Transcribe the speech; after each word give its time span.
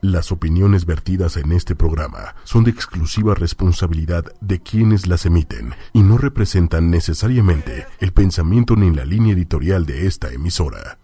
Las 0.00 0.30
opiniones 0.30 0.86
vertidas 0.86 1.36
en 1.36 1.50
este 1.50 1.74
programa 1.74 2.36
son 2.44 2.62
de 2.62 2.70
exclusiva 2.70 3.34
responsabilidad 3.34 4.26
de 4.40 4.60
quienes 4.60 5.08
las 5.08 5.26
emiten 5.26 5.74
y 5.92 6.02
no 6.02 6.18
representan 6.18 6.88
necesariamente 6.88 7.84
el 7.98 8.12
pensamiento 8.12 8.76
ni 8.76 8.94
la 8.94 9.04
línea 9.04 9.32
editorial 9.34 9.86
de 9.86 10.06
esta 10.06 10.30
emisora. 10.30 10.98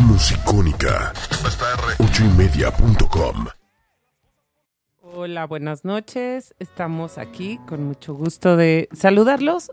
Musicónica 0.00 1.14
8ymedia.com 1.98 3.46
Hola, 5.00 5.46
buenas 5.46 5.86
noches. 5.86 6.54
Estamos 6.58 7.16
aquí 7.16 7.58
con 7.66 7.84
mucho 7.84 8.12
gusto 8.12 8.58
de 8.58 8.90
saludarlos. 8.92 9.72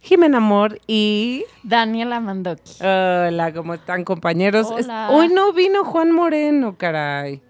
Jimena 0.00 0.36
Amor 0.36 0.78
y 0.86 1.46
Daniela 1.62 2.20
Mandoki. 2.20 2.74
Hola, 2.82 3.50
¿cómo 3.54 3.72
están 3.72 4.04
compañeros? 4.04 4.66
Hola. 4.70 5.08
Hoy 5.10 5.28
no 5.28 5.54
vino 5.54 5.84
Juan 5.84 6.12
Moreno, 6.12 6.76
caray, 6.76 7.40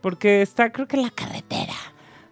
porque 0.00 0.42
está 0.42 0.72
creo 0.72 0.86
que 0.86 0.96
en 0.96 1.02
la 1.02 1.10
carretera. 1.10 1.74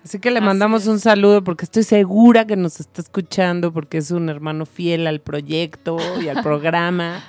Así 0.04 0.20
que 0.20 0.30
le 0.30 0.38
Así 0.38 0.46
mandamos 0.46 0.82
es. 0.82 0.88
un 0.88 1.00
saludo 1.00 1.42
porque 1.42 1.64
estoy 1.64 1.82
segura 1.82 2.46
que 2.46 2.56
nos 2.56 2.78
está 2.78 3.02
escuchando 3.02 3.72
porque 3.72 3.98
es 3.98 4.10
un 4.12 4.28
hermano 4.28 4.66
fiel 4.66 5.06
al 5.06 5.20
proyecto 5.20 5.96
y 6.22 6.28
al 6.28 6.42
programa. 6.44 7.24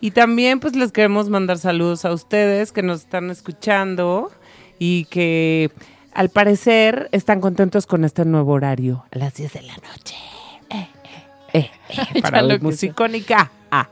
Y 0.00 0.12
también 0.12 0.60
pues 0.60 0.76
les 0.76 0.92
queremos 0.92 1.28
mandar 1.28 1.58
saludos 1.58 2.04
a 2.04 2.12
ustedes 2.12 2.72
que 2.72 2.82
nos 2.82 3.00
están 3.00 3.30
escuchando 3.30 4.30
y 4.78 5.04
que 5.06 5.70
al 6.14 6.30
parecer 6.30 7.08
están 7.12 7.40
contentos 7.40 7.86
con 7.86 8.04
este 8.04 8.24
nuevo 8.24 8.52
horario 8.52 9.04
a 9.12 9.18
las 9.18 9.34
10 9.34 9.52
de 9.52 9.62
la 9.62 9.74
noche. 9.76 10.16
Eh, 10.70 10.88
eh, 11.52 11.70
eh, 11.90 12.20
para 12.22 12.42
la 12.42 12.58
que 12.58 12.72
sea. 12.72 12.94
Ah. 13.70 13.88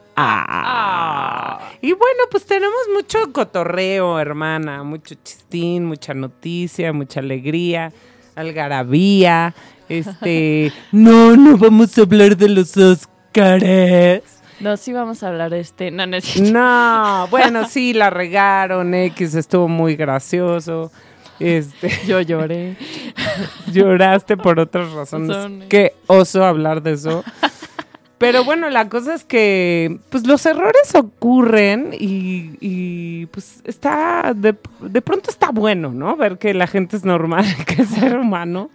Y 1.81 1.93
bueno, 1.93 2.25
pues 2.31 2.45
tenemos 2.45 2.75
mucho 2.93 3.33
cotorreo, 3.33 4.19
hermana, 4.19 4.83
mucho 4.83 5.15
chistín, 5.23 5.85
mucha 5.85 6.13
noticia, 6.13 6.93
mucha 6.93 7.21
alegría, 7.21 7.93
algarabía. 8.35 9.55
Este, 9.89 10.73
no, 10.93 11.37
no 11.37 11.57
vamos 11.57 11.97
a 11.97 12.03
hablar 12.03 12.37
de 12.37 12.49
los 12.49 12.77
Óscares. 12.77 14.23
No, 14.59 14.77
sí 14.77 14.93
vamos 14.93 15.23
a 15.23 15.29
hablar 15.29 15.51
de 15.51 15.61
este. 15.61 15.93
No, 15.93 16.05
no 16.07 16.17
es 16.17 16.25
cierto. 16.25 16.53
No, 16.53 17.29
bueno, 17.31 17.69
sí, 17.69 17.93
la 17.93 18.11
regaron, 18.11 18.93
X, 18.93 19.37
estuvo 19.37 19.69
muy 19.69 19.95
gracioso. 19.95 20.91
Este, 21.39 21.93
Yo 22.07 22.21
lloré. 22.21 22.77
lloraste 23.73 24.37
por 24.37 24.59
otras 24.59 24.91
razones. 24.93 25.37
Razones. 25.37 25.69
Qué 25.69 25.95
oso 26.09 26.45
hablar 26.45 26.83
de 26.83 26.93
eso. 26.93 27.25
Pero 28.19 28.43
bueno, 28.45 28.69
la 28.69 28.89
cosa 28.89 29.15
es 29.15 29.25
que 29.25 29.99
pues 30.11 30.27
los 30.27 30.45
errores 30.45 30.95
ocurren 30.95 31.95
y, 31.99 32.57
y, 32.61 33.27
pues 33.27 33.63
está, 33.65 34.33
de, 34.35 34.57
de 34.81 35.03
pronto 35.03 35.31
está 35.31 35.51
bueno, 35.51 35.93
¿no? 35.93 36.17
Ver 36.17 36.39
que 36.39 36.53
la 36.53 36.67
gente 36.67 36.97
es 36.97 37.05
normal, 37.05 37.47
que 37.67 37.83
es 37.83 37.89
ser 37.89 38.19
humano. 38.19 38.71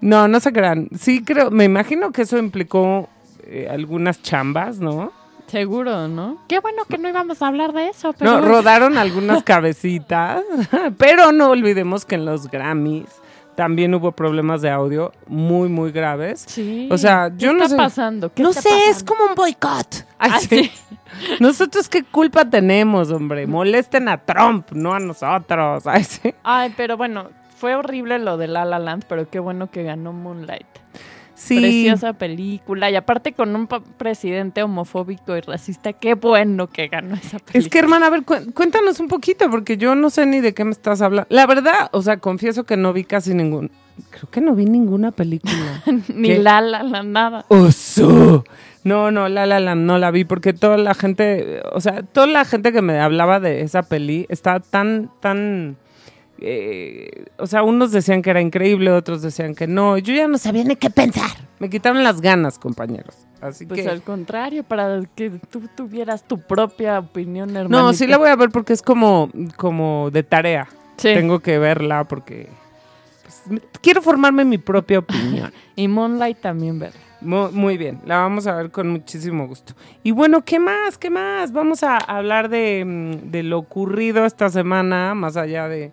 No, 0.00 0.28
no 0.28 0.38
se 0.38 0.52
crean. 0.52 0.88
Sí 0.96 1.24
creo, 1.24 1.50
me 1.50 1.64
imagino 1.64 2.12
que 2.12 2.22
eso 2.22 2.38
implicó 2.38 3.08
eh, 3.44 3.68
algunas 3.68 4.22
chambas, 4.22 4.78
¿no? 4.78 5.12
Seguro, 5.48 6.08
¿no? 6.08 6.38
Qué 6.48 6.58
bueno 6.60 6.84
que 6.88 6.98
no 6.98 7.08
íbamos 7.08 7.40
a 7.42 7.48
hablar 7.48 7.72
de 7.72 7.88
eso, 7.88 8.12
pero. 8.12 8.32
No, 8.32 8.40
rodaron 8.40 8.98
algunas 8.98 9.42
cabecitas, 9.44 10.42
pero 10.98 11.32
no 11.32 11.50
olvidemos 11.50 12.04
que 12.04 12.16
en 12.16 12.24
los 12.24 12.50
Grammys 12.50 13.08
también 13.56 13.94
hubo 13.94 14.12
problemas 14.12 14.62
de 14.62 14.70
audio 14.70 15.12
muy, 15.26 15.68
muy 15.68 15.90
graves. 15.90 16.44
Sí. 16.46 16.88
O 16.92 16.98
sea, 16.98 17.30
¿Qué 17.30 17.44
yo 17.44 17.52
no 17.52 17.64
está 17.64 17.68
sé. 17.70 17.76
pasando? 17.76 18.32
¿Qué 18.32 18.42
no 18.42 18.50
está 18.50 18.62
sé, 18.62 18.88
es 18.88 19.02
como 19.02 19.24
un 19.24 19.34
boicot. 19.34 20.06
Ay, 20.18 20.30
Ah. 20.32 20.70
Nosotros 21.40 21.88
qué 21.88 22.02
culpa 22.04 22.44
tenemos, 22.44 23.10
hombre. 23.10 23.46
Molesten 23.46 24.08
a 24.08 24.18
Trump, 24.18 24.70
no 24.72 24.92
a 24.92 24.98
nosotros. 25.00 25.86
Ay, 25.86 26.04
sí. 26.04 26.34
Ay, 26.42 26.72
pero 26.76 26.96
bueno, 26.96 27.30
fue 27.56 27.74
horrible 27.74 28.18
lo 28.18 28.36
de 28.36 28.48
La 28.48 28.64
La 28.64 28.78
Land, 28.78 29.04
pero 29.08 29.28
qué 29.30 29.38
bueno 29.38 29.70
que 29.70 29.82
ganó 29.82 30.12
Moonlight. 30.12 30.66
Sí. 31.36 31.58
Preciosa 31.60 32.14
película. 32.14 32.90
Y 32.90 32.96
aparte 32.96 33.32
con 33.34 33.54
un 33.54 33.68
presidente 33.68 34.62
homofóbico 34.62 35.36
y 35.36 35.40
racista, 35.42 35.92
qué 35.92 36.14
bueno 36.14 36.66
que 36.68 36.88
ganó 36.88 37.14
esa 37.14 37.38
película. 37.38 37.58
Es 37.58 37.68
que, 37.68 37.78
hermana, 37.78 38.06
a 38.06 38.10
ver, 38.10 38.24
cu- 38.24 38.52
cuéntanos 38.54 38.98
un 39.00 39.08
poquito, 39.08 39.48
porque 39.50 39.76
yo 39.76 39.94
no 39.94 40.10
sé 40.10 40.26
ni 40.26 40.40
de 40.40 40.54
qué 40.54 40.64
me 40.64 40.70
estás 40.72 41.02
hablando. 41.02 41.28
La 41.30 41.46
verdad, 41.46 41.90
o 41.92 42.02
sea, 42.02 42.16
confieso 42.16 42.64
que 42.64 42.76
no 42.76 42.92
vi 42.92 43.04
casi 43.04 43.34
ningún. 43.34 43.70
Creo 44.10 44.30
que 44.30 44.40
no 44.40 44.54
vi 44.54 44.64
ninguna 44.66 45.10
película. 45.12 45.82
Ni 46.14 46.28
¿Qué? 46.28 46.38
La 46.38 46.60
La 46.60 46.82
Land, 46.82 47.08
nada. 47.12 47.44
¡Oso! 47.48 48.44
No, 48.84 49.10
no, 49.10 49.28
La 49.28 49.46
La 49.46 49.58
Land 49.58 49.82
no 49.84 49.98
la 49.98 50.10
vi 50.10 50.24
porque 50.24 50.52
toda 50.52 50.76
la 50.76 50.94
gente, 50.94 51.60
o 51.72 51.80
sea, 51.80 52.02
toda 52.02 52.26
la 52.26 52.44
gente 52.44 52.72
que 52.72 52.82
me 52.82 52.98
hablaba 53.00 53.40
de 53.40 53.62
esa 53.62 53.82
peli 53.82 54.26
estaba 54.28 54.60
tan, 54.60 55.10
tan, 55.20 55.76
eh, 56.48 57.24
o 57.38 57.46
sea, 57.46 57.62
unos 57.64 57.90
decían 57.90 58.22
que 58.22 58.30
era 58.30 58.40
increíble, 58.40 58.90
otros 58.92 59.20
decían 59.22 59.54
que 59.54 59.66
no. 59.66 59.98
Yo 59.98 60.14
ya 60.14 60.28
no 60.28 60.38
sabía 60.38 60.62
ni 60.64 60.76
qué 60.76 60.90
pensar. 60.90 61.30
Me 61.58 61.68
quitaron 61.68 62.04
las 62.04 62.20
ganas, 62.20 62.58
compañeros. 62.58 63.16
Así 63.40 63.66
Pues 63.66 63.82
que... 63.82 63.88
al 63.88 64.02
contrario, 64.02 64.62
para 64.62 65.00
que 65.14 65.30
tú 65.50 65.62
tuvieras 65.76 66.22
tu 66.22 66.38
propia 66.38 66.98
opinión, 67.00 67.56
hermano. 67.56 67.86
No, 67.86 67.92
sí 67.92 68.06
la 68.06 68.16
voy 68.18 68.28
a 68.28 68.36
ver 68.36 68.50
porque 68.50 68.72
es 68.72 68.82
como, 68.82 69.30
como 69.56 70.10
de 70.12 70.22
tarea. 70.22 70.68
Sí. 70.96 71.08
Tengo 71.14 71.40
que 71.40 71.58
verla 71.58 72.04
porque 72.04 72.48
pues, 73.22 73.60
quiero 73.82 74.00
formarme 74.02 74.44
mi 74.44 74.58
propia 74.58 75.00
opinión. 75.00 75.52
Y 75.78 75.88
Moonlight 75.88 76.38
también, 76.40 76.78
¿verdad? 76.78 76.98
Mu- 77.20 77.50
Muy 77.52 77.76
bien, 77.76 78.00
la 78.06 78.18
vamos 78.18 78.46
a 78.46 78.54
ver 78.54 78.70
con 78.70 78.88
muchísimo 78.88 79.46
gusto. 79.46 79.74
Y 80.02 80.12
bueno, 80.12 80.42
¿qué 80.42 80.58
más? 80.58 80.96
¿Qué 80.96 81.10
más? 81.10 81.52
Vamos 81.52 81.82
a 81.82 81.98
hablar 81.98 82.48
de, 82.48 82.82
mm, 82.86 83.30
de 83.30 83.42
lo 83.42 83.58
ocurrido 83.58 84.24
esta 84.24 84.48
semana, 84.48 85.14
más 85.14 85.36
allá 85.36 85.68
de, 85.68 85.92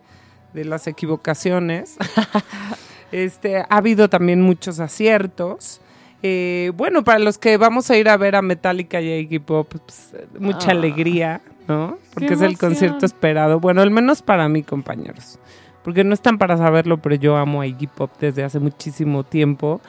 de 0.53 0.65
las 0.65 0.87
equivocaciones. 0.87 1.97
este, 3.11 3.57
ha 3.57 3.65
habido 3.69 4.09
también 4.09 4.41
muchos 4.41 4.79
aciertos. 4.79 5.81
Eh, 6.21 6.71
bueno, 6.75 7.03
para 7.03 7.19
los 7.19 7.37
que 7.37 7.57
vamos 7.57 7.89
a 7.91 7.97
ir 7.97 8.07
a 8.09 8.17
ver 8.17 8.35
a 8.35 8.41
Metallica 8.41 9.01
y 9.01 9.09
a 9.11 9.17
Iggy 9.19 9.39
Pop, 9.39 9.67
pues, 9.69 10.13
mucha 10.39 10.69
Ah. 10.69 10.71
alegría, 10.71 11.41
¿no? 11.67 11.97
Porque 12.13 12.33
es 12.33 12.41
el 12.41 12.57
concierto 12.57 13.05
esperado. 13.05 13.59
Bueno, 13.59 13.81
al 13.81 13.91
menos 13.91 14.21
para 14.21 14.47
mí, 14.47 14.63
compañeros. 14.63 15.37
Porque 15.83 16.05
no 16.05 16.13
están 16.13 16.37
para 16.37 16.55
saberlo, 16.57 17.01
pero 17.01 17.15
yo 17.15 17.35
amo 17.35 17.59
a 17.59 17.67
Iggy 17.67 17.87
Pop 17.87 18.09
desde 18.21 18.41
hace 18.45 18.57
muchísimo 18.57 19.25
tiempo. 19.25 19.81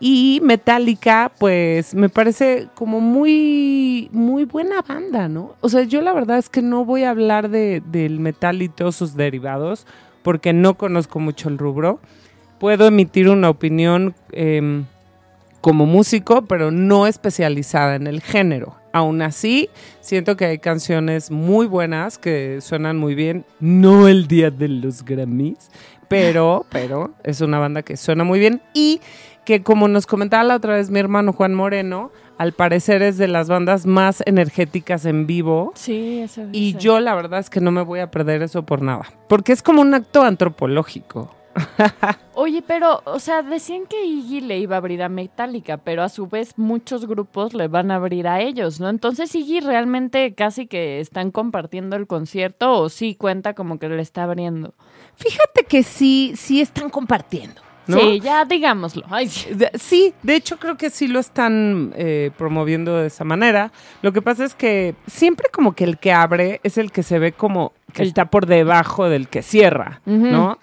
Y 0.00 0.40
Metallica, 0.42 1.30
pues 1.38 1.94
me 1.94 2.08
parece 2.08 2.68
como 2.74 3.00
muy, 3.00 4.08
muy 4.12 4.46
buena 4.46 4.80
banda, 4.80 5.28
¿no? 5.28 5.56
O 5.60 5.68
sea, 5.68 5.82
yo 5.82 6.00
la 6.00 6.14
verdad 6.14 6.38
es 6.38 6.48
que 6.48 6.62
no 6.62 6.86
voy 6.86 7.02
a 7.04 7.10
hablar 7.10 7.50
de, 7.50 7.82
del 7.84 8.18
metal 8.18 8.62
y 8.62 8.70
todos 8.70 8.96
sus 8.96 9.14
derivados, 9.14 9.86
porque 10.22 10.52
no 10.52 10.74
conozco 10.74 11.18
mucho 11.20 11.48
el 11.48 11.58
rubro. 11.58 12.00
Puedo 12.58 12.86
emitir 12.86 13.28
una 13.28 13.50
opinión 13.50 14.14
em, 14.32 14.84
como 15.60 15.86
músico, 15.86 16.42
pero 16.42 16.70
no 16.70 17.06
especializada 17.06 17.96
en 17.96 18.06
el 18.06 18.20
género. 18.20 18.76
Aún 18.92 19.22
así, 19.22 19.70
siento 20.00 20.36
que 20.36 20.44
hay 20.44 20.58
canciones 20.58 21.30
muy 21.30 21.66
buenas 21.66 22.18
que 22.18 22.60
suenan 22.60 22.98
muy 22.98 23.14
bien. 23.14 23.44
No 23.58 24.06
el 24.06 24.28
día 24.28 24.50
de 24.50 24.68
los 24.68 25.04
Grammys, 25.04 25.70
pero, 26.08 26.66
pero 26.70 27.14
es 27.24 27.40
una 27.40 27.58
banda 27.58 27.82
que 27.82 27.96
suena 27.96 28.22
muy 28.22 28.38
bien 28.38 28.60
y 28.74 29.00
que 29.44 29.62
como 29.62 29.88
nos 29.88 30.06
comentaba 30.06 30.44
la 30.44 30.56
otra 30.56 30.76
vez 30.76 30.90
mi 30.90 31.00
hermano 31.00 31.32
Juan 31.32 31.54
Moreno, 31.54 32.12
al 32.42 32.52
parecer 32.52 33.02
es 33.02 33.18
de 33.18 33.28
las 33.28 33.48
bandas 33.48 33.86
más 33.86 34.22
energéticas 34.26 35.04
en 35.06 35.26
vivo. 35.28 35.72
Sí, 35.76 36.20
eso 36.20 36.42
Y 36.52 36.72
dice. 36.72 36.78
yo 36.80 36.98
la 37.00 37.14
verdad 37.14 37.38
es 37.38 37.48
que 37.50 37.60
no 37.60 37.70
me 37.70 37.82
voy 37.82 38.00
a 38.00 38.10
perder 38.10 38.42
eso 38.42 38.64
por 38.64 38.82
nada, 38.82 39.04
porque 39.28 39.52
es 39.52 39.62
como 39.62 39.80
un 39.80 39.94
acto 39.94 40.22
antropológico. 40.22 41.30
Oye, 42.34 42.62
pero, 42.66 43.02
o 43.04 43.18
sea, 43.20 43.42
decían 43.42 43.82
que 43.86 44.04
Iggy 44.04 44.40
le 44.40 44.58
iba 44.58 44.74
a 44.74 44.78
abrir 44.78 45.02
a 45.02 45.08
Metallica, 45.08 45.76
pero 45.76 46.02
a 46.02 46.08
su 46.08 46.26
vez 46.26 46.54
muchos 46.56 47.06
grupos 47.06 47.52
le 47.54 47.68
van 47.68 47.90
a 47.90 47.96
abrir 47.96 48.26
a 48.26 48.40
ellos, 48.40 48.80
¿no? 48.80 48.88
Entonces, 48.88 49.34
Iggy 49.34 49.60
realmente 49.60 50.34
casi 50.34 50.66
que 50.66 50.98
están 50.98 51.30
compartiendo 51.30 51.94
el 51.94 52.06
concierto 52.06 52.72
o 52.72 52.88
sí 52.88 53.14
cuenta 53.14 53.54
como 53.54 53.78
que 53.78 53.88
le 53.88 54.00
está 54.02 54.24
abriendo. 54.24 54.74
Fíjate 55.14 55.64
que 55.64 55.82
sí, 55.82 56.32
sí 56.36 56.60
están 56.60 56.88
compartiendo. 56.90 57.60
¿No? 57.86 57.98
Sí, 57.98 58.20
ya 58.20 58.44
digámoslo. 58.44 59.04
Ay, 59.10 59.28
sí. 59.28 59.52
De- 59.54 59.70
Sí, 59.74 60.14
de 60.22 60.36
hecho 60.36 60.58
creo 60.58 60.76
que 60.76 60.90
sí 60.90 61.08
lo 61.08 61.18
están 61.18 61.92
eh, 61.96 62.30
promoviendo 62.38 62.96
de 62.96 63.08
esa 63.08 63.24
manera. 63.24 63.72
Lo 64.02 64.12
que 64.12 64.22
pasa 64.22 64.44
es 64.44 64.54
que 64.54 64.94
siempre 65.06 65.48
como 65.52 65.72
que 65.74 65.84
el 65.84 65.98
que 65.98 66.12
abre 66.12 66.60
es 66.62 66.78
el 66.78 66.92
que 66.92 67.02
se 67.02 67.18
ve 67.18 67.32
como 67.32 67.72
que 67.92 68.02
El- 68.02 68.08
está 68.08 68.26
por 68.26 68.46
debajo 68.46 69.08
del 69.08 69.28
que 69.28 69.42
cierra. 69.42 70.00
¿no? 70.06 70.58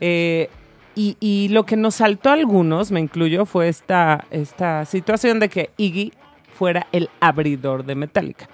Eh, 0.00 0.48
y, 0.94 1.16
y 1.20 1.48
lo 1.48 1.64
que 1.64 1.76
nos 1.76 1.94
saltó 1.96 2.28
a 2.30 2.34
algunos, 2.34 2.90
me 2.90 3.00
incluyo, 3.00 3.46
fue 3.46 3.68
esta, 3.68 4.26
esta 4.30 4.84
situación 4.84 5.40
de 5.40 5.48
que 5.48 5.70
Iggy 5.78 6.12
fuera 6.54 6.86
el 6.92 7.08
abridor 7.20 7.84
de 7.84 7.94
Metallica. 7.94 8.48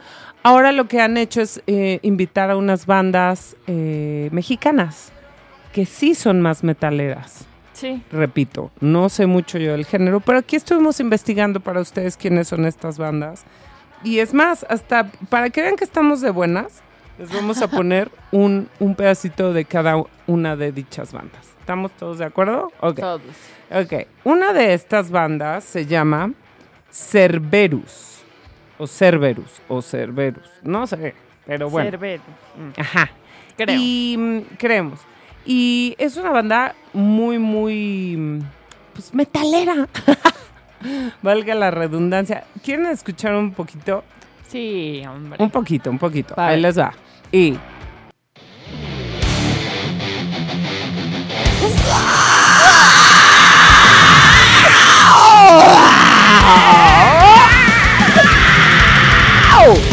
Ahora 0.44 0.70
lo 0.70 0.86
que 0.86 1.00
han 1.00 1.16
hecho 1.16 1.40
es 1.40 1.60
eh, 1.66 1.98
invitar 2.02 2.50
a 2.50 2.56
unas 2.56 2.86
bandas 2.86 3.56
eh, 3.66 4.28
mexicanas 4.30 5.12
que 5.72 5.84
sí 5.84 6.14
son 6.14 6.40
más 6.40 6.62
metaleras 6.62 7.47
Sí. 7.78 8.02
repito, 8.10 8.72
no 8.80 9.08
sé 9.08 9.26
mucho 9.26 9.56
yo 9.58 9.72
del 9.72 9.86
género, 9.86 10.18
pero 10.20 10.38
aquí 10.38 10.56
estuvimos 10.56 10.98
investigando 10.98 11.60
para 11.60 11.80
ustedes 11.80 12.16
quiénes 12.16 12.48
son 12.48 12.64
estas 12.66 12.98
bandas. 12.98 13.44
Y 14.02 14.18
es 14.18 14.34
más, 14.34 14.66
hasta 14.68 15.10
para 15.28 15.50
que 15.50 15.62
vean 15.62 15.76
que 15.76 15.84
estamos 15.84 16.20
de 16.20 16.30
buenas, 16.30 16.82
Les 17.18 17.32
vamos 17.32 17.62
a 17.62 17.68
poner 17.70 18.10
un, 18.32 18.68
un 18.80 18.94
pedacito 18.94 19.52
de 19.52 19.64
cada 19.64 19.94
una 20.26 20.56
de 20.56 20.72
dichas 20.72 21.12
bandas. 21.12 21.48
¿Estamos 21.60 21.92
todos 21.92 22.18
de 22.18 22.24
acuerdo? 22.24 22.72
Ok. 22.80 23.00
Todos. 23.00 23.22
Ok. 23.70 24.06
Una 24.24 24.52
de 24.52 24.72
estas 24.74 25.10
bandas 25.10 25.64
se 25.64 25.86
llama 25.86 26.32
Cerberus. 26.90 28.22
O 28.78 28.86
Cerberus. 28.86 29.60
O 29.68 29.82
Cerberus. 29.82 30.48
No 30.62 30.86
sé. 30.86 31.14
Pero 31.46 31.68
bueno. 31.70 31.90
Cerbero. 31.90 32.22
Mm, 32.56 32.80
Ajá. 32.80 33.10
Creo. 33.56 33.76
Y 33.78 34.16
mm, 34.18 34.40
creemos. 34.56 35.00
Y 35.50 35.94
es 35.96 36.18
una 36.18 36.30
banda 36.30 36.74
muy, 36.92 37.38
muy. 37.38 38.42
Pues 38.92 39.14
metalera. 39.14 39.88
Valga 41.22 41.54
la 41.54 41.70
redundancia. 41.70 42.44
¿Quieren 42.62 42.84
escuchar 42.84 43.34
un 43.34 43.52
poquito? 43.52 44.04
Sí, 44.46 45.02
hombre. 45.08 45.42
Un 45.42 45.50
poquito, 45.50 45.90
un 45.90 45.98
poquito. 45.98 46.34
Ahí 46.36 46.60
les 46.60 46.78
va. 46.78 46.92
Y. 47.32 47.56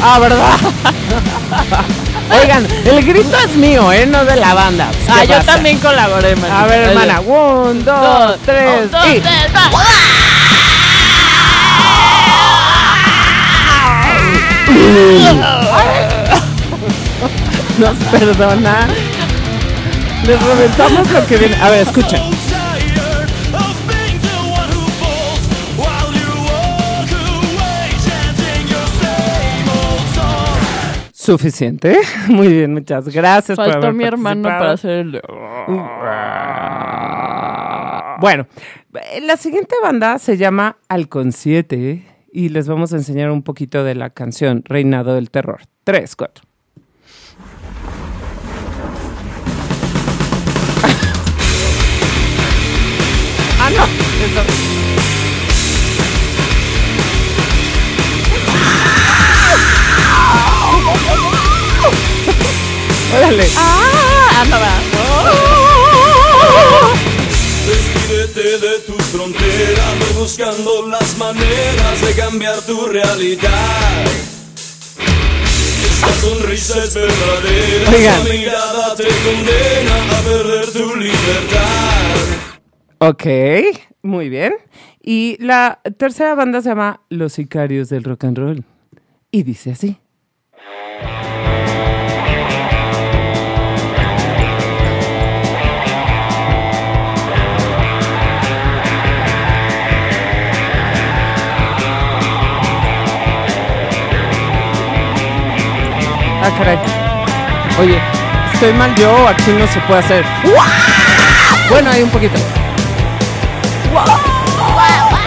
Ah, 0.02 0.20
¿verdad? 0.20 1.96
Oigan, 2.32 2.66
el 2.86 3.06
grito 3.06 3.38
es 3.38 3.56
mío, 3.56 3.92
¿eh? 3.92 4.06
No 4.06 4.26
de 4.26 4.36
la 4.38 4.54
banda. 4.54 4.90
¿Qué 5.06 5.12
Ah, 5.12 5.24
yo 5.26 5.36
pasa? 5.38 5.54
también 5.54 5.78
colaboré, 5.80 6.36
man. 6.38 6.52
A 6.52 6.66
ver, 6.66 6.90
hermana. 6.90 7.20
Un, 7.22 7.86
dos, 7.86 8.38
tres, 8.46 8.90
dos, 8.92 9.06
y... 9.08 9.20
tres, 9.20 9.48
va. 9.56 9.70
Nos 17.78 17.96
perdona. 18.10 18.88
Les 20.26 20.42
reventamos 20.42 21.10
lo 21.12 21.26
que 21.28 21.38
viene. 21.38 21.56
A 21.62 21.70
ver, 21.70 21.82
escuchen. 21.88 22.22
Suficiente. 31.26 31.98
Muy 32.30 32.50
bien, 32.50 32.74
muchas 32.74 33.10
gracias. 33.10 33.56
Faltó 33.56 33.92
mi 33.92 34.04
hermano 34.04 34.44
para 34.44 34.74
hacer 34.74 34.92
el... 34.92 35.22
Bueno, 38.20 38.48
la 39.24 39.36
siguiente 39.36 39.76
banda 39.82 40.20
se 40.20 40.38
llama 40.38 40.78
Alcon 40.88 41.32
7 41.32 42.04
y 42.32 42.50
les 42.50 42.68
vamos 42.68 42.94
a 42.94 42.98
enseñar 42.98 43.32
un 43.32 43.42
poquito 43.42 43.84
de 43.84 43.96
la 43.96 44.12
canción 44.12 44.62
Reinado 44.66 45.16
del 45.16 45.32
Terror. 45.32 45.62
3, 45.84 46.16
4. 46.16 46.45
Órale. 63.18 63.48
¡Ah! 63.58 64.42
Anda, 64.42 64.60
va. 64.60 64.74
Despídete 67.66 68.60
de 68.60 68.80
tus 68.80 69.04
fronteras, 69.06 70.00
voy 70.00 70.24
buscando 70.24 70.88
las 70.88 71.18
maneras 71.18 72.02
de 72.06 72.14
cambiar 72.14 72.62
tu 72.62 72.86
realidad. 72.88 74.06
Esta 75.84 76.12
sonrisa 76.22 76.84
es 76.84 76.94
verdadera, 76.94 77.90
Oigan. 77.90 78.22
esa 78.22 78.34
mirada 78.34 78.96
te 78.96 79.04
condena 79.04 80.18
a 80.18 80.22
perder 80.22 80.72
tu 80.72 80.96
libertad. 80.96 82.16
Ok, 83.00 83.26
muy 84.04 84.30
bien. 84.30 84.54
Y 85.02 85.38
la 85.40 85.80
tercera 85.98 86.36
banda 86.36 86.62
se 86.62 86.70
llama 86.70 87.02
Los 87.10 87.34
Sicarios 87.34 87.90
del 87.90 88.04
Rock 88.04 88.26
and 88.26 88.38
Roll. 88.38 88.64
Y 89.32 89.44
dice 89.44 89.72
así. 89.72 89.98
Caray. 106.58 106.78
Oye, 107.80 108.00
¿estoy 108.54 108.74
mal 108.74 108.94
yo 108.96 109.12
o 109.12 109.28
aquí 109.28 109.52
no 109.52 109.68
se 109.68 109.80
puede 109.82 110.00
hacer? 110.00 110.26
Bueno, 111.70 111.90
hay 111.92 112.04
un 112.04 112.10
poquito. 112.10 112.36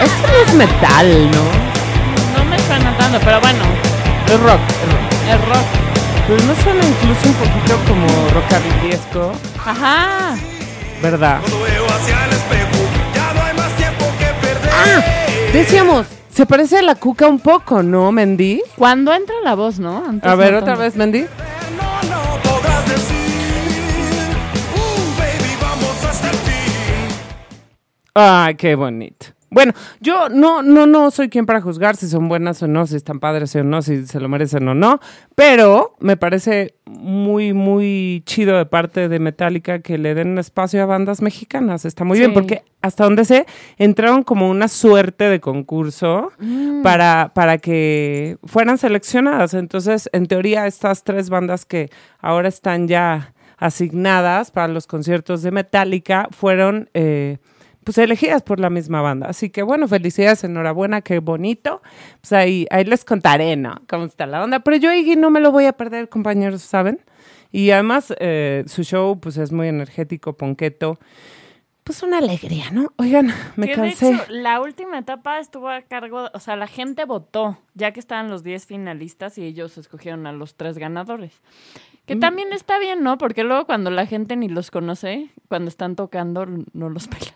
Esto 0.01 0.27
no 0.27 0.39
es 0.47 0.53
metal, 0.53 1.31
¿no? 1.31 2.39
No 2.39 2.45
me 2.49 2.57
suena 2.59 2.95
tanto, 2.97 3.19
pero 3.23 3.39
bueno, 3.41 3.63
Es 4.27 4.39
rock, 4.39 4.59
es 4.69 4.93
rock. 4.93 5.33
es 5.41 5.47
rock. 5.49 5.65
Pero 6.27 6.43
no 6.43 6.55
suena 6.63 6.85
incluso 6.85 7.27
un 7.27 7.33
poquito 7.33 7.77
como 7.87 8.07
rockabillyesco, 8.33 9.33
Ajá. 9.65 10.35
¿verdad? 11.01 11.39
Cuando 11.41 11.61
veo 11.63 11.85
hacia 11.87 12.25
el 12.25 12.31
espejo, 12.31 12.79
ya 13.15 13.33
no 13.33 13.43
hay 13.45 13.53
más 13.55 13.71
tiempo 13.75 14.05
que 14.19 14.25
perder. 14.47 14.69
Ah, 14.71 15.01
decíamos, 15.53 16.05
se 16.39 16.45
parece 16.45 16.77
a 16.77 16.81
la 16.81 16.95
cuca 16.95 17.27
un 17.27 17.37
poco, 17.41 17.83
¿no, 17.83 18.13
Mendy? 18.13 18.61
Cuando 18.77 19.13
entra 19.13 19.35
la 19.43 19.55
voz, 19.55 19.77
¿no? 19.77 20.05
Antes 20.05 20.31
A 20.31 20.35
ver, 20.35 20.53
no 20.53 20.59
otra 20.59 20.77
vez, 20.77 20.95
Mendy. 20.95 21.23
No, 21.23 22.09
no 22.09 22.41
podrás 22.41 22.87
decir, 22.87 23.17
"Uh, 24.73 25.19
baby, 25.19 25.57
vamos 25.61 26.05
hasta 26.05 26.29
el 26.29 26.37
fin. 26.37 27.17
Ay, 28.13 28.55
qué 28.55 28.75
bonito. 28.75 29.25
Bueno, 29.51 29.73
yo 29.99 30.29
no, 30.29 30.61
no, 30.61 30.85
no 30.85 31.11
soy 31.11 31.29
quien 31.29 31.45
para 31.45 31.61
juzgar 31.61 31.95
si 31.95 32.07
son 32.07 32.29
buenas 32.29 32.61
o 32.61 32.67
no, 32.67 32.85
si 32.85 32.95
están 32.95 33.19
padres 33.19 33.55
o 33.55 33.63
no, 33.63 33.81
si 33.81 34.05
se 34.05 34.19
lo 34.19 34.29
merecen 34.29 34.67
o 34.67 34.73
no, 34.75 34.99
pero 35.35 35.95
me 35.99 36.17
parece 36.17 36.75
muy, 36.85 37.53
muy 37.53 38.23
chido 38.25 38.57
de 38.57 38.65
parte 38.65 39.09
de 39.09 39.19
Metallica 39.19 39.79
que 39.79 39.97
le 39.97 40.13
den 40.15 40.37
espacio 40.37 40.81
a 40.83 40.85
bandas 40.85 41.21
mexicanas. 41.21 41.85
Está 41.85 42.03
muy 42.03 42.19
bien, 42.19 42.33
porque 42.33 42.63
hasta 42.81 43.03
donde 43.03 43.25
sé, 43.25 43.45
entraron 43.77 44.23
como 44.23 44.49
una 44.49 44.67
suerte 44.67 45.25
de 45.25 45.39
concurso 45.39 46.31
Mm. 46.39 46.81
para, 46.81 47.31
para 47.33 47.57
que 47.57 48.37
fueran 48.43 48.77
seleccionadas. 48.77 49.53
Entonces, 49.53 50.09
en 50.13 50.25
teoría, 50.27 50.67
estas 50.67 51.03
tres 51.03 51.29
bandas 51.29 51.65
que 51.65 51.89
ahora 52.19 52.47
están 52.47 52.87
ya 52.87 53.33
asignadas 53.57 54.51
para 54.51 54.67
los 54.67 54.87
conciertos 54.87 55.41
de 55.41 55.51
Metallica 55.51 56.27
fueron 56.31 56.89
eh, 56.93 57.37
pues 57.83 57.97
elegidas 57.97 58.41
por 58.41 58.59
la 58.59 58.69
misma 58.69 59.01
banda. 59.01 59.27
Así 59.27 59.49
que 59.49 59.63
bueno, 59.63 59.87
felicidades, 59.87 60.43
enhorabuena, 60.43 61.01
qué 61.01 61.19
bonito. 61.19 61.81
Pues 62.21 62.33
ahí, 62.33 62.67
ahí 62.69 62.83
les 62.85 63.05
contaré, 63.05 63.55
¿no? 63.55 63.81
Cómo 63.87 64.05
está 64.05 64.25
la 64.25 64.43
onda. 64.43 64.59
Pero 64.59 64.77
yo, 64.77 64.93
Iggy, 64.93 65.15
no 65.15 65.29
me 65.29 65.39
lo 65.39 65.51
voy 65.51 65.65
a 65.65 65.73
perder, 65.73 66.09
compañeros, 66.09 66.61
¿saben? 66.61 66.99
Y 67.51 67.71
además, 67.71 68.13
eh, 68.19 68.63
su 68.67 68.83
show, 68.83 69.19
pues 69.19 69.37
es 69.37 69.51
muy 69.51 69.67
energético, 69.67 70.33
ponqueto. 70.33 70.99
Pues 71.83 72.03
una 72.03 72.19
alegría, 72.19 72.69
¿no? 72.69 72.93
Oigan, 72.97 73.33
me 73.55 73.71
cansé. 73.71 74.05
De 74.05 74.11
hecho, 74.13 74.25
la 74.29 74.61
última 74.61 74.99
etapa 74.99 75.39
estuvo 75.39 75.69
a 75.69 75.81
cargo, 75.81 76.29
o 76.31 76.39
sea, 76.39 76.55
la 76.55 76.67
gente 76.67 77.05
votó, 77.05 77.57
ya 77.73 77.93
que 77.93 77.99
estaban 77.99 78.29
los 78.29 78.43
10 78.43 78.67
finalistas 78.67 79.39
y 79.39 79.45
ellos 79.45 79.75
escogieron 79.79 80.27
a 80.27 80.31
los 80.31 80.53
tres 80.53 80.77
ganadores. 80.77 81.41
Que 82.09 82.15
Mm. 82.15 82.19
también 82.21 82.53
está 82.53 82.79
bien, 82.79 83.03
¿no? 83.03 83.19
Porque 83.19 83.43
luego 83.43 83.65
cuando 83.67 83.91
la 83.91 84.07
gente 84.07 84.35
ni 84.35 84.49
los 84.49 84.71
conoce, 84.71 85.29
cuando 85.47 85.69
están 85.69 85.95
tocando, 85.95 86.43
no 86.73 86.89
los 86.89 87.07
pelan. 87.07 87.35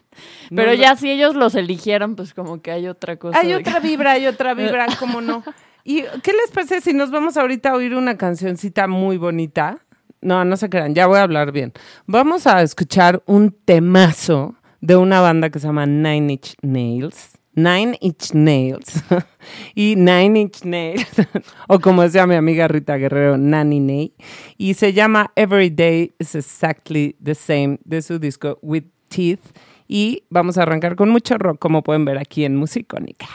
Pero 0.50 0.72
no. 0.72 0.74
ya 0.74 0.96
si 0.96 1.12
ellos 1.12 1.36
los 1.36 1.54
eligieron, 1.54 2.16
pues 2.16 2.34
como 2.34 2.60
que 2.64 2.72
hay 2.72 2.88
otra 2.88 3.18
cosa. 3.18 3.38
Hay 3.38 3.50
de 3.50 3.56
otra 3.58 3.80
vibra, 3.80 4.14
hay 4.14 4.26
otra 4.26 4.54
vibra, 4.56 4.88
¿cómo 4.98 5.22
no? 5.22 5.44
¿Y 5.84 6.02
qué 6.24 6.34
les 6.34 6.50
parece 6.52 6.82
si 6.82 6.92
nos 6.94 7.12
vamos 7.12 7.38
ahorita 7.38 7.70
a 7.70 7.76
oír 7.76 7.94
una 7.94 8.18
cancioncita 8.18 8.88
muy 8.88 9.18
bonita? 9.18 9.78
No, 10.22 10.44
no 10.44 10.58
se 10.58 10.70
crean, 10.72 10.96
ya 10.96 11.06
voy 11.06 11.20
a 11.20 11.22
hablar 11.24 11.52
bien. 11.52 11.72
Vamos 12.08 12.48
a 12.48 12.64
escuchar 12.64 13.22
un 13.28 13.52
temazo 13.52 14.56
de 14.82 14.96
una 14.96 15.22
banda 15.22 15.52
que 15.52 15.60
se 15.60 15.68
llama 15.68 15.86
Nine 15.86 16.34
Inch 16.34 16.56
Nails. 16.64 17.33
Nine 17.56 17.98
Inch 18.02 18.34
Nails. 18.34 19.04
y 19.76 19.96
Nine 19.96 20.40
Inch 20.40 20.64
Nails, 20.64 21.08
o 21.68 21.80
como 21.80 22.02
decía 22.02 22.26
mi 22.28 22.36
amiga 22.36 22.68
Rita 22.68 22.98
Guerrero, 22.98 23.38
Nanny 23.38 23.80
Nay. 23.80 24.14
Y 24.58 24.74
se 24.74 24.94
llama 24.94 25.32
Every 25.36 25.70
Day 25.70 26.14
is 26.20 26.36
Exactly 26.36 27.16
the 27.24 27.36
Same 27.36 27.80
de 27.84 28.02
su 28.02 28.20
disco 28.20 28.60
With 28.62 28.86
Teeth. 29.08 29.42
Y 29.88 30.24
vamos 30.30 30.58
a 30.58 30.64
arrancar 30.64 30.96
con 30.96 31.10
mucho 31.10 31.38
rock, 31.38 31.60
como 31.60 31.84
pueden 31.84 32.06
ver 32.06 32.18
aquí 32.18 32.46
en 32.46 32.56
Musicónica. 32.56 33.28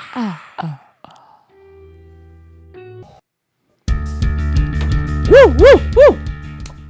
¡Uh, 5.30 5.50
uh, 5.50 6.10
uh! 6.10 6.37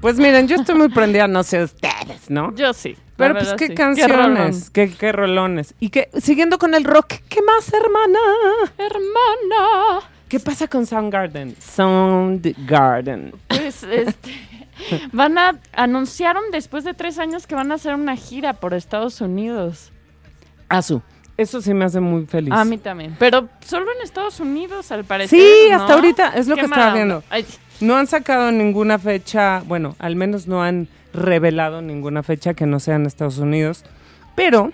Pues 0.01 0.17
miren, 0.17 0.47
yo 0.47 0.57
estoy 0.57 0.77
muy 0.77 0.89
prendida, 0.89 1.27
no 1.27 1.43
sé 1.43 1.65
ustedes, 1.65 2.31
¿no? 2.31 2.55
Yo 2.55 2.73
sí. 2.73 2.97
Pero 3.17 3.35
pues 3.35 3.55
qué 3.55 3.67
sí. 3.69 3.75
canciones, 3.75 4.71
qué, 4.71 4.91
qué 4.91 5.11
rolones. 5.11 5.75
Y 5.81 5.91
que 5.91 6.09
siguiendo 6.21 6.59
con 6.59 6.75
el 6.75 6.85
rock, 6.85 7.15
¿qué 7.29 7.43
más, 7.43 7.73
hermana? 7.73 8.19
Hermana. 8.79 10.01
¿Qué 10.29 10.39
pasa 10.39 10.69
con 10.69 10.87
Soundgarden? 10.87 11.57
Soundgarden. 11.61 13.33
Pues 13.49 13.83
este 13.83 14.31
van 15.13 15.39
a 15.39 15.59
anunciaron 15.73 16.45
después 16.53 16.85
de 16.85 16.95
tres 16.95 17.19
años 17.19 17.47
que 17.47 17.55
van 17.55 17.73
a 17.73 17.75
hacer 17.75 17.95
una 17.95 18.15
gira 18.15 18.55
por 18.55 18.75
Estados 18.75 19.21
Unidos. 19.21 19.91
Azu. 20.69 21.03
Eso 21.37 21.61
sí 21.61 21.73
me 21.73 21.85
hace 21.85 22.01
muy 22.01 22.27
feliz. 22.27 22.53
A 22.53 22.65
mí 22.65 22.79
también. 22.79 23.15
Pero 23.19 23.49
solo 23.65 23.93
en 23.93 24.03
Estados 24.03 24.41
Unidos, 24.41 24.91
al 24.91 25.05
parecer. 25.05 25.39
Sí, 25.39 25.71
¿no? 25.71 25.77
hasta 25.77 25.95
ahorita, 25.95 26.29
es 26.31 26.49
lo 26.49 26.57
que 26.57 26.63
estaba 26.63 26.93
viendo. 26.93 27.23
Ay, 27.31 27.47
No 27.81 27.97
han 27.97 28.07
sacado 28.07 28.51
ninguna 28.51 28.99
fecha, 28.99 29.63
bueno, 29.67 29.95
al 29.99 30.17
menos 30.17 30.47
no 30.49 30.63
han 30.63 30.89
revelado 31.13 31.81
ninguna 31.81 32.23
fecha 32.23 32.55
que 32.55 32.67
no 32.67 32.81
sea 32.81 32.97
en 32.97 33.07
Estados 33.07 33.39
Unidos. 33.39 33.85
Pero 34.35 34.73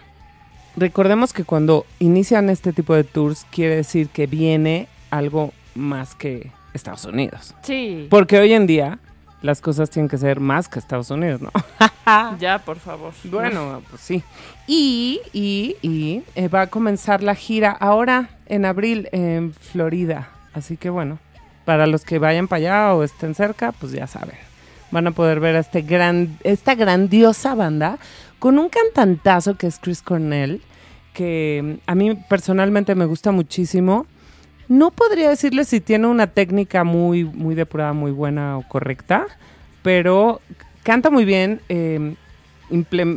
recordemos 0.76 1.32
que 1.32 1.44
cuando 1.44 1.87
inician 1.99 2.50
este 2.50 2.73
tipo 2.73 2.94
de 2.94 3.04
tours 3.04 3.46
quiere 3.50 3.76
decir 3.76 4.08
que 4.08 4.26
viene 4.26 4.88
algo 5.11 5.52
más 5.75 6.14
que 6.14 6.50
Estados 6.73 7.04
Unidos. 7.04 7.54
sí. 7.62 8.06
Porque 8.11 8.38
hoy 8.38 8.52
en 8.52 8.66
día 8.66 8.99
las 9.42 9.61
cosas 9.61 9.90
tienen 9.90 10.08
que 10.08 10.16
ser 10.18 10.40
más 10.40 10.68
que 10.68 10.78
Estados 10.78 11.11
Unidos, 11.11 11.40
¿no? 11.42 11.50
Ya, 12.38 12.58
por 12.58 12.78
favor. 12.78 13.12
Bueno, 13.25 13.82
pues 13.90 14.02
sí. 14.02 14.23
Y, 14.66 15.20
y, 15.32 15.76
y 15.82 16.23
eh, 16.34 16.49
va 16.49 16.62
a 16.62 16.66
comenzar 16.66 17.23
la 17.23 17.34
gira 17.34 17.70
ahora 17.70 18.30
en 18.46 18.64
abril 18.64 19.08
en 19.12 19.52
Florida. 19.54 20.28
Así 20.52 20.76
que 20.76 20.90
bueno, 20.90 21.18
para 21.64 21.87
los 21.87 22.04
que 22.04 22.18
vayan 22.18 22.49
para 22.49 22.59
allá 22.59 22.94
o 22.94 23.02
estén 23.02 23.35
cerca, 23.35 23.73
pues 23.73 23.92
ya 23.92 24.06
saben. 24.06 24.37
Van 24.90 25.06
a 25.06 25.11
poder 25.11 25.40
ver 25.40 25.56
a 25.56 25.61
este 25.61 25.83
gran, 25.83 26.38
esta 26.44 26.75
grandiosa 26.75 27.54
banda 27.54 27.99
con 28.38 28.59
un 28.59 28.68
cantantazo 28.68 29.56
que 29.56 29.66
es 29.66 29.78
Chris 29.78 30.02
Cornell, 30.02 30.61
que 31.12 31.78
a 31.87 31.94
mí 31.94 32.14
personalmente 32.28 32.94
me 32.94 33.06
gusta 33.06 33.33
muchísimo. 33.33 34.06
No 34.68 34.90
podría 34.90 35.28
decirle 35.28 35.64
si 35.64 35.80
tiene 35.80 36.06
una 36.06 36.26
técnica 36.26 36.85
muy, 36.85 37.25
muy 37.25 37.54
depurada, 37.54 37.92
muy 37.92 38.12
buena 38.12 38.59
o 38.59 38.68
correcta, 38.68 39.26
pero 39.83 40.40
canta 40.83 41.11
muy 41.11 41.25
bien. 41.25 41.61
eh, 41.68 42.14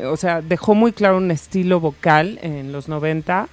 o 0.06 0.18
sea, 0.18 0.42
dejó 0.42 0.76
muy 0.76 0.92
claro 0.92 1.18
un 1.18 1.32
estilo 1.32 1.80
vocal 1.80 2.40
en 2.42 2.72
los 2.72 2.90
90, 2.90 3.48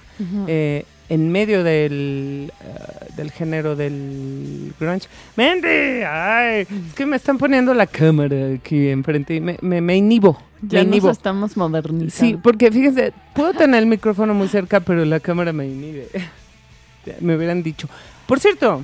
eh, 0.47 0.85
en 1.09 1.31
medio 1.31 1.63
del, 1.63 2.51
eh, 2.61 3.05
del 3.15 3.31
género 3.31 3.75
del 3.75 4.73
grunge. 4.79 5.07
¡Mendy! 5.35 6.03
¡Ay! 6.07 6.61
Es 6.61 6.93
que 6.95 7.05
me 7.05 7.15
están 7.15 7.37
poniendo 7.37 7.73
la 7.73 7.87
cámara 7.87 8.35
aquí 8.55 8.89
enfrente 8.89 9.35
y 9.35 9.41
me, 9.41 9.57
me, 9.61 9.81
me 9.81 9.95
inhibo. 9.95 10.37
Ya 10.61 10.79
me 10.79 10.85
nos 10.85 10.93
inhibo. 10.95 11.09
estamos 11.11 11.57
modernizando. 11.57 12.11
Sí, 12.11 12.39
porque 12.41 12.71
fíjense, 12.71 13.13
puedo 13.33 13.53
tener 13.53 13.81
el 13.81 13.87
micrófono 13.87 14.33
muy 14.33 14.47
cerca, 14.47 14.79
pero 14.79 15.05
la 15.05 15.19
cámara 15.19 15.53
me 15.53 15.67
inhibe. 15.67 16.07
me 17.19 17.35
hubieran 17.35 17.61
dicho. 17.61 17.87
Por 18.25 18.39
cierto, 18.39 18.83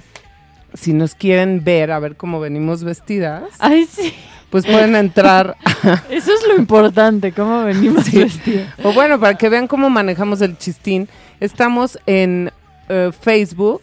si 0.74 0.94
nos 0.94 1.16
quieren 1.16 1.64
ver, 1.64 1.92
a 1.92 2.00
ver 2.00 2.16
cómo 2.16 2.40
venimos 2.40 2.84
vestidas, 2.84 3.44
Ay, 3.60 3.88
sí. 3.90 4.14
Pues 4.52 4.66
pueden 4.68 4.96
entrar. 4.96 5.56
Eso 6.12 6.32
es 6.34 6.48
lo 6.48 6.56
importante, 6.58 7.32
cómo 7.32 7.64
venimos 7.64 8.06
Sí. 8.06 8.20
vestidos. 8.20 8.68
o 8.84 8.94
bueno, 8.94 9.20
para 9.20 9.36
que 9.36 9.50
vean 9.50 9.68
cómo 9.68 9.90
manejamos 9.90 10.42
el 10.42 10.58
chistín, 10.58 11.10
estamos 11.40 11.98
en 12.06 12.52
eh, 12.90 13.12
Facebook, 13.20 13.82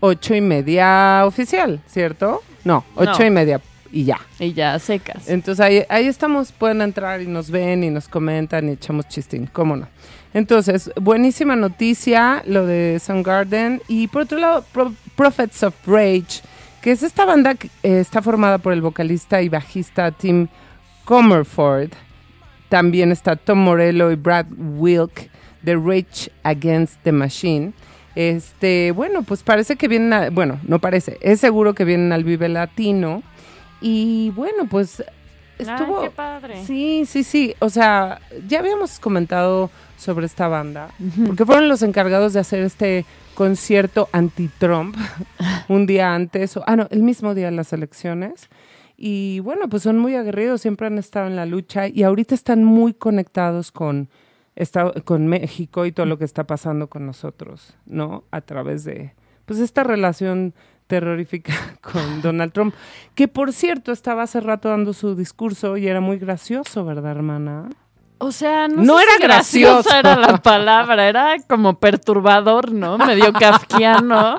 ocho 0.00 0.34
y 0.34 0.40
media 0.42 1.22
oficial, 1.24 1.80
¿cierto? 1.86 2.42
No, 2.64 2.84
ocho 2.96 3.20
No. 3.20 3.26
y 3.26 3.30
media 3.30 3.60
y 3.90 4.04
ya. 4.04 4.18
Y 4.38 4.52
ya 4.52 4.78
secas. 4.78 5.28
Entonces 5.28 5.64
ahí, 5.64 5.82
ahí 5.88 6.06
estamos, 6.06 6.52
pueden 6.52 6.82
entrar 6.82 7.22
y 7.22 7.26
nos 7.26 7.50
ven 7.50 7.82
y 7.84 7.90
nos 7.90 8.06
comentan 8.08 8.68
y 8.68 8.72
echamos 8.72 9.08
chistín, 9.08 9.48
cómo 9.50 9.76
no. 9.76 9.86
Entonces, 10.34 10.90
buenísima 11.00 11.56
noticia 11.56 12.42
lo 12.46 12.66
de 12.66 13.00
Soundgarden 13.02 13.80
y 13.88 14.08
por 14.08 14.22
otro 14.22 14.38
lado, 14.38 14.62
Pro- 14.72 14.92
Prophets 15.16 15.62
of 15.62 15.74
Rage, 15.86 16.42
que 16.82 16.92
es 16.92 17.02
esta 17.02 17.24
banda 17.24 17.54
que 17.54 17.68
eh, 17.82 18.00
está 18.00 18.22
formada 18.22 18.58
por 18.58 18.72
el 18.72 18.80
vocalista 18.82 19.42
y 19.42 19.48
bajista 19.48 20.10
Tim 20.12 20.48
Comerford. 21.04 21.90
También 22.68 23.12
está 23.12 23.36
Tom 23.36 23.58
Morello 23.58 24.10
y 24.10 24.16
Brad 24.16 24.46
Wilk 24.56 25.30
de 25.62 25.74
Rage 25.76 26.30
Against 26.42 27.02
the 27.02 27.12
Machine. 27.12 27.72
Este, 28.14 28.90
bueno, 28.92 29.22
pues 29.22 29.42
parece 29.42 29.76
que 29.76 29.88
vienen, 29.88 30.12
a- 30.12 30.30
bueno, 30.30 30.58
no 30.64 30.78
parece, 30.78 31.18
es 31.20 31.40
seguro 31.40 31.74
que 31.74 31.84
vienen 31.84 32.12
al 32.12 32.24
Vive 32.24 32.48
Latino. 32.48 33.22
Y 33.80 34.30
bueno, 34.30 34.66
pues 34.68 35.02
estuvo... 35.58 36.00
Ay, 36.00 36.08
qué 36.08 36.10
padre. 36.10 36.64
Sí, 36.66 37.04
sí, 37.06 37.22
sí. 37.24 37.54
O 37.60 37.70
sea, 37.70 38.20
ya 38.48 38.58
habíamos 38.58 38.98
comentado 38.98 39.70
sobre 39.98 40.24
esta 40.26 40.48
banda, 40.48 40.88
porque 41.26 41.44
fueron 41.44 41.68
los 41.68 41.82
encargados 41.82 42.32
de 42.32 42.40
hacer 42.40 42.62
este 42.62 43.04
concierto 43.34 44.08
anti-Trump 44.12 44.96
un 45.68 45.86
día 45.86 46.14
antes, 46.14 46.56
o, 46.56 46.62
ah, 46.66 46.76
no, 46.76 46.86
el 46.90 47.02
mismo 47.02 47.34
día 47.34 47.46
de 47.46 47.56
las 47.56 47.72
elecciones. 47.74 48.48
Y 48.96 49.40
bueno, 49.40 49.68
pues 49.68 49.82
son 49.82 49.98
muy 49.98 50.14
aguerridos, 50.16 50.60
siempre 50.60 50.86
han 50.86 50.98
estado 50.98 51.26
en 51.26 51.36
la 51.36 51.46
lucha 51.46 51.86
y 51.88 52.02
ahorita 52.02 52.34
están 52.34 52.64
muy 52.64 52.94
conectados 52.94 53.70
con, 53.70 54.08
esta- 54.56 54.92
con 55.04 55.26
México 55.28 55.84
y 55.86 55.92
todo 55.92 56.06
lo 56.06 56.18
que 56.18 56.24
está 56.24 56.44
pasando 56.44 56.88
con 56.88 57.04
nosotros, 57.06 57.76
¿no? 57.86 58.24
A 58.32 58.40
través 58.40 58.82
de, 58.84 59.12
pues, 59.46 59.60
esta 59.60 59.84
relación 59.84 60.52
terrorífica 60.88 61.52
con 61.80 62.22
Donald 62.22 62.52
Trump, 62.52 62.74
que 63.14 63.28
por 63.28 63.52
cierto 63.52 63.92
estaba 63.92 64.22
hace 64.22 64.40
rato 64.40 64.68
dando 64.68 64.92
su 64.92 65.14
discurso 65.14 65.76
y 65.76 65.86
era 65.86 66.00
muy 66.00 66.18
gracioso, 66.18 66.84
¿verdad, 66.84 67.12
hermana? 67.12 67.68
O 68.20 68.32
sea, 68.32 68.66
no, 68.66 68.82
No 68.82 68.98
sé 68.98 69.04
era 69.04 69.12
si 69.14 69.22
graciosa 69.22 69.74
gracioso. 69.76 69.96
era 69.98 70.16
la 70.16 70.38
palabra, 70.42 71.08
era 71.08 71.36
como 71.48 71.78
perturbador, 71.78 72.72
¿no? 72.72 72.98
Medio 72.98 73.32
kafkiano. 73.32 74.38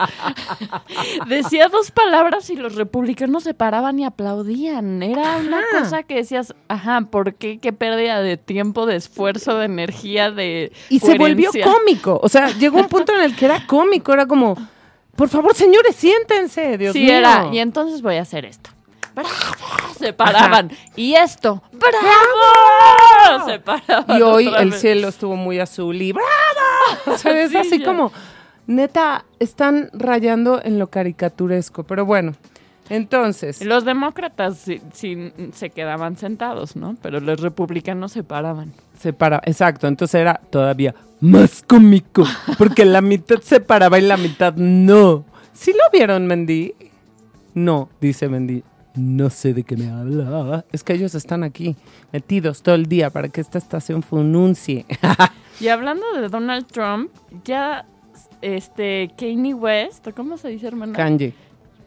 Decía 1.28 1.70
dos 1.70 1.92
palabras 1.92 2.50
y 2.50 2.56
los 2.56 2.76
republicanos 2.76 3.44
se 3.44 3.54
paraban 3.54 3.98
y 4.00 4.06
aplaudían. 4.06 5.02
Era 5.04 5.38
una 5.38 5.60
Ajá. 5.60 5.80
cosa 5.80 6.04
que 6.04 6.16
decías, 6.16 6.54
ajá, 6.68 7.02
¿por 7.10 7.36
qué? 7.36 7.60
¿Qué 7.60 7.72
pérdida 7.74 8.22
de 8.22 8.38
tiempo, 8.38 8.86
de 8.86 8.96
esfuerzo, 8.98 9.58
de 9.58 9.66
energía, 9.66 10.32
de 10.32 10.72
Y 10.90 11.00
se 11.00 11.18
volvió 11.18 11.52
cómico, 11.64 12.20
o 12.22 12.30
sea, 12.30 12.50
llegó 12.50 12.80
un 12.80 12.88
punto 12.88 13.14
en 13.14 13.22
el 13.22 13.36
que 13.36 13.46
era 13.46 13.66
cómico, 13.66 14.14
era 14.14 14.26
como, 14.26 14.56
por 15.16 15.30
favor, 15.30 15.56
señores, 15.56 15.96
siéntense, 15.96 16.78
Dios 16.78 16.94
sí, 16.94 17.04
mío. 17.04 17.14
era, 17.14 17.48
y 17.52 17.60
entonces 17.60 18.02
voy 18.02 18.16
a 18.18 18.22
hacer 18.24 18.46
esto. 18.46 18.72
¡Bravo! 19.22 19.94
Se 19.98 20.14
paraban. 20.14 20.72
Y 20.96 21.16
esto, 21.16 21.62
¡bravo! 21.74 23.46
Se 23.46 23.60
paraban. 23.60 24.18
Y 24.18 24.22
hoy 24.22 24.48
el 24.58 24.72
vez. 24.72 24.80
cielo 24.82 25.08
estuvo 25.10 25.36
muy 25.36 25.60
azul 25.60 26.02
y 26.02 26.12
¡bravo! 26.12 27.18
¿Sabes? 27.18 27.52
Sí, 27.52 27.58
Así 27.58 27.80
ya. 27.80 27.86
como, 27.86 28.12
neta, 28.68 29.26
están 29.40 29.90
rayando 29.94 30.62
en 30.64 30.80
lo 30.80 30.88
caricaturesco, 30.88 31.84
pero 31.84 32.06
bueno, 32.06 32.34
entonces... 32.90 33.64
Los 33.64 33.86
demócratas 33.86 34.58
sí, 34.58 34.82
sí 34.94 35.32
se 35.54 35.70
quedaban 35.70 36.18
sentados, 36.18 36.76
¿no? 36.76 36.96
Pero 37.02 37.20
los 37.20 37.40
republicanos 37.40 38.12
se 38.12 38.24
paraban. 38.24 38.74
Se 39.00 39.14
para, 39.14 39.42
exacto, 39.46 39.88
entonces 39.88 40.20
era 40.20 40.40
todavía 40.50 40.96
más 41.22 41.64
cómico, 41.66 42.24
porque 42.58 42.86
la 42.86 43.02
mitad 43.02 43.42
se 43.42 43.60
paraba 43.60 44.00
y 44.00 44.02
la 44.02 44.18
mitad 44.18 44.54
no. 44.56 45.26
¿Sí 45.54 45.72
lo 45.72 45.84
vieron, 45.92 46.26
Mendy? 46.26 46.74
No, 47.54 47.90
dice 48.00 48.30
Mendy. 48.30 48.64
No 49.00 49.30
sé 49.30 49.54
de 49.54 49.64
qué 49.64 49.78
me 49.78 49.90
habla. 49.90 50.66
Es 50.72 50.84
que 50.84 50.94
ellos 50.94 51.16
están 51.16 51.44
aquí, 51.44 51.76
metidos 52.12 52.62
todo 52.62 52.76
el 52.76 52.88
día 52.88 53.10
para 53.10 53.30
que 53.30 53.40
esta 53.42 53.58
estación 53.58 54.04
fununcie. 54.04 54.86
Y 55.62 55.68
hablando 55.68 56.06
de 56.14 56.30
Donald 56.30 56.68
Trump, 56.68 57.12
ya 57.44 57.86
este 58.42 59.12
Kanye 59.18 59.54
West, 59.54 60.08
¿o 60.08 60.16
¿cómo 60.16 60.38
se 60.38 60.48
dice, 60.50 60.68
hermana? 60.68 60.94
Kanye. 60.94 61.34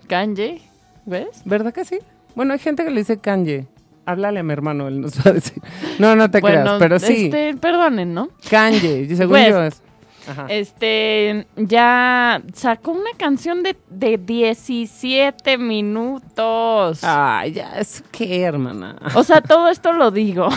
Kanye 0.08 0.60
West. 1.06 1.46
¿Verdad 1.46 1.72
que 1.72 1.84
sí? 1.84 1.98
Bueno, 2.34 2.52
hay 2.52 2.58
gente 2.58 2.84
que 2.84 2.90
le 2.90 3.00
dice 3.00 3.18
Kanye. 3.18 3.66
Háblale 4.04 4.40
a 4.40 4.42
mi 4.42 4.52
hermano, 4.52 4.88
él 4.88 5.00
nos 5.00 5.18
va 5.18 5.30
a 5.30 5.32
decir. 5.32 5.62
No, 5.98 6.16
no 6.16 6.30
te 6.30 6.42
creas, 6.42 6.68
pero 6.78 6.98
sí. 6.98 7.26
este, 7.26 7.56
perdonen, 7.56 8.12
¿no? 8.12 8.28
Kanye, 8.50 9.06
y 9.08 9.16
según 9.16 9.34
West. 9.34 9.50
yo 9.50 9.62
es. 9.62 9.82
Ajá. 10.28 10.46
Este, 10.48 11.46
ya 11.56 12.42
sacó 12.52 12.92
una 12.92 13.10
canción 13.16 13.62
de, 13.62 13.76
de 13.90 14.18
17 14.18 15.58
minutos. 15.58 17.02
Ay, 17.02 17.52
ya, 17.52 17.78
¿eso 17.78 18.04
qué, 18.12 18.42
hermana? 18.42 18.96
O 19.14 19.22
sea, 19.24 19.40
todo 19.40 19.68
esto 19.68 19.92
lo 19.92 20.10
digo 20.10 20.48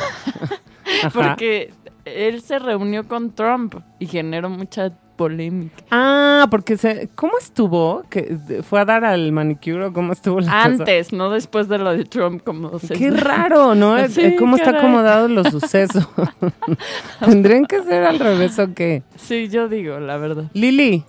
porque 1.13 1.73
él 2.05 2.41
se 2.41 2.59
reunió 2.59 3.07
con 3.07 3.33
Trump 3.33 3.75
y 3.99 4.07
generó 4.07 4.49
mucha 4.49 4.91
polémica. 5.15 5.75
Ah, 5.91 6.47
porque 6.51 6.77
se, 6.77 7.09
¿cómo 7.15 7.37
estuvo? 7.39 8.03
¿Que 8.09 8.37
fue 8.67 8.81
a 8.81 8.85
dar 8.85 9.05
al 9.05 9.31
manicure 9.31 9.85
o 9.85 9.93
cómo 9.93 10.13
estuvo 10.13 10.39
la 10.39 10.47
cosa? 10.47 10.63
Antes, 10.63 11.13
no 11.13 11.29
después 11.29 11.67
de 11.67 11.77
lo 11.77 11.91
de 11.95 12.05
Trump, 12.05 12.43
como 12.43 12.77
se 12.79 12.93
Qué 12.95 13.11
raro, 13.11 13.75
¿no? 13.75 13.95
Sí, 14.09 14.21
Eh, 14.21 14.35
¿Cómo 14.37 14.55
está 14.57 14.71
acomodado 14.71 15.27
los 15.27 15.47
sucesos? 15.47 16.07
¿Tendrían 17.19 17.65
que 17.65 17.81
ser 17.83 18.03
al 18.03 18.19
revés 18.19 18.57
o 18.59 18.73
qué? 18.73 19.03
Sí, 19.15 19.49
yo 19.49 19.67
digo, 19.67 19.99
la 19.99 20.17
verdad. 20.17 20.45
Lili, 20.53 21.03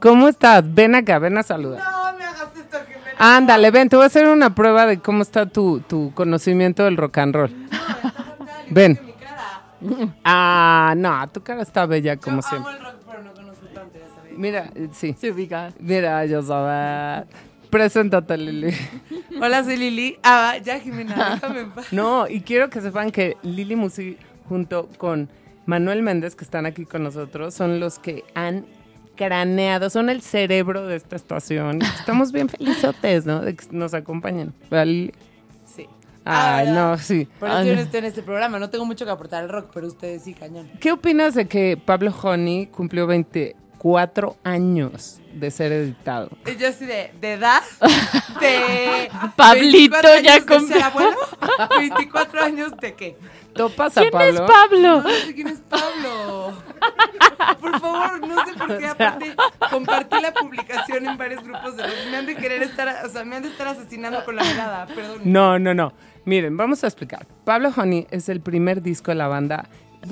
¿cómo 0.00 0.28
estás? 0.28 0.62
Ven 0.74 0.94
acá, 0.94 1.18
ven 1.18 1.38
a 1.38 1.42
saludar. 1.42 1.80
No 1.82 2.18
me 2.18 2.24
hagas 2.24 2.48
esto, 2.56 2.78
Ándale, 3.18 3.70
ven, 3.70 3.88
te 3.88 3.96
voy 3.96 4.04
a 4.04 4.06
hacer 4.06 4.26
una 4.28 4.54
prueba 4.54 4.86
de 4.86 4.98
cómo 4.98 5.22
está 5.22 5.46
tu, 5.46 5.80
tu 5.80 6.12
conocimiento 6.14 6.84
del 6.84 6.96
rock 6.96 7.18
and 7.18 7.34
roll. 7.34 7.50
ven. 8.70 8.98
Ah, 10.24 10.94
no, 10.96 11.28
tu 11.28 11.42
cara 11.42 11.62
está 11.62 11.86
bella 11.86 12.16
como 12.16 12.42
siempre. 12.42 12.72
Mira, 14.42 14.70
eh, 14.74 14.88
sí. 14.92 15.14
Se 15.16 15.30
ubica. 15.30 15.72
Mira, 15.78 16.26
yo 16.26 16.42
sabía. 16.42 17.26
Preséntate, 17.70 18.36
Lili. 18.36 18.74
Hola, 19.40 19.62
soy 19.62 19.76
Lili. 19.76 20.18
Ah, 20.24 20.56
ya, 20.62 20.80
Jimena, 20.80 21.34
déjame 21.34 21.60
en 21.60 21.70
paz. 21.70 21.92
No, 21.92 22.26
y 22.28 22.40
quiero 22.40 22.68
que 22.68 22.80
sepan 22.80 23.12
que 23.12 23.36
Lili 23.42 23.76
Musi 23.76 24.16
junto 24.48 24.88
con 24.98 25.28
Manuel 25.64 26.02
Méndez, 26.02 26.34
que 26.34 26.42
están 26.44 26.66
aquí 26.66 26.84
con 26.84 27.04
nosotros, 27.04 27.54
son 27.54 27.78
los 27.78 28.00
que 28.00 28.24
han 28.34 28.66
craneado, 29.16 29.90
son 29.90 30.10
el 30.10 30.22
cerebro 30.22 30.88
de 30.88 30.96
esta 30.96 31.14
estación. 31.14 31.80
Estamos 31.82 32.32
bien 32.32 32.48
felizotes, 32.48 33.24
¿no? 33.26 33.40
De 33.40 33.54
que 33.54 33.64
nos 33.70 33.94
acompañen. 33.94 34.52
¿Verdad, 34.68 34.86
Lili? 34.86 35.12
Sí. 35.64 35.86
Ay, 36.24 36.66
Ah, 36.68 36.72
no, 36.72 36.98
sí. 36.98 37.28
Por 37.38 37.48
eso 37.48 37.62
yo 37.62 37.74
no 37.76 37.80
estoy 37.80 38.00
en 38.00 38.04
este 38.06 38.22
programa. 38.22 38.58
No 38.58 38.70
tengo 38.70 38.84
mucho 38.84 39.04
que 39.04 39.10
aportar 39.12 39.44
al 39.44 39.48
rock, 39.48 39.70
pero 39.72 39.86
ustedes 39.86 40.22
sí, 40.24 40.34
cañón. 40.34 40.68
¿Qué 40.80 40.90
opinas 40.92 41.34
de 41.34 41.46
que 41.46 41.76
Pablo 41.76 42.12
Honey 42.22 42.66
cumplió 42.66 43.06
24 43.82 44.36
años 44.44 45.20
de 45.34 45.50
ser 45.50 45.72
editado? 45.72 46.30
Yo 46.58 46.68
así 46.68 46.86
de, 46.86 47.12
de 47.20 47.32
edad, 47.32 47.62
de... 48.40 49.10
Pablito 49.36 49.96
24 49.96 50.20
ya 50.22 50.40
ser 50.60 50.82
abuelo, 50.82 51.16
24 51.78 52.42
años 52.42 52.72
de 52.80 52.94
qué. 52.94 53.16
¿Topas 53.54 53.98
a 53.98 54.00
¿Quién 54.02 54.12
Pablo? 54.12 54.28
es 54.30 54.40
Pablo? 54.40 55.02
No 55.02 55.08
sé 55.10 55.34
quién 55.34 55.48
es 55.48 55.60
Pablo. 55.60 56.54
Por 57.60 57.80
favor, 57.80 58.26
no 58.26 58.46
sé 58.46 58.54
por 58.54 58.78
qué. 58.78 58.86
Aparte, 58.88 59.34
compartí 59.70 60.20
la 60.22 60.32
publicación 60.32 61.06
en 61.06 61.18
varios 61.18 61.42
grupos 61.42 61.76
de 61.76 61.82
rock. 61.82 61.92
Me 62.10 62.16
han 62.18 62.26
de 62.26 62.36
querer 62.36 62.62
estar, 62.62 63.04
o 63.04 63.08
sea, 63.10 63.24
me 63.24 63.36
han 63.36 63.42
de 63.42 63.48
estar 63.50 63.66
asesinando 63.68 64.24
con 64.24 64.36
la 64.36 64.44
mirada. 64.44 64.86
Perdón. 64.86 65.20
No, 65.24 65.58
no, 65.58 65.74
no. 65.74 65.92
Miren, 66.24 66.56
vamos 66.56 66.82
a 66.84 66.86
explicar. 66.86 67.26
Pablo 67.44 67.72
Honey 67.76 68.06
es 68.10 68.28
el 68.28 68.40
primer 68.40 68.80
disco 68.80 69.10
de 69.10 69.16
la 69.16 69.26
banda, 69.28 69.68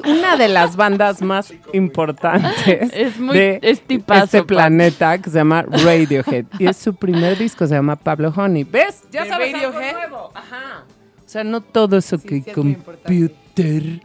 una 0.07 0.37
de 0.37 0.49
las 0.49 0.77
bandas 0.77 1.21
más 1.23 1.53
importantes 1.73 2.53
Es 2.93 3.19
muy- 3.19 3.37
de 3.37 3.59
es 3.63 3.81
tipazo, 3.83 4.25
este 4.25 4.43
planeta 4.45 5.19
que 5.19 5.31
se 5.31 5.39
llama 5.39 5.63
Radiohead. 5.63 6.47
Y 6.59 6.67
es 6.67 6.77
su 6.77 6.95
primer 6.95 7.37
disco, 7.39 7.67
se 7.67 7.75
llama 7.75 7.97
Pablo 7.97 8.33
Honey. 8.37 8.65
¿Ves? 8.65 9.03
Ya 9.11 9.25
¿De 9.25 9.29
sabes 9.31 9.55
algo 9.55 9.73
Radiohead? 9.73 9.93
nuevo. 10.09 10.31
Ajá. 10.35 10.85
O 11.25 11.29
sea, 11.29 11.45
no 11.45 11.61
todo 11.61 11.97
eso 11.97 12.19
Sí, 12.19 12.27
que 12.29 12.43
sí 12.43 12.51
es 12.51 12.57
muy 12.57 12.73
importante. 12.73 13.31
computer. 13.55 14.01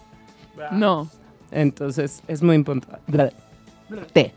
No. 0.71 1.09
Entonces, 1.51 2.21
es 2.27 2.41
muy 2.43 2.55
importante. 2.55 3.33
Te. 4.13 4.33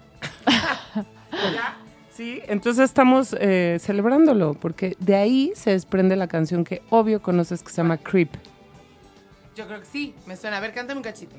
Sí, 2.13 2.41
entonces 2.49 2.85
estamos 2.85 3.37
eh, 3.39 3.79
celebrándolo, 3.81 4.55
porque 4.55 4.97
de 4.99 5.15
ahí 5.15 5.53
se 5.55 5.71
desprende 5.71 6.17
la 6.17 6.27
canción 6.27 6.65
que 6.65 6.83
obvio 6.91 7.23
conoces 7.23 7.63
que 7.63 7.71
se 7.71 7.77
llama 7.77 7.97
Creep. 7.97 8.31
Yo 9.59 9.67
creo 9.67 9.81
que 9.81 9.87
sí, 9.87 10.15
me 10.25 10.37
suena. 10.37 10.59
A 10.59 10.61
ver, 10.61 10.73
cántame 10.73 10.99
un 10.99 11.03
cachito. 11.03 11.35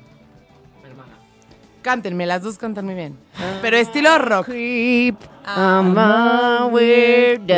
Cántenme, 1.80 2.26
las 2.26 2.42
dos 2.42 2.58
cantan 2.58 2.84
muy 2.84 2.92
bien. 2.92 3.18
Pero 3.62 3.78
estilo 3.78 4.18
rock. 4.18 4.44
Creep, 4.44 5.16
I'm 5.46 5.96
a 5.96 6.66
weirdo. 6.70 7.56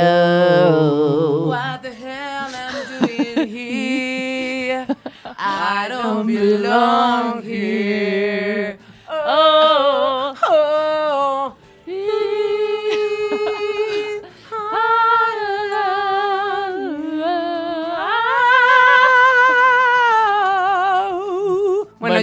What 1.49 1.81
the 1.83 1.91
hell 1.91 2.55
am 2.55 2.55
I 2.55 3.07
doing 3.07 3.49
here? 3.49 4.87
I 5.37 5.89
don't 5.89 6.29
belong 6.29 7.43
here. 7.43 8.79
Oh. 9.11 10.22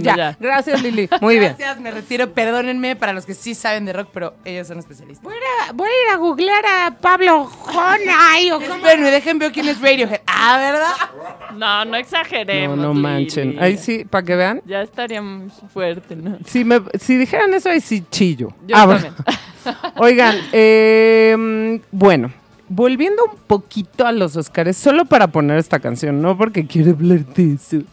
Ya. 0.03 0.15
ya. 0.15 0.37
Gracias, 0.39 0.81
Lili. 0.81 1.09
Muy 1.21 1.39
bien. 1.39 1.55
Gracias, 1.57 1.79
me 1.79 1.91
retiro. 1.91 2.31
Perdónenme 2.33 2.95
para 2.95 3.13
los 3.13 3.25
que 3.25 3.33
sí 3.33 3.53
saben 3.55 3.85
de 3.85 3.93
rock, 3.93 4.09
pero 4.13 4.33
ellos 4.45 4.67
son 4.67 4.79
especialistas. 4.79 5.23
Voy 5.23 5.33
a, 5.67 5.71
voy 5.73 5.87
a 5.89 6.07
ir 6.07 6.13
a 6.13 6.17
googlear 6.17 6.65
a 6.65 6.91
Pablo 6.99 7.43
Honey. 7.43 8.51
o 8.51 8.59
cómo- 8.59 8.75
Espérenme, 8.75 9.11
dejen 9.11 9.39
ver 9.39 9.51
quién 9.51 9.67
es 9.67 9.79
Radiohead. 9.81 10.21
Ah, 10.27 10.57
¿verdad? 10.57 11.55
No, 11.57 11.85
no 11.85 11.97
exageremos. 11.97 12.77
No, 12.77 12.83
no 12.83 12.93
manchen. 12.93 13.49
Lili. 13.51 13.61
Ahí 13.63 13.77
sí, 13.77 14.05
para 14.05 14.25
que 14.25 14.35
vean. 14.35 14.61
Ya 14.65 14.81
estaría 14.81 15.21
muy 15.21 15.49
fuerte, 15.73 16.15
¿no? 16.15 16.37
Si, 16.45 16.63
me, 16.63 16.81
si 16.99 17.17
dijeran 17.17 17.53
eso, 17.53 17.69
ahí 17.69 17.81
sí 17.81 18.03
chillo. 18.09 18.49
Yo 18.67 18.75
Ah, 18.77 18.87
también. 18.87 19.13
Oigan, 19.97 20.35
eh, 20.51 21.79
bueno, 21.91 22.31
volviendo 22.67 23.23
un 23.25 23.37
poquito 23.47 24.05
a 24.05 24.11
los 24.11 24.35
Oscars, 24.37 24.77
solo 24.77 25.05
para 25.05 25.27
poner 25.27 25.57
esta 25.57 25.79
canción, 25.79 26.21
no 26.21 26.37
porque 26.37 26.65
quiero 26.65 26.91
hablar 26.91 27.25
de 27.25 27.53
eso. 27.55 27.83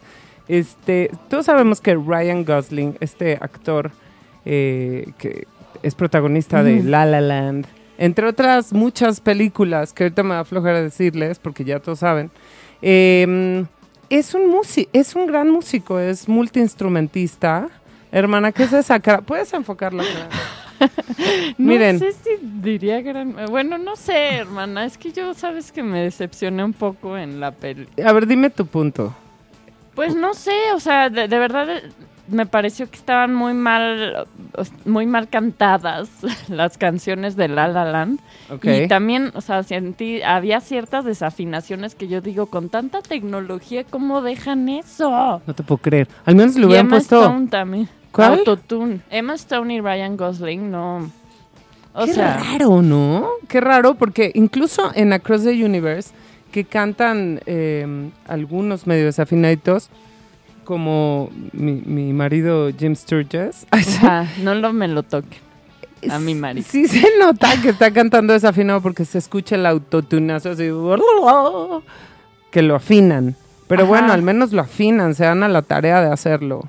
Este, 0.47 1.11
todos 1.29 1.45
sabemos 1.45 1.81
que 1.81 1.95
Ryan 1.95 2.45
Gosling, 2.45 2.97
este 2.99 3.33
actor 3.41 3.91
eh, 4.45 5.11
que 5.17 5.47
es 5.83 5.93
protagonista 5.95 6.63
de 6.63 6.83
La 6.83 7.05
La 7.05 7.21
Land, 7.21 7.67
entre 7.97 8.27
otras 8.27 8.73
muchas 8.73 9.19
películas 9.19 9.93
que 9.93 10.03
ahorita 10.05 10.23
me 10.23 10.35
va 10.35 10.39
a 10.39 10.45
flojera 10.45 10.81
decirles 10.81 11.39
porque 11.39 11.63
ya 11.63 11.79
todos 11.79 11.99
saben, 11.99 12.31
eh, 12.81 13.65
es 14.09 14.33
un 14.33 14.49
músico, 14.49 14.89
es 14.93 15.15
un 15.15 15.27
gran 15.27 15.49
músico, 15.49 15.99
es 15.99 16.27
multiinstrumentista. 16.29 17.67
Hermana, 18.11 18.51
¿qué 18.51 18.63
es 18.63 18.73
esa 18.73 18.99
cara? 18.99 19.21
¿Puedes 19.21 19.53
enfocarla? 19.53 20.03
No 21.57 21.71
Miren. 21.71 21.97
sé 21.97 22.11
si 22.11 22.29
diría 22.61 23.01
gran... 23.01 23.35
Bueno, 23.49 23.79
no 23.79 23.95
sé, 23.95 24.35
hermana. 24.35 24.85
Es 24.85 24.95
que 24.95 25.11
yo, 25.11 25.33
sabes 25.33 25.71
que 25.71 25.81
me 25.81 26.03
decepcioné 26.03 26.63
un 26.63 26.73
poco 26.73 27.17
en 27.17 27.39
la 27.39 27.49
peli. 27.51 27.87
A 28.05 28.13
ver, 28.13 28.27
dime 28.27 28.51
tu 28.51 28.67
punto. 28.67 29.15
Pues 29.97 30.15
no 30.15 30.33
sé, 30.33 30.53
o 30.73 30.79
sea, 30.79 31.09
de, 31.09 31.27
de 31.27 31.39
verdad 31.39 31.69
eh, 31.69 31.81
me 32.29 32.45
pareció 32.45 32.89
que 32.89 32.95
estaban 32.97 33.33
muy 33.33 33.53
mal, 33.53 34.27
muy 34.85 35.05
mal 35.07 35.27
cantadas 35.27 36.09
las 36.49 36.77
canciones 36.77 37.35
de 37.35 37.47
La 37.47 37.67
La 37.67 37.83
Land. 37.83 38.19
Ok. 38.51 38.65
Y 38.65 38.87
también, 38.87 39.31
o 39.33 39.41
sea, 39.41 39.63
sentí, 39.63 40.21
había 40.21 40.59
ciertas 40.61 41.03
desafinaciones 41.03 41.95
que 41.95 42.07
yo 42.07 42.21
digo, 42.21 42.45
con 42.45 42.69
tanta 42.69 43.01
tecnología, 43.01 43.83
¿cómo 43.83 44.21
dejan 44.21 44.69
eso? 44.69 45.41
No 45.45 45.53
te 45.55 45.63
puedo 45.63 45.79
creer. 45.81 46.07
Al 46.25 46.35
menos 46.35 46.55
le 46.55 46.61
Y 46.61 46.65
hubieran 46.65 46.85
Emma 46.85 46.97
puesto. 46.97 47.19
Stone 47.21 47.47
también. 47.47 47.89
¿Cuál? 48.11 48.39
Autotune. 48.39 49.01
Emma 49.09 49.33
Stone 49.33 49.73
y 49.73 49.81
Ryan 49.81 50.15
Gosling, 50.15 50.71
no. 50.71 51.11
O 51.93 52.05
Qué 52.05 52.13
sea, 52.13 52.37
raro, 52.37 52.83
¿no? 52.83 53.27
Qué 53.47 53.59
raro, 53.59 53.95
porque 53.95 54.31
incluso 54.35 54.91
en 54.93 55.13
Across 55.13 55.45
the 55.45 55.65
Universe, 55.65 56.13
que 56.57 56.65
cantan 56.65 57.39
eh, 57.45 58.09
algunos 58.27 58.87
medio 58.87 59.05
desafinaditos, 59.05 59.91
como 60.63 61.29
mi, 61.53 61.73
mi 61.85 62.13
marido 62.13 62.71
Jim 62.75 62.95
ajá, 63.69 64.27
no 64.41 64.55
lo 64.55 64.73
me 64.73 64.87
lo 64.87 65.03
toquen. 65.03 65.37
A 66.09 66.17
mi 66.17 66.33
marido. 66.33 66.65
Sí 66.67 66.87
se 66.87 67.05
nota 67.19 67.61
que 67.61 67.69
está 67.69 67.91
cantando 67.91 68.33
desafinado 68.33 68.81
porque 68.81 69.05
se 69.05 69.19
escucha 69.19 69.53
el 69.53 69.67
autotunazo 69.67 70.49
así. 70.49 70.67
Que 72.49 72.63
lo 72.63 72.75
afinan. 72.75 73.35
Pero 73.67 73.83
Ajá. 73.83 73.89
bueno, 73.89 74.13
al 74.13 74.23
menos 74.23 74.51
lo 74.51 74.63
afinan, 74.63 75.13
se 75.13 75.25
dan 75.25 75.43
a 75.43 75.49
la 75.49 75.61
tarea 75.61 76.01
de 76.01 76.11
hacerlo. 76.11 76.67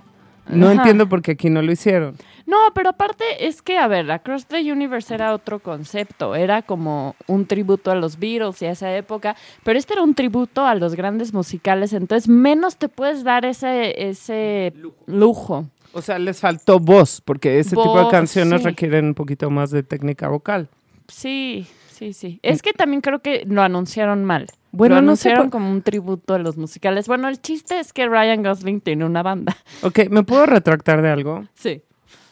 No 0.48 0.66
Ajá. 0.66 0.74
entiendo 0.76 1.08
por 1.08 1.22
qué 1.22 1.32
aquí 1.32 1.50
no 1.50 1.62
lo 1.62 1.72
hicieron. 1.72 2.16
No, 2.46 2.56
pero 2.74 2.90
aparte 2.90 3.46
es 3.46 3.60
que, 3.60 3.76
a 3.76 3.86
ver, 3.88 4.10
Across 4.10 4.46
the 4.46 4.72
Universe 4.72 5.14
era 5.14 5.34
otro 5.34 5.58
concepto, 5.58 6.34
era 6.34 6.62
como 6.62 7.14
un 7.26 7.44
tributo 7.46 7.90
a 7.90 7.94
los 7.94 8.18
Beatles 8.18 8.62
y 8.62 8.66
a 8.66 8.70
esa 8.70 8.96
época, 8.96 9.36
pero 9.64 9.78
este 9.78 9.92
era 9.92 10.02
un 10.02 10.14
tributo 10.14 10.64
a 10.64 10.74
los 10.74 10.94
grandes 10.94 11.34
musicales, 11.34 11.92
entonces 11.92 12.26
menos 12.26 12.76
te 12.76 12.88
puedes 12.88 13.22
dar 13.22 13.44
ese, 13.44 14.08
ese 14.08 14.72
lujo. 15.06 15.66
O 15.92 16.00
sea, 16.00 16.18
les 16.18 16.40
faltó 16.40 16.78
voz, 16.78 17.20
porque 17.22 17.58
ese 17.58 17.76
tipo 17.76 18.02
de 18.02 18.10
canciones 18.10 18.62
sí. 18.62 18.66
requieren 18.66 19.06
un 19.06 19.14
poquito 19.14 19.50
más 19.50 19.70
de 19.70 19.82
técnica 19.82 20.28
vocal. 20.28 20.68
Sí, 21.08 21.66
sí, 21.98 22.12
sí. 22.12 22.40
Es 22.42 22.62
que 22.62 22.72
también 22.72 23.00
creo 23.00 23.20
que 23.20 23.44
lo 23.46 23.62
anunciaron 23.62 24.24
mal. 24.24 24.46
Bueno, 24.72 24.96
lo 24.96 25.02
no 25.02 25.16
sé 25.16 25.28
anunciaron 25.30 25.44
por- 25.50 25.60
como 25.60 25.70
un 25.70 25.82
tributo 25.82 26.34
a 26.34 26.38
los 26.38 26.56
musicales. 26.56 27.08
Bueno, 27.08 27.28
el 27.28 27.40
chiste 27.40 27.78
es 27.80 27.92
que 27.92 28.06
Ryan 28.06 28.42
Gosling 28.42 28.80
tiene 28.80 29.04
una 29.04 29.22
banda. 29.22 29.56
Ok, 29.82 30.08
¿me 30.10 30.22
puedo 30.22 30.46
retractar 30.46 31.02
de 31.02 31.10
algo? 31.10 31.46
Sí. 31.54 31.82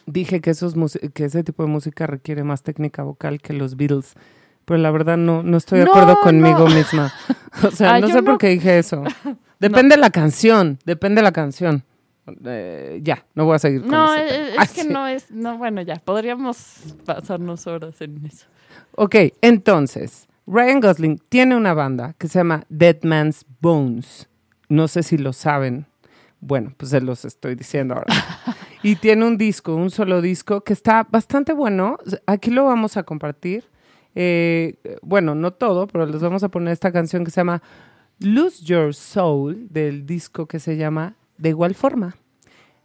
Dije 0.07 0.41
que, 0.41 0.51
esos 0.51 0.75
que 1.15 1.25
ese 1.25 1.43
tipo 1.43 1.63
de 1.65 1.69
música 1.69 2.07
requiere 2.07 2.45
más 2.45 2.63
técnica 2.63 3.03
vocal 3.03 3.41
que 3.41 3.53
los 3.53 3.77
Beatles. 3.77 4.15
Pero 4.65 4.79
la 4.79 4.91
verdad 4.91 5.17
no, 5.17 5.43
no 5.43 5.57
estoy 5.57 5.79
de 5.81 5.85
No, 5.87 5.91
acuerdo 5.93 6.21
conmigo 6.21 6.69
no. 6.69 6.75
misma. 6.75 7.13
O 7.63 7.71
sea, 7.71 7.95
Ah, 7.95 8.01
no 8.01 8.09
sé 8.09 8.23
por 8.23 8.37
qué 8.37 8.49
dije 8.51 8.79
eso. 8.79 9.03
Depende 9.59 9.95
de 9.95 10.01
la 10.01 10.11
canción, 10.11 10.79
depende 10.85 11.21
de 11.21 11.23
la 11.23 11.33
canción. 11.33 11.83
Eh, 12.45 13.01
ya, 13.03 13.25
no 13.35 13.47
voy 13.47 13.55
a 13.57 13.59
seguir 13.59 13.81
con 13.81 13.91
No, 13.93 14.13
ese 14.15 14.49
es, 14.51 14.55
Ah, 14.59 14.67
que 14.67 14.83
sí. 14.83 14.89
no 14.91 15.07
es, 15.07 15.31
no, 15.31 15.57
bueno, 15.57 15.81
ya, 15.81 15.95
podríamos 15.97 16.57
pasarnos 17.07 17.67
horas 17.67 17.99
en 18.03 18.27
eso. 18.27 18.47
Ok, 18.99 19.15
entonces, 19.43 20.27
Ryan 20.47 20.81
Gosling 20.81 21.21
tiene 21.29 21.55
una 21.55 21.75
banda 21.75 22.15
que 22.17 22.29
se 22.29 22.39
llama 22.39 22.65
Dead 22.71 22.97
Man's 23.03 23.45
Bones. 23.61 24.27
No 24.71 24.89
sé 24.89 25.03
si 25.03 25.19
lo 25.19 25.35
saben. 25.35 25.85
Bueno, 26.41 26.73
pues 26.79 26.93
se 26.93 27.03
los 27.03 27.27
estoy 27.27 27.57
diciendo 27.57 27.93
ahora. 27.93 28.07
y 28.83 28.97
tiene 28.97 29.27
un 29.27 29.37
disco, 29.37 29.75
un 29.75 29.91
solo 29.91 30.23
disco, 30.23 30.63
que 30.63 30.73
está 30.73 31.07
bastante 31.11 31.53
bueno. 31.53 31.99
Aquí 32.25 32.51
lo 32.51 32.65
vamos 32.65 32.97
a 32.97 33.03
compartir. 33.03 33.65
Eh, 34.15 34.79
bueno, 35.03 35.35
no 35.35 35.53
todo, 35.53 35.87
pero 35.89 36.07
les 36.07 36.23
vamos 36.23 36.43
a 36.43 36.49
poner 36.49 36.73
esta 36.73 36.91
canción 36.91 37.23
que 37.23 37.31
se 37.31 37.41
llama 37.41 37.63
Lose 38.19 38.65
Your 38.65 38.95
Soul, 38.95 39.69
del 39.69 40.07
disco 40.07 40.47
que 40.47 40.59
se 40.59 40.79
llama 40.79 41.17
de 41.37 41.51
igual 41.51 41.75
forma. 41.75 42.17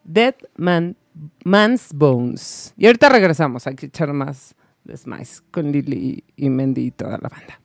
Dead 0.03 0.35
Man, 0.57 0.97
Man's 1.45 1.93
Bones. 1.93 2.73
Y 2.75 2.87
ahorita 2.87 3.07
regresamos, 3.07 3.65
hay 3.65 3.75
que 3.75 3.85
echar 3.85 4.11
más 4.11 4.55
Smice 4.95 5.41
con 5.51 5.71
Lili 5.71 6.23
y 6.35 6.49
Mendy 6.49 6.87
y 6.87 6.91
toda 6.91 7.17
la 7.17 7.29
banda. 7.29 7.59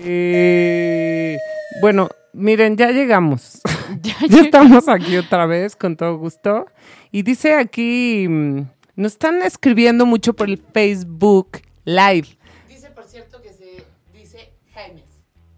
Eh, 0.00 1.38
bueno, 1.80 2.08
miren, 2.32 2.76
ya 2.76 2.90
llegamos. 2.90 3.60
Ya 4.02 4.40
estamos 4.42 4.86
aquí 4.86 5.16
otra 5.16 5.46
vez, 5.46 5.74
con 5.74 5.96
todo 5.96 6.18
gusto. 6.18 6.66
Y 7.10 7.22
dice 7.22 7.54
aquí, 7.54 8.26
mm, 8.28 8.60
nos 8.96 9.12
están 9.12 9.40
escribiendo 9.40 10.04
mucho 10.04 10.34
por 10.34 10.46
el 10.50 10.58
Facebook 10.58 11.60
Live. 11.86 12.28
Dice, 12.68 12.90
por 12.90 13.04
cierto, 13.04 13.40
que 13.40 13.54
se 13.54 13.86
dice 14.12 14.52
Jaimes. 14.74 15.04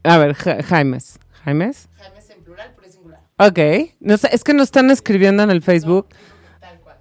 A 0.05 0.17
ver, 0.19 0.35
Ja- 0.35 0.63
Jaimes. 0.63 1.19
¿Jaimes? 1.45 1.89
Jaimes 1.97 2.31
en 2.31 2.45
plural, 2.45 2.73
pero 2.77 2.87
es 2.87 2.95
singular. 2.95 3.21
Ok. 3.39 3.59
Nos- 3.99 4.23
es 4.25 4.45
que 4.45 4.55
nos 4.55 4.65
están 4.69 4.91
escribiendo 4.93 5.43
en 5.43 5.51
el 5.51 5.61
Facebook. 5.63 6.07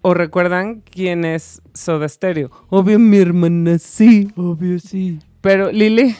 o 0.00 0.14
recuerdan 0.14 0.80
quién 0.80 1.24
es 1.24 1.62
Soda 1.74 2.08
Stereo. 2.08 2.50
Obvio 2.70 2.98
mi 2.98 3.18
hermana 3.18 3.78
sí, 3.78 4.32
obvio 4.34 4.80
sí. 4.80 5.20
Pero 5.42 5.70
Lili, 5.72 6.16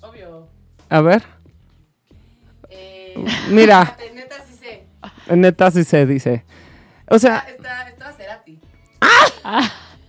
Obvio. 0.00 0.48
a 0.88 1.00
ver, 1.02 1.22
Eh, 2.70 3.14
mira, 3.50 3.96
neta, 4.14 4.36
sí 4.48 4.54
sé. 4.58 4.86
neta 5.36 5.70
sí 5.70 5.84
se 5.84 6.06
dice. 6.06 6.44
O 7.08 7.18
sea, 7.18 7.38
Está, 7.48 7.88
estaba 7.88 8.12
Cerati. 8.12 8.58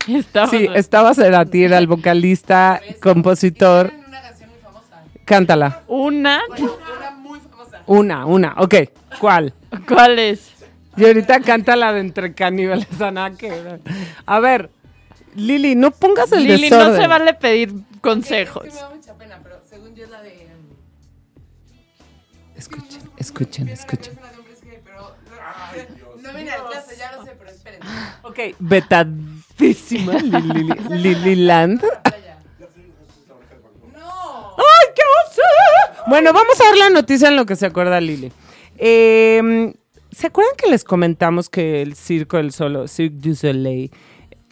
Estaba- 0.08 0.48
sí, 0.48 0.68
estaba 0.76 1.14
Cerati, 1.16 1.64
era 1.64 1.78
el 1.80 1.88
vocalista, 1.88 2.80
compositor. 3.02 3.88
Y 3.88 3.90
tienen 3.90 4.08
una 4.08 4.22
canción 4.22 4.50
muy 4.50 4.60
famosa. 4.60 5.04
Cántala. 5.26 5.82
Una. 5.88 6.42
Bueno, 6.48 6.78
una 6.98 7.12
muy 7.12 7.40
famosa. 7.40 7.82
Una, 7.88 8.26
una. 8.26 8.54
Ok, 8.58 8.76
¿cuál? 9.20 9.54
¿Cuál 9.88 10.20
es? 10.20 10.52
Y 10.98 11.06
ahorita 11.06 11.40
canta 11.40 11.76
la 11.76 11.94
de 11.94 12.02
Entre 12.02 12.34
Caníbales. 12.34 12.88
a 13.02 13.10
ver. 13.12 13.80
A 14.26 14.40
ver, 14.40 14.70
Lili, 15.36 15.76
no 15.76 15.90
pongas 15.92 16.32
el 16.34 16.44
Lili, 16.44 16.70
desorden. 16.70 16.94
no 16.96 17.02
se 17.02 17.08
vale 17.08 17.34
pedir 17.34 17.74
Es 18.02 18.16
consejos. 18.16 18.64
que 18.64 18.70
me 18.72 18.76
da 18.80 18.90
mucha 18.90 19.14
pena, 19.18 19.40
pero 19.44 19.62
según 19.70 19.96
yo 19.96 20.04
es 20.06 20.10
la 20.10 20.22
de... 20.22 20.48
um, 20.56 20.76
Escuchen, 22.58 23.02
escuchen, 23.18 23.70
es 23.70 23.80
escuchen. 23.82 24.14
No 26.22 26.34
viene 26.34 26.52
al 26.52 26.70
caso, 26.70 26.92
ya 26.98 27.16
lo 27.16 27.24
sé, 27.26 27.32
pero 27.38 27.50
espérense. 27.50 27.88
Ok, 28.24 28.40
vetadísima 28.60 30.14
Lili, 30.20 30.74
Lili 30.90 31.36
Land. 31.36 31.82
Vaya. 32.04 32.40
No. 33.94 34.52
¡Ay, 34.58 34.88
qué 34.96 35.02
oso! 35.26 35.42
Bueno, 36.08 36.34
vamos 36.34 36.60
a 36.62 36.64
ver 36.70 36.78
la 36.78 36.90
noticia 36.90 37.30
en 37.30 37.36
lo 37.36 37.46
que 37.46 37.56
se 37.56 37.66
acuerda 37.66 38.00
Lili. 38.02 38.32
Eh, 38.78 39.74
¿Se 40.12 40.28
acuerdan 40.28 40.56
que 40.58 40.70
les 40.70 40.84
comentamos 40.84 41.50
que 41.50 41.82
el 41.82 41.96
Circo 41.96 42.38
del 42.38 42.52
Solo, 42.52 42.88
Cirque 42.88 43.16
du 43.30 43.34
Soleil, 43.36 43.92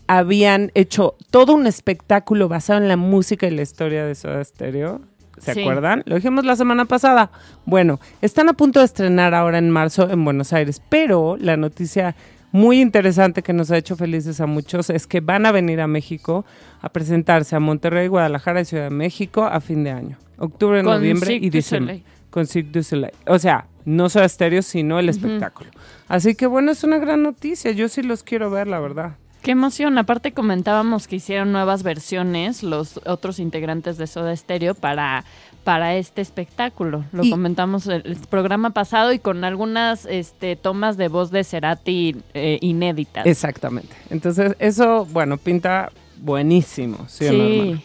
habían 0.10 0.72
hecho 0.74 1.16
todo 1.30 1.54
un 1.54 1.68
espectáculo 1.68 2.50
basado 2.50 2.82
en 2.82 2.88
la 2.88 2.98
música 2.98 3.46
y 3.46 3.52
la 3.52 3.62
historia 3.62 4.06
de 4.06 4.16
Soda 4.16 4.44
Stereo? 4.44 5.02
¿Se 5.38 5.54
Sí. 5.54 5.62
acuerdan? 5.62 6.02
Lo 6.08 6.16
dijimos 6.16 6.46
la 6.46 6.56
semana 6.56 6.86
pasada. 6.86 7.30
Bueno, 7.66 8.00
están 8.24 8.50
a 8.50 8.54
punto 8.54 8.80
de 8.80 8.86
estrenar 8.86 9.36
ahora 9.36 9.60
en 9.60 9.70
marzo 9.70 10.10
en 10.10 10.26
Buenos 10.26 10.52
Aires, 10.52 10.82
pero 10.90 11.38
la 11.40 11.58
noticia 11.58 12.16
muy 12.52 12.82
interesante 12.82 13.44
que 13.44 13.54
nos 13.54 13.70
ha 13.70 13.78
hecho 13.78 13.96
felices 13.96 14.42
a 14.42 14.48
muchos 14.48 14.90
es 14.90 15.06
que 15.06 15.20
van 15.22 15.46
a 15.46 15.52
venir 15.52 15.80
a 15.80 15.86
México 15.88 16.44
a 16.82 16.90
presentarse 16.90 17.56
a 17.56 17.60
Monterrey, 17.60 18.08
Guadalajara 18.08 18.62
y 18.62 18.66
Ciudad 18.66 18.86
de 18.86 18.90
México 18.90 19.44
a 19.46 19.62
fin 19.62 19.84
de 19.84 19.92
año. 19.92 20.18
Octubre, 20.40 20.82
Con 20.84 20.96
noviembre 20.96 21.28
Cirque 21.34 21.46
y 21.46 21.50
diciembre. 21.52 22.04
Con 22.32 22.48
Cirque 22.48 22.72
du 22.72 22.84
Soleil. 22.84 23.14
O 23.28 23.38
sea, 23.38 23.68
no 23.86 24.10
Soda 24.10 24.28
Stereo, 24.28 24.64
sino 24.64 24.98
el 24.98 25.08
espectáculo. 25.10 25.70
Así 26.08 26.34
que 26.34 26.48
bueno, 26.48 26.72
es 26.72 26.84
una 26.84 26.98
gran 26.98 27.22
noticia. 27.22 27.72
Yo 27.72 27.88
sí 27.88 28.02
los 28.02 28.24
quiero 28.24 28.50
ver, 28.50 28.68
la 28.68 28.80
verdad. 28.80 29.12
Qué 29.42 29.52
emoción. 29.52 29.98
Aparte 29.98 30.34
comentábamos 30.34 31.08
que 31.08 31.16
hicieron 31.16 31.52
nuevas 31.52 31.82
versiones 31.84 32.62
los 32.62 33.00
otros 33.06 33.40
integrantes 33.40 33.98
de 33.98 34.06
Soda 34.06 34.36
Stereo 34.36 34.76
para, 34.76 35.24
para 35.64 35.96
este 35.96 36.22
espectáculo. 36.22 37.06
Lo 37.14 37.24
Y- 37.24 37.30
comentamos 37.30 37.88
el, 37.88 38.02
el 38.06 38.18
programa 38.18 38.72
pasado 38.72 39.14
y 39.14 39.20
con 39.20 39.44
algunas 39.46 40.06
este, 40.06 40.56
tomas 40.58 40.98
de 40.98 41.08
voz 41.08 41.32
de 41.32 41.44
Cerati 41.46 42.18
eh, 42.34 42.58
inéditas. 42.62 43.26
Exactamente. 43.26 43.96
Entonces, 44.10 44.56
eso, 44.60 45.06
bueno, 45.06 45.38
pinta 45.38 45.90
buenísimo. 46.18 47.06
¿sí, 47.08 47.28
Sí. 47.30 47.82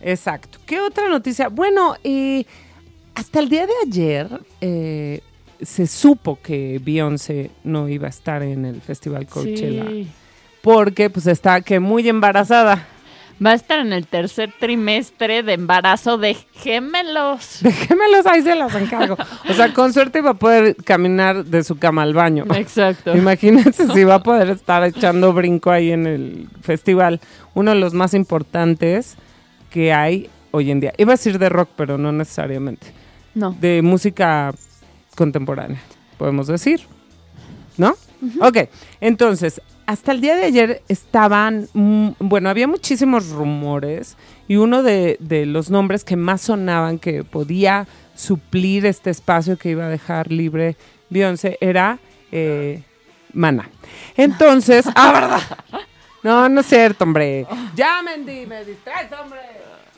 Exacto. 0.00 0.58
¿Qué 0.66 0.78
otra 0.80 1.08
noticia? 1.08 1.48
Bueno, 1.48 1.96
eh, 2.04 2.44
hasta 3.14 3.40
el 3.40 3.48
día 3.48 3.66
de 3.66 3.72
ayer 3.86 4.28
eh, 4.60 5.22
se 5.60 5.86
supo 5.88 6.38
que 6.40 6.80
Beyoncé 6.84 7.50
no 7.64 7.88
iba 7.88 8.06
a 8.06 8.10
estar 8.10 8.42
en 8.42 8.64
el 8.66 8.80
Festival 8.82 9.26
Coachella 9.26 9.86
Sí. 9.88 10.06
Porque 10.62 11.10
pues 11.10 11.26
está 11.26 11.60
que 11.60 11.80
muy 11.80 12.08
embarazada. 12.08 12.86
Va 13.44 13.50
a 13.50 13.54
estar 13.54 13.78
en 13.78 13.92
el 13.92 14.06
tercer 14.06 14.52
trimestre 14.58 15.44
de 15.44 15.52
embarazo 15.52 16.18
de 16.18 16.34
gemelos. 16.54 17.58
Déjenmelos 17.62 18.26
ahí, 18.26 18.42
se 18.42 18.56
las 18.56 18.74
encargo. 18.74 19.16
O 19.48 19.52
sea, 19.52 19.72
con 19.72 19.92
suerte 19.92 20.20
va 20.20 20.30
a 20.30 20.34
poder 20.34 20.74
caminar 20.74 21.44
de 21.44 21.62
su 21.62 21.78
cama 21.78 22.02
al 22.02 22.14
baño. 22.14 22.44
Exacto. 22.56 23.16
Imagínense 23.16 23.86
si 23.92 24.02
va 24.02 24.16
a 24.16 24.22
poder 24.24 24.50
estar 24.50 24.82
echando 24.82 25.32
brinco 25.32 25.70
ahí 25.70 25.92
en 25.92 26.06
el 26.08 26.48
festival. 26.62 27.20
Uno 27.54 27.70
de 27.70 27.78
los 27.78 27.94
más 27.94 28.12
importantes 28.12 29.16
que 29.70 29.92
hay 29.92 30.28
hoy 30.50 30.72
en 30.72 30.80
día. 30.80 30.92
Iba 30.98 31.12
a 31.12 31.16
decir 31.16 31.38
de 31.38 31.48
rock, 31.48 31.70
pero 31.76 31.96
no 31.96 32.10
necesariamente. 32.10 32.88
No. 33.34 33.56
De 33.60 33.82
música 33.82 34.52
contemporánea, 35.14 35.80
podemos 36.16 36.48
decir. 36.48 36.80
¿No? 37.76 37.94
Ok, 38.40 38.68
entonces, 39.00 39.62
hasta 39.88 40.12
el 40.12 40.20
día 40.20 40.36
de 40.36 40.44
ayer 40.44 40.82
estaban, 40.88 41.66
mm, 41.72 42.08
bueno, 42.18 42.50
había 42.50 42.68
muchísimos 42.68 43.30
rumores 43.30 44.18
y 44.46 44.56
uno 44.56 44.82
de, 44.82 45.16
de 45.18 45.46
los 45.46 45.70
nombres 45.70 46.04
que 46.04 46.14
más 46.14 46.42
sonaban 46.42 46.98
que 46.98 47.24
podía 47.24 47.88
suplir 48.14 48.84
este 48.84 49.08
espacio 49.08 49.56
que 49.56 49.70
iba 49.70 49.86
a 49.86 49.88
dejar 49.88 50.30
libre 50.30 50.76
Beyoncé 51.08 51.56
era 51.62 51.98
eh, 52.30 52.82
Mana. 53.32 53.70
Entonces, 54.14 54.84
ah, 54.94 55.10
¿verdad? 55.10 55.42
No, 56.22 56.50
no 56.50 56.60
es 56.60 56.66
cierto, 56.66 57.04
hombre. 57.04 57.46
Ya, 57.74 58.02
Mendy, 58.02 58.44
me 58.44 58.66
distraes, 58.66 59.10
hombre. 59.18 59.40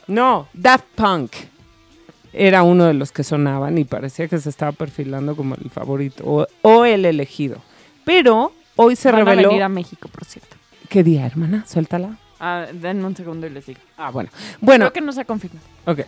No, 0.07 0.47
Daft 0.53 0.85
Punk 0.95 1.33
era 2.31 2.63
uno 2.63 2.85
de 2.85 2.93
los 2.93 3.11
que 3.11 3.25
sonaban 3.25 3.77
y 3.77 3.83
parecía 3.83 4.29
que 4.29 4.37
se 4.37 4.49
estaba 4.49 4.71
perfilando 4.71 5.35
como 5.35 5.55
el 5.55 5.69
favorito 5.69 6.23
o, 6.25 6.47
o 6.61 6.85
el 6.85 7.03
elegido. 7.03 7.57
Pero 8.05 8.53
hoy 8.83 8.95
se 8.95 9.11
Van 9.11 9.21
a 9.21 9.25
reveló... 9.25 9.49
venir 9.49 9.63
a 9.63 9.69
México, 9.69 10.09
por 10.09 10.25
cierto. 10.25 10.55
¿Qué 10.89 11.03
día, 11.03 11.25
hermana? 11.25 11.65
Suéltala. 11.67 12.17
Ah, 12.39 12.65
denme 12.73 13.05
un 13.05 13.15
segundo 13.15 13.47
y 13.47 13.49
les 13.51 13.65
digo. 13.65 13.79
Ah, 13.97 14.09
bueno. 14.11 14.29
Bueno, 14.59 14.85
Creo 14.85 14.93
que 14.93 15.01
no 15.01 15.11
se 15.13 15.21
ha 15.21 15.25
confirmado. 15.25 15.65
ok. 15.85 16.01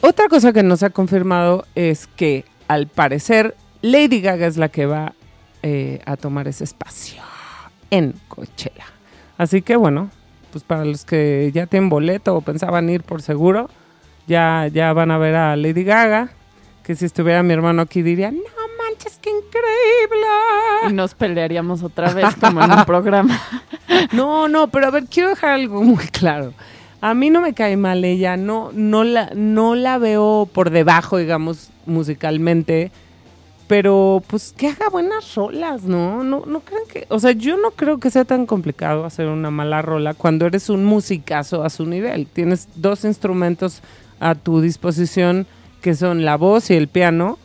Otra 0.00 0.28
cosa 0.28 0.52
que 0.52 0.62
nos 0.62 0.82
ha 0.82 0.90
confirmado 0.90 1.64
es 1.76 2.06
que, 2.08 2.44
al 2.68 2.88
parecer, 2.88 3.54
Lady 3.82 4.20
Gaga 4.20 4.46
es 4.46 4.56
la 4.56 4.68
que 4.68 4.86
va 4.86 5.12
eh, 5.62 6.00
a 6.06 6.16
tomar 6.16 6.48
ese 6.48 6.64
espacio 6.64 7.22
en 7.90 8.14
Coachella. 8.28 8.86
Así 9.38 9.62
que, 9.62 9.76
bueno, 9.76 10.10
pues 10.50 10.64
para 10.64 10.84
los 10.84 11.04
que 11.04 11.50
ya 11.54 11.66
tienen 11.66 11.88
boleto 11.88 12.34
o 12.34 12.40
pensaban 12.40 12.88
ir 12.90 13.02
por 13.04 13.22
seguro, 13.22 13.70
ya, 14.26 14.66
ya 14.72 14.92
van 14.92 15.10
a 15.12 15.18
ver 15.18 15.34
a 15.36 15.56
Lady 15.56 15.84
Gaga. 15.84 16.30
Que 16.82 16.96
si 16.96 17.04
estuviera 17.04 17.42
mi 17.44 17.52
hermano 17.52 17.82
aquí 17.82 18.02
diría, 18.02 18.32
no 18.32 18.40
manches, 19.02 19.18
qué 19.20 19.30
increíble. 19.30 20.26
Y 20.88 20.92
nos 20.92 21.14
pelearíamos 21.14 21.82
otra 21.82 22.12
vez 22.12 22.34
como 22.36 22.62
en 22.62 22.70
un 22.70 22.84
programa. 22.86 23.40
No, 24.12 24.48
no, 24.48 24.68
pero 24.68 24.86
a 24.86 24.90
ver, 24.90 25.04
quiero 25.06 25.30
dejar 25.30 25.50
algo 25.50 25.82
muy 25.82 26.06
claro. 26.08 26.52
A 27.00 27.14
mí 27.14 27.30
no 27.30 27.40
me 27.40 27.52
cae 27.52 27.76
mal 27.76 28.04
ella, 28.04 28.36
no, 28.36 28.70
no 28.72 29.02
la, 29.02 29.30
no 29.34 29.74
la 29.74 29.98
veo 29.98 30.48
por 30.52 30.70
debajo, 30.70 31.18
digamos, 31.18 31.70
musicalmente, 31.84 32.92
pero 33.66 34.22
pues 34.28 34.54
que 34.56 34.68
haga 34.68 34.88
buenas 34.88 35.34
rolas, 35.34 35.82
¿no? 35.82 36.22
No, 36.22 36.44
no 36.46 36.60
crean 36.60 36.84
que, 36.88 37.06
o 37.08 37.18
sea, 37.18 37.32
yo 37.32 37.56
no 37.56 37.72
creo 37.72 37.98
que 37.98 38.10
sea 38.10 38.24
tan 38.24 38.46
complicado 38.46 39.04
hacer 39.04 39.26
una 39.26 39.50
mala 39.50 39.82
rola 39.82 40.14
cuando 40.14 40.46
eres 40.46 40.68
un 40.68 40.84
musicazo 40.84 41.64
a 41.64 41.70
su 41.70 41.86
nivel. 41.86 42.28
Tienes 42.28 42.68
dos 42.76 43.04
instrumentos 43.04 43.82
a 44.20 44.36
tu 44.36 44.60
disposición 44.60 45.48
que 45.80 45.96
son 45.96 46.24
la 46.24 46.36
voz 46.36 46.70
y 46.70 46.74
el 46.74 46.86
piano, 46.86 47.36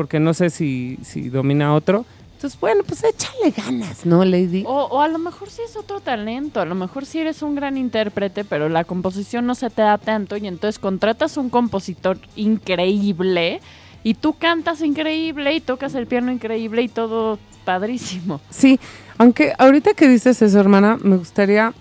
porque 0.00 0.18
no 0.18 0.32
sé 0.32 0.48
si, 0.48 0.96
si 1.02 1.28
domina 1.28 1.74
otro, 1.74 2.06
Entonces, 2.36 2.58
bueno, 2.58 2.82
pues 2.86 3.04
échale 3.04 3.50
ganas, 3.54 4.06
¿no, 4.06 4.24
Lady? 4.24 4.64
O, 4.66 4.84
o 4.84 5.02
a 5.02 5.08
lo 5.08 5.18
mejor 5.18 5.50
sí 5.50 5.60
es 5.62 5.76
otro 5.76 6.00
talento, 6.00 6.58
a 6.58 6.64
lo 6.64 6.74
mejor 6.74 7.04
sí 7.04 7.18
eres 7.18 7.42
un 7.42 7.54
gran 7.54 7.76
intérprete, 7.76 8.46
pero 8.46 8.70
la 8.70 8.84
composición 8.84 9.44
no 9.44 9.54
se 9.54 9.68
te 9.68 9.82
da 9.82 9.98
tanto 9.98 10.38
y 10.38 10.46
entonces 10.46 10.78
contratas 10.78 11.36
un 11.36 11.50
compositor 11.50 12.16
increíble 12.34 13.60
y 14.02 14.14
tú 14.14 14.32
cantas 14.38 14.80
increíble 14.80 15.52
y 15.52 15.60
tocas 15.60 15.94
el 15.94 16.06
piano 16.06 16.32
increíble 16.32 16.80
y 16.80 16.88
todo 16.88 17.38
padrísimo. 17.66 18.40
Sí, 18.48 18.80
aunque 19.18 19.52
ahorita 19.58 19.92
que 19.92 20.08
dices 20.08 20.40
eso, 20.40 20.58
hermana, 20.58 20.96
me 21.02 21.18
gustaría 21.18 21.74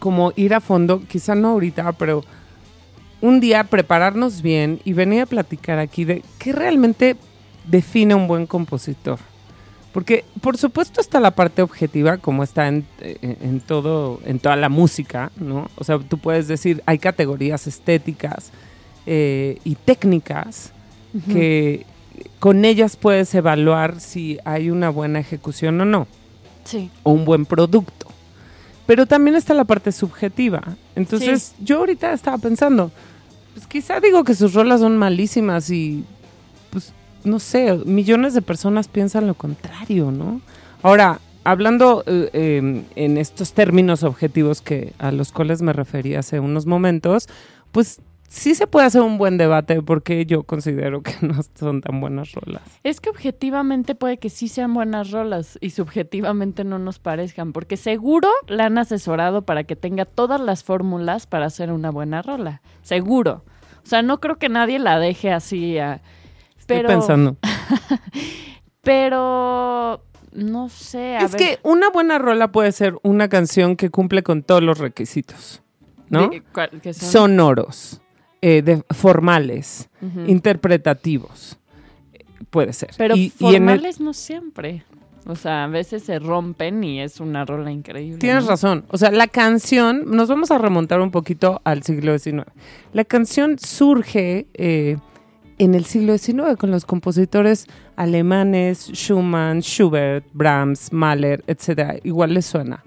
como 0.00 0.32
ir 0.34 0.52
a 0.52 0.60
fondo, 0.60 1.00
quizá 1.06 1.36
no 1.36 1.50
ahorita, 1.50 1.92
pero 1.92 2.24
un 3.20 3.40
día 3.40 3.64
prepararnos 3.64 4.42
bien 4.42 4.80
y 4.84 4.92
venir 4.92 5.22
a 5.22 5.26
platicar 5.26 5.78
aquí 5.78 6.04
de 6.04 6.22
qué 6.38 6.52
realmente 6.52 7.16
define 7.66 8.14
un 8.14 8.26
buen 8.28 8.46
compositor. 8.46 9.18
Porque 9.92 10.24
por 10.40 10.56
supuesto 10.56 11.00
está 11.00 11.18
la 11.20 11.32
parte 11.32 11.62
objetiva, 11.62 12.16
como 12.18 12.42
está 12.44 12.68
en, 12.68 12.86
en- 13.00 13.36
en 13.40 13.60
todo, 13.60 14.20
en 14.24 14.38
toda 14.38 14.54
la 14.56 14.68
música, 14.68 15.32
¿no? 15.36 15.68
O 15.76 15.82
sea, 15.84 15.98
tú 15.98 16.18
puedes 16.18 16.46
decir, 16.48 16.82
hay 16.86 16.98
categorías 16.98 17.66
estéticas 17.66 18.52
eh, 19.06 19.58
y 19.64 19.74
técnicas 19.74 20.72
que 21.32 21.86
con 22.38 22.64
ellas 22.64 22.96
puedes 22.96 23.34
evaluar 23.34 23.98
si 24.00 24.38
hay 24.44 24.70
una 24.70 24.90
buena 24.90 25.18
ejecución 25.18 25.80
o 25.80 25.84
no 25.84 26.06
Sí. 26.64 26.88
o 27.02 27.10
un 27.10 27.24
buen 27.24 27.44
producto. 27.46 28.06
Pero 28.86 29.06
también 29.06 29.34
está 29.36 29.54
la 29.54 29.64
parte 29.64 29.90
subjetiva. 29.92 30.62
Entonces, 31.00 31.54
yo 31.60 31.78
ahorita 31.78 32.12
estaba 32.12 32.38
pensando, 32.38 32.90
pues 33.54 33.66
quizá 33.66 34.00
digo 34.00 34.24
que 34.24 34.34
sus 34.34 34.54
rolas 34.54 34.80
son 34.80 34.96
malísimas 34.96 35.70
y, 35.70 36.04
pues, 36.70 36.92
no 37.24 37.38
sé, 37.38 37.74
millones 37.84 38.34
de 38.34 38.42
personas 38.42 38.88
piensan 38.88 39.26
lo 39.26 39.34
contrario, 39.34 40.10
¿no? 40.10 40.40
Ahora, 40.82 41.20
hablando 41.44 42.04
eh, 42.06 42.30
eh, 42.32 42.84
en 42.96 43.18
estos 43.18 43.52
términos 43.52 44.02
objetivos 44.02 44.60
que 44.60 44.92
a 44.98 45.10
los 45.10 45.32
cuales 45.32 45.62
me 45.62 45.72
referí 45.72 46.14
hace 46.14 46.40
unos 46.40 46.66
momentos, 46.66 47.28
pues 47.72 48.00
sí 48.32 48.54
se 48.54 48.66
puede 48.68 48.86
hacer 48.86 49.02
un 49.02 49.18
buen 49.18 49.36
debate 49.38 49.82
porque 49.82 50.24
yo 50.24 50.44
considero 50.44 51.02
que 51.02 51.14
no 51.20 51.34
son 51.58 51.80
tan 51.82 52.00
buenas 52.00 52.30
rolas. 52.32 52.62
Es 52.84 53.00
que 53.00 53.10
objetivamente 53.10 53.94
puede 53.96 54.18
que 54.18 54.30
sí 54.30 54.46
sean 54.48 54.72
buenas 54.72 55.10
rolas 55.10 55.58
y 55.60 55.70
subjetivamente 55.70 56.62
no 56.64 56.78
nos 56.78 56.98
parezcan, 57.00 57.52
porque 57.52 57.76
seguro 57.76 58.28
la 58.46 58.66
han 58.66 58.78
asesorado 58.78 59.42
para 59.42 59.64
que 59.64 59.74
tenga 59.76 60.04
todas 60.04 60.40
las 60.40 60.62
fórmulas 60.64 61.26
para 61.26 61.46
hacer 61.46 61.72
una 61.72 61.90
buena 61.90 62.22
rola. 62.22 62.62
Seguro. 62.82 63.42
O 63.82 63.86
sea, 63.86 64.02
no 64.02 64.20
creo 64.20 64.36
que 64.36 64.48
nadie 64.48 64.78
la 64.78 64.98
deje 65.00 65.32
así. 65.32 65.78
a- 65.78 66.00
Estoy 66.58 66.76
pero, 66.78 66.88
pensando. 66.88 67.36
pero 68.82 70.02
no 70.32 70.68
sé. 70.68 71.16
a 71.16 71.20
es 71.24 71.32
ver. 71.32 71.40
que 71.40 71.58
una 71.62 71.90
buena 71.90 72.18
rola 72.18 72.52
puede 72.52 72.72
ser 72.72 72.96
una 73.02 73.28
canción 73.28 73.76
que 73.76 73.90
cumple 73.90 74.22
con 74.22 74.42
todos 74.42 74.62
los 74.62 74.78
requisitos, 74.78 75.62
¿no? 76.08 76.28
De- 76.28 76.42
¿cuál- 76.52 76.80
que 76.80 76.94
son? 76.94 77.08
Sonoros, 77.10 78.00
eh, 78.42 78.62
de- 78.62 78.82
formales, 78.94 79.88
interpretativos. 80.26 81.56
Puede 82.50 82.72
ser. 82.72 82.90
Pero 82.96 83.16
Y- 83.16 83.32
y 83.38 83.54
en 83.54 83.68
el- 83.68 83.76
formales 83.76 84.00
no 84.00 84.12
siempre. 84.12 84.84
O 85.26 85.36
sea, 85.36 85.64
a 85.64 85.66
veces 85.68 86.02
se 86.02 86.18
rompen 86.18 86.82
y 86.82 87.00
es 87.00 87.20
una 87.20 87.44
rola 87.44 87.70
increíble. 87.70 88.18
Tienes 88.18 88.44
¿no? 88.44 88.50
razón. 88.50 88.84
O 88.88 88.96
sea, 88.98 89.10
la 89.10 89.28
canción, 89.28 90.04
nos 90.10 90.28
vamos 90.28 90.50
a 90.50 90.58
remontar 90.58 91.00
un 91.00 91.10
poquito 91.10 91.60
al 91.64 91.82
siglo 91.82 92.18
XIX. 92.18 92.46
La 92.94 93.04
canción 93.04 93.58
surge 93.58 94.46
eh, 94.54 94.96
en 95.58 95.74
el 95.74 95.84
siglo 95.84 96.16
XIX 96.16 96.56
con 96.58 96.70
los 96.70 96.86
compositores 96.86 97.66
alemanes, 97.96 98.90
Schumann, 98.92 99.60
Schubert, 99.60 100.24
Brahms, 100.32 100.90
Mahler, 100.92 101.44
etcétera. 101.46 101.96
Igual 102.02 102.32
les 102.34 102.46
suena. 102.46 102.82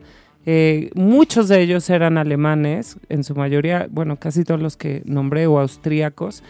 Eh, 0.46 0.92
muchos 0.96 1.48
de 1.48 1.62
ellos 1.62 1.90
eran 1.90 2.18
alemanes, 2.18 2.98
en 3.10 3.24
su 3.24 3.36
mayoría, 3.36 3.88
bueno, 3.90 4.18
casi 4.18 4.44
todos 4.44 4.62
los 4.62 4.76
que 4.76 5.02
nombré, 5.06 5.48
o 5.48 5.60
austríacos, 5.60 6.44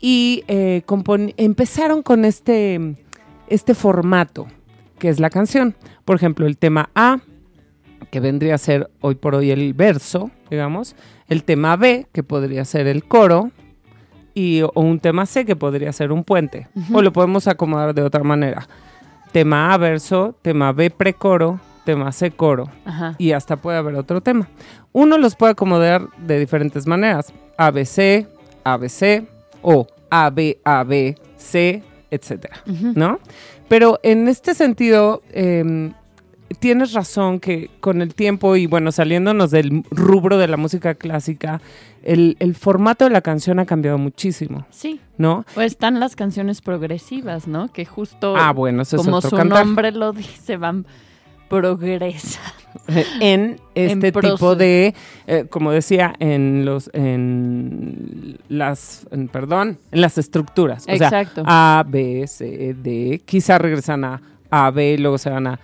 y 0.00 0.44
eh, 0.48 0.82
empezaron 1.36 2.02
con 2.02 2.24
este, 2.24 2.96
este 3.48 3.74
formato, 3.74 4.46
que 4.98 5.08
es 5.08 5.20
la 5.20 5.30
canción. 5.30 5.74
Por 6.04 6.16
ejemplo, 6.16 6.46
el 6.46 6.56
tema 6.56 6.90
A, 6.94 7.20
que 8.10 8.20
vendría 8.20 8.54
a 8.54 8.58
ser 8.58 8.90
hoy 9.00 9.14
por 9.14 9.34
hoy 9.34 9.50
el 9.50 9.74
verso, 9.74 10.30
digamos, 10.50 10.94
el 11.28 11.44
tema 11.44 11.76
B, 11.76 12.06
que 12.12 12.22
podría 12.22 12.64
ser 12.64 12.86
el 12.86 13.04
coro, 13.04 13.50
y, 14.34 14.62
o 14.62 14.72
un 14.74 14.98
tema 14.98 15.26
C, 15.26 15.44
que 15.44 15.54
podría 15.56 15.92
ser 15.92 16.12
un 16.12 16.24
puente. 16.24 16.68
O 16.92 17.02
lo 17.02 17.12
podemos 17.12 17.46
acomodar 17.46 17.94
de 17.94 18.02
otra 18.02 18.24
manera. 18.24 18.68
Tema 19.32 19.72
A, 19.72 19.78
verso, 19.78 20.36
tema 20.42 20.72
B, 20.72 20.90
precoro, 20.90 21.60
tema 21.84 22.10
C, 22.12 22.30
coro. 22.30 22.68
Ajá. 22.84 23.14
Y 23.18 23.32
hasta 23.32 23.56
puede 23.56 23.78
haber 23.78 23.94
otro 23.96 24.20
tema. 24.20 24.48
Uno 24.92 25.18
los 25.18 25.36
puede 25.36 25.52
acomodar 25.52 26.08
de 26.18 26.38
diferentes 26.38 26.86
maneras. 26.86 27.32
ABC, 27.56 28.26
ABC, 28.64 29.26
o 29.62 29.86
AB, 30.10 30.56
AB, 30.64 31.16
C, 31.36 31.82
etcétera. 32.10 32.56
¿No? 32.94 33.18
Pero 33.68 33.98
en 34.02 34.28
este 34.28 34.54
sentido, 34.54 35.22
em, 35.32 35.92
tienes 36.60 36.92
razón 36.92 37.40
que 37.40 37.70
con 37.80 38.02
el 38.02 38.14
tiempo 38.14 38.54
y 38.56 38.66
bueno, 38.66 38.92
saliéndonos 38.92 39.50
del 39.50 39.82
rubro 39.90 40.38
de 40.38 40.46
la 40.48 40.56
música 40.56 40.94
clásica, 40.94 41.60
el, 42.02 42.36
el 42.38 42.54
formato 42.54 43.04
de 43.04 43.10
la 43.10 43.22
canción 43.22 43.58
ha 43.58 43.64
cambiado 43.66 43.96
muchísimo, 43.98 44.66
Sí. 44.70 45.00
¿no? 45.16 45.44
O 45.56 45.62
están 45.62 45.98
las 46.00 46.14
canciones 46.16 46.60
progresivas, 46.60 47.48
¿no? 47.48 47.72
Que 47.72 47.84
justo 47.86 48.36
Ah, 48.36 48.52
bueno, 48.52 48.82
eso 48.82 48.96
es 48.96 49.02
como 49.02 49.16
otro 49.16 49.30
su 49.30 49.36
cantar. 49.36 49.64
nombre 49.64 49.90
lo 49.90 50.12
dice, 50.12 50.56
van 50.58 50.86
progresa. 51.60 52.40
en 53.20 53.60
este 53.74 54.12
tipo 54.12 54.56
de, 54.56 54.94
eh, 55.26 55.46
como 55.48 55.70
decía, 55.72 56.12
en 56.18 56.64
los, 56.64 56.90
en 56.92 58.38
las, 58.48 59.06
en- 59.10 59.28
perdón, 59.28 59.78
en 59.90 60.00
las 60.00 60.18
estructuras. 60.18 60.86
O 60.88 60.90
Exacto. 60.90 61.42
sea, 61.44 61.78
A, 61.78 61.84
B, 61.84 62.26
C, 62.26 62.74
D, 62.74 63.22
quizá 63.24 63.58
regresan 63.58 64.04
a 64.04 64.20
A, 64.50 64.70
B, 64.70 64.98
luego 64.98 65.18
se 65.18 65.30
van 65.30 65.46
a 65.46 65.60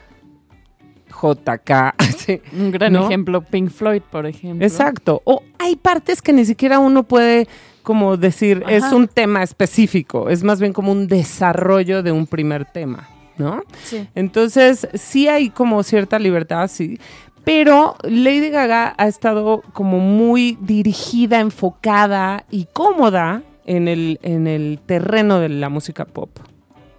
J, 1.10 1.58
K. 1.58 1.94
sí. 2.16 2.40
Un 2.52 2.70
gran 2.70 2.92
¿No? 2.92 3.06
ejemplo, 3.06 3.42
Pink 3.42 3.70
Floyd, 3.70 4.02
por 4.10 4.26
ejemplo. 4.26 4.64
Exacto. 4.64 5.20
O 5.24 5.42
hay 5.58 5.76
partes 5.76 6.22
que 6.22 6.32
ni 6.32 6.44
siquiera 6.44 6.78
uno 6.78 7.02
puede 7.02 7.48
como 7.82 8.16
decir, 8.16 8.62
es 8.68 8.92
un 8.92 9.08
tema 9.08 9.42
específico, 9.42 10.28
es 10.28 10.44
más 10.44 10.60
bien 10.60 10.72
como 10.72 10.92
un 10.92 11.08
desarrollo 11.08 12.02
de 12.02 12.12
un 12.12 12.26
primer 12.26 12.64
tema, 12.66 13.08
¿no? 13.40 13.62
Sí. 13.82 14.06
Entonces, 14.14 14.86
sí 14.94 15.26
hay 15.26 15.50
como 15.50 15.82
cierta 15.82 16.18
libertad, 16.18 16.68
sí. 16.68 17.00
Pero 17.44 17.96
Lady 18.04 18.50
Gaga 18.50 18.94
ha 18.96 19.08
estado 19.08 19.62
como 19.72 19.98
muy 19.98 20.58
dirigida, 20.60 21.40
enfocada 21.40 22.44
y 22.50 22.66
cómoda 22.72 23.42
en 23.64 23.88
el, 23.88 24.20
en 24.22 24.46
el 24.46 24.78
terreno 24.84 25.40
de 25.40 25.48
la 25.48 25.70
música 25.70 26.04
pop, 26.04 26.30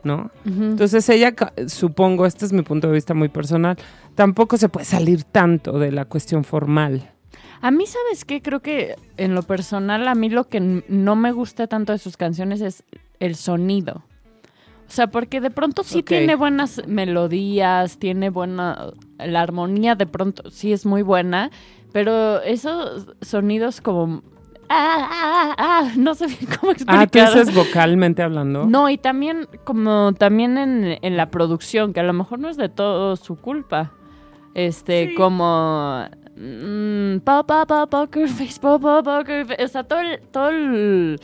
¿no? 0.04 0.32
Entonces 0.46 1.08
ella, 1.10 1.34
supongo, 1.68 2.26
este 2.26 2.46
es 2.46 2.54
mi 2.54 2.64
punto 2.64 2.88
de 2.88 2.94
vista 2.94 3.14
muy 3.14 3.30
personal, 3.30 3.78
tampoco 4.16 4.58
se 4.58 4.68
puede 4.68 4.86
salir 4.86 5.24
tanto 5.24 5.78
de 5.78 5.92
la 5.92 6.06
cuestión 6.06 6.44
formal. 6.44 7.12
A 7.62 7.70
mí, 7.70 7.86
¿sabes 7.86 8.26
qué? 8.26 8.42
Creo 8.42 8.62
que 8.62 8.96
en 9.18 9.36
lo 9.36 9.44
personal, 9.44 10.08
a 10.08 10.16
mí 10.16 10.30
lo 10.30 10.48
que 10.48 10.84
no 10.88 11.16
me 11.16 11.32
gusta 11.32 11.68
tanto 11.68 11.94
de 11.94 12.00
sus 12.00 12.18
canciones 12.18 12.62
es 12.62 12.84
el 13.20 13.36
sonido. 13.36 14.04
O 14.92 14.94
sea, 14.94 15.08
porque 15.08 15.40
de 15.40 15.52
pronto 15.52 15.86
sí 15.86 16.04
tiene 16.04 16.36
buenas 16.36 16.86
melodías, 16.86 17.98
tiene 17.98 18.30
buena... 18.30 18.92
La 19.20 19.40
armonía 19.40 19.96
de 19.96 20.06
pronto 20.06 20.52
sí 20.52 20.74
es 20.74 20.86
muy 20.86 21.02
buena, 21.02 21.50
pero 21.94 22.42
esos 22.42 23.08
sonidos 23.22 23.80
como... 23.80 24.22
Ah, 24.68 25.08
ah, 25.10 25.56
ah, 25.58 25.92
no 25.98 26.14
sé 26.14 26.28
bien 26.28 26.46
cómo 26.60 26.74
explicar. 26.74 27.04
Ah, 27.04 27.08
tú 27.08 27.20
dices 27.20 27.56
vocalmente 27.56 28.22
hablando. 28.22 28.66
No, 28.66 28.90
y 28.90 28.98
también 28.98 29.48
como 29.64 30.12
también 30.12 30.58
en, 30.58 30.98
en 31.02 31.16
la 31.16 31.32
producción, 31.32 31.94
que 31.94 32.02
a 32.02 32.04
lo 32.04 32.12
mejor 32.12 32.40
no 32.40 32.50
es 32.50 32.58
de 32.58 32.68
todo 32.68 33.16
su 33.16 33.38
culpa. 33.38 33.94
Este, 34.56 35.16
como 35.16 36.04
mm, 36.36 37.20
pa, 37.20 37.44
pa, 37.48 37.66
pa, 37.66 37.88
poker 37.88 38.28
face, 38.28 38.60
pa, 38.60 38.78
pa, 38.78 39.02
poker 39.02 39.46
face. 39.46 39.64
O 39.64 39.68
sea, 39.70 39.84
todo 39.86 40.02
el, 40.02 40.20
todo 40.34 40.50
el 40.50 41.18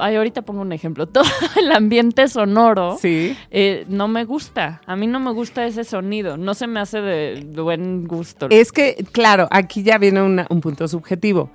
ay, 0.00 0.16
ahorita 0.16 0.42
pongo 0.42 0.60
un 0.62 0.72
ejemplo. 0.72 1.06
Todo 1.08 1.24
el 1.58 1.70
ambiente 1.72 2.26
sonoro 2.28 2.96
Sí. 3.00 3.36
eh, 3.50 3.84
no 3.88 4.08
me 4.08 4.24
gusta. 4.24 4.80
A 4.86 4.96
mí 4.96 5.06
no 5.06 5.20
me 5.20 5.30
gusta 5.32 5.64
ese 5.66 5.84
sonido. 5.84 6.36
No 6.36 6.54
se 6.54 6.66
me 6.66 6.80
hace 6.80 7.00
de, 7.00 7.44
buen 7.62 8.06
gusto. 8.06 8.46
Es 8.50 8.72
que, 8.72 9.04
claro, 9.12 9.48
aquí 9.50 9.82
ya 9.82 9.98
viene 9.98 10.22
una- 10.22 10.46
un 10.50 10.60
punto 10.60 10.86
subjetivo. 10.88 11.50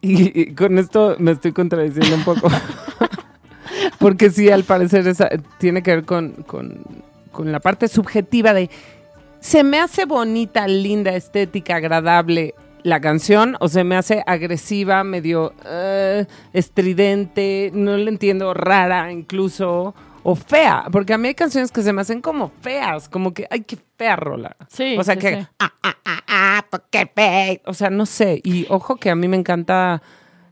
Y, 0.00 0.40
y 0.40 0.54
con 0.54 0.78
esto 0.78 1.16
me 1.18 1.32
estoy 1.32 1.52
contradiciendo 1.52 2.14
un 2.16 2.24
poco. 2.24 2.48
Porque 3.98 4.30
sí, 4.30 4.50
al 4.50 4.64
parecer 4.64 5.06
esa, 5.08 5.28
tiene 5.58 5.82
que 5.82 5.90
ver 5.96 6.04
con, 6.04 6.32
con- 6.46 6.82
con 7.32 7.50
la 7.52 7.60
parte 7.60 7.88
subjetiva 7.88 8.54
de 8.54 8.70
se 9.40 9.62
me 9.62 9.78
hace 9.78 10.06
bonita, 10.06 10.66
linda, 10.66 11.14
estética, 11.14 11.76
agradable 11.76 12.54
la 12.86 13.00
canción 13.00 13.56
o 13.58 13.66
se 13.68 13.82
me 13.82 13.96
hace 13.96 14.22
agresiva, 14.28 15.02
medio 15.02 15.52
eh, 15.64 16.24
estridente, 16.52 17.72
no 17.74 17.96
le 17.96 18.08
entiendo, 18.08 18.54
rara 18.54 19.10
incluso, 19.10 19.92
o 20.22 20.34
fea, 20.36 20.84
porque 20.92 21.12
a 21.12 21.18
mí 21.18 21.26
hay 21.26 21.34
canciones 21.34 21.72
que 21.72 21.82
se 21.82 21.92
me 21.92 22.02
hacen 22.02 22.20
como 22.20 22.52
feas, 22.60 23.08
como 23.08 23.34
que, 23.34 23.48
ay, 23.50 23.62
qué 23.62 23.76
fea 23.98 24.14
rola. 24.14 24.56
Sí, 24.68 24.96
O 24.96 25.02
sea 25.02 25.14
sí, 25.14 25.20
que, 25.20 25.40
sí. 25.40 25.46
ah, 25.58 25.72
ah, 25.82 25.96
ah, 26.04 26.64
fea. 27.14 27.60
O 27.66 27.74
sea, 27.74 27.90
no 27.90 28.06
sé. 28.06 28.40
Y 28.44 28.66
ojo 28.68 28.96
que 28.96 29.10
a 29.10 29.16
mí 29.16 29.26
me 29.26 29.36
encanta 29.36 30.00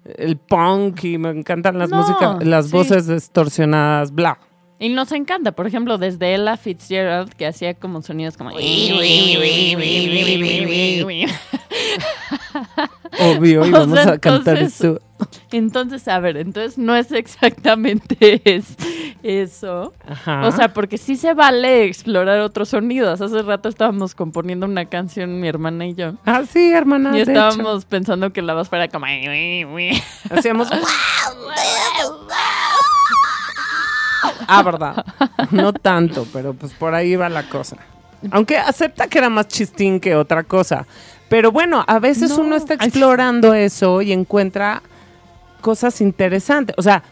el 0.05 0.37
punk 0.37 1.05
y 1.05 1.19
me 1.19 1.31
encantan 1.31 1.79
las 1.79 1.91
No, 1.91 1.99
músicas, 1.99 2.45
las 2.45 2.67
sí. 2.67 2.73
voces 2.73 3.07
distorsionadas, 3.07 4.11
bla. 4.13 4.39
Y 4.79 4.89
nos 4.89 5.13
encanta, 5.13 5.53
por 5.53 5.67
ejemplo, 5.67 5.99
desde 5.99 6.35
Ella 6.35 6.57
Fitzgerald, 6.57 7.33
que 7.35 7.47
hacía 7.47 7.75
como 7.75 8.03
sonidos 8.03 8.37
como... 8.37 8.51
Obvio, 13.21 13.65
y 13.65 13.69
O 13.69 13.73
vamos 13.73 13.99
sea, 14.01 14.13
a 14.15 14.19
cantar 14.19 14.57
entonces- 14.59 14.81
eso. 14.81 15.01
Entonces, 15.53 16.09
a 16.09 16.19
ver, 16.19 16.37
entonces 16.37 16.77
no 16.77 16.97
es 16.97 17.13
exactamente 17.13 18.43
es- 18.45 18.77
eso. 19.23 19.95
Ajá. 20.07 20.47
O 20.49 20.53
sea, 20.53 20.73
porque 20.75 20.99
sí 20.99 21.17
se 21.17 21.33
vale 21.35 21.85
explorar 21.85 22.41
otros 22.41 22.69
sonidos. 22.71 23.21
Hace 23.21 23.41
rato 23.43 23.69
estábamos 23.69 24.15
componiendo 24.15 24.67
una 24.67 24.87
canción, 24.87 25.41
mi 25.41 25.47
hermana 25.49 25.87
y 25.87 25.95
yo. 25.95 26.15
Ah, 26.27 26.43
sí, 26.51 26.73
hermana. 26.73 27.11
y 27.17 27.25
de 27.25 27.33
estábamos 27.33 27.85
pensando 27.85 28.33
que 28.33 28.43
la 28.43 28.55
voz 28.55 28.69
fuera 28.69 28.89
como... 28.89 29.07
Hacíamos. 30.31 30.69
Ah, 34.49 34.63
verdad. 34.63 35.05
No 35.51 35.73
tanto, 35.73 36.27
pero 36.33 36.55
pues 36.55 36.73
por 36.73 36.95
ahí 36.95 37.17
va 37.17 37.29
la 37.29 37.49
cosa. 37.49 37.77
Aunque 38.31 38.57
acepta 38.57 39.07
que 39.09 39.19
era 39.19 39.29
más 39.29 39.49
chistín 39.49 40.01
que 40.01 40.15
otra 40.17 40.45
cosa. 40.45 40.87
Pero 41.29 41.53
bueno, 41.53 41.85
a 41.87 41.99
veces 41.99 42.31
No. 42.31 42.45
uno 42.45 42.57
está 42.57 42.75
Ay, 42.79 42.89
explorando 42.89 43.55
eso 43.55 44.01
y 44.03 44.13
encuentra 44.13 44.83
cosas 45.61 46.01
interesantes. 46.01 46.75
O 46.79 46.83
sea, 46.83 47.03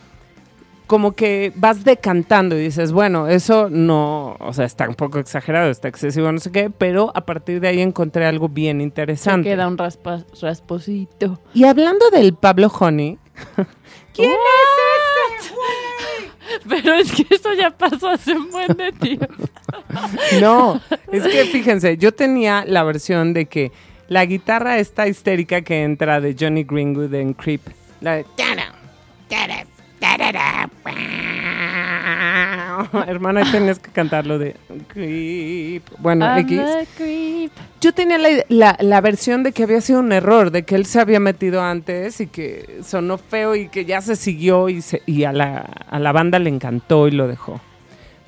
como 0.86 1.12
que 1.12 1.52
vas 1.56 1.84
decantando 1.84 2.54
y 2.56 2.60
dices, 2.64 2.92
bueno, 2.92 3.26
eso 3.28 3.68
no, 3.70 4.36
o 4.40 4.52
sea, 4.52 4.66
está 4.66 4.86
un 4.88 4.94
poco 4.94 5.18
exagerado, 5.18 5.70
está 5.70 5.88
excesivo, 5.88 6.30
no 6.30 6.38
sé 6.38 6.52
qué, 6.52 6.68
pero 6.70 7.10
a 7.14 7.22
partir 7.22 7.60
de 7.60 7.68
ahí 7.68 7.80
encontré 7.80 8.26
algo 8.26 8.48
bien 8.50 8.78
Se 8.78 8.82
interesante. 8.82 9.48
queda 9.48 9.68
un 9.68 9.78
raspa- 9.78 10.24
rasposito. 10.42 11.40
Y 11.54 11.64
hablando 11.64 12.10
del 12.10 12.34
Pablo 12.34 12.70
Honey, 12.78 13.18
¿quién 14.14 14.30
es 14.30 15.46
ese? 15.46 15.54
Pero 16.68 16.94
es 16.94 17.12
que 17.12 17.26
eso 17.34 17.52
ya 17.54 17.70
pasó 17.70 18.08
hace 18.10 18.32
un 18.32 18.50
buen 18.50 18.68
de 18.76 18.92
tiempo. 18.92 19.26
No, 20.40 20.80
es 21.10 21.22
que 21.24 21.44
fíjense, 21.44 21.96
yo 21.96 22.12
tenía 22.12 22.64
la 22.66 22.82
versión 22.82 23.32
de 23.32 23.46
que 23.46 23.72
la 24.08 24.24
guitarra 24.24 24.78
esta 24.78 25.06
histérica 25.06 25.62
que 25.62 25.82
entra 25.82 26.20
de 26.20 26.36
Johnny 26.38 26.64
Greenwood 26.64 27.14
en 27.14 27.34
Creep, 27.34 27.60
la 28.00 28.16
de 28.16 28.26
Hermana, 33.06 33.42
tenías 33.50 33.78
que 33.78 33.90
cantarlo 33.90 34.38
de 34.38 34.56
Creep. 34.88 35.82
Bueno, 35.98 36.24
I'm 36.26 36.38
X. 36.40 36.60
a 36.60 36.84
creep. 36.96 37.52
Yo 37.80 37.92
tenía 37.92 38.18
la, 38.18 38.28
la- 38.48 38.76
la 38.80 39.00
versión 39.00 39.42
de 39.42 39.52
que 39.52 39.64
había 39.64 39.80
sido 39.80 40.00
un 40.00 40.12
error, 40.12 40.50
de 40.50 40.64
que 40.64 40.74
él 40.74 40.86
se 40.86 41.00
había 41.00 41.20
metido 41.20 41.62
antes 41.62 42.20
y 42.20 42.26
que 42.26 42.80
sonó 42.84 43.18
feo 43.18 43.54
y 43.54 43.68
que 43.68 43.84
ya 43.84 44.00
se 44.00 44.16
siguió 44.16 44.68
y, 44.68 44.82
se- 44.82 45.02
y 45.06 45.24
a, 45.24 45.32
la, 45.32 45.58
a 45.88 45.98
la 45.98 46.12
banda 46.12 46.38
le 46.38 46.50
encantó 46.50 47.08
y 47.08 47.12
lo 47.12 47.26
dejó. 47.28 47.60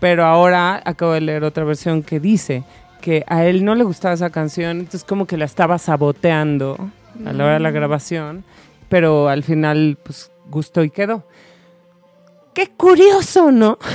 Pero 0.01 0.25
ahora 0.25 0.83
acabo 0.85 1.13
de 1.13 1.21
leer 1.21 1.45
otra 1.45 1.65
versión 1.65 2.03
que 2.03 2.21
dice 2.21 2.65
que 3.01 3.25
a 3.27 3.45
él 3.45 3.65
no 3.65 3.75
le 3.75 3.85
gustaba 3.85 4.15
esa 4.15 4.31
canción, 4.31 4.79
entonces 4.81 5.05
como 5.05 5.27
que 5.27 5.37
la 5.37 5.45
estaba 5.45 5.79
saboteando 5.79 6.91
a 7.25 7.33
la 7.33 7.45
hora 7.45 7.55
de 7.55 7.61
la 7.61 7.71
grabación, 7.71 8.45
pero 8.89 9.29
al 9.29 9.43
final 9.45 9.97
pues 10.03 10.31
gustó 10.51 10.83
y 10.85 10.91
quedó. 10.91 11.27
Qué 12.55 12.69
curioso, 12.69 13.51
¿no? 13.51 13.79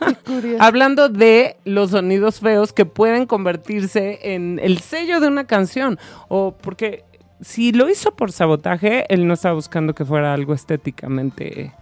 Hablando 0.60 1.08
de 1.08 1.56
los 1.64 1.90
sonidos 1.90 2.40
feos 2.40 2.72
que 2.72 2.86
pueden 2.86 3.26
convertirse 3.26 4.34
en 4.34 4.58
el 4.62 4.78
sello 4.78 5.20
de 5.20 5.28
una 5.28 5.46
canción. 5.46 5.98
O 6.28 6.54
porque 6.60 7.04
si 7.40 7.72
lo 7.72 7.88
hizo 7.88 8.14
por 8.14 8.32
sabotaje, 8.32 9.04
él 9.12 9.26
no 9.26 9.34
estaba 9.34 9.54
buscando 9.54 9.94
que 9.94 10.04
fuera 10.04 10.34
algo 10.34 10.54
estéticamente 10.54 11.72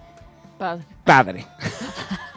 Padre. 0.58 0.84
padre. 1.04 1.46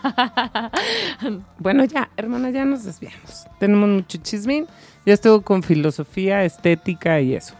bueno, 1.60 1.86
ya, 1.86 2.10
hermana, 2.18 2.50
ya 2.50 2.66
nos 2.66 2.84
desviamos. 2.84 3.46
Tenemos 3.60 3.90
mucho 3.90 4.18
chismín. 4.20 4.68
Ya 5.06 5.14
estuvo 5.14 5.42
con 5.42 5.62
filosofía, 5.62 6.44
estética 6.44 7.22
y 7.22 7.36
eso. 7.36 7.56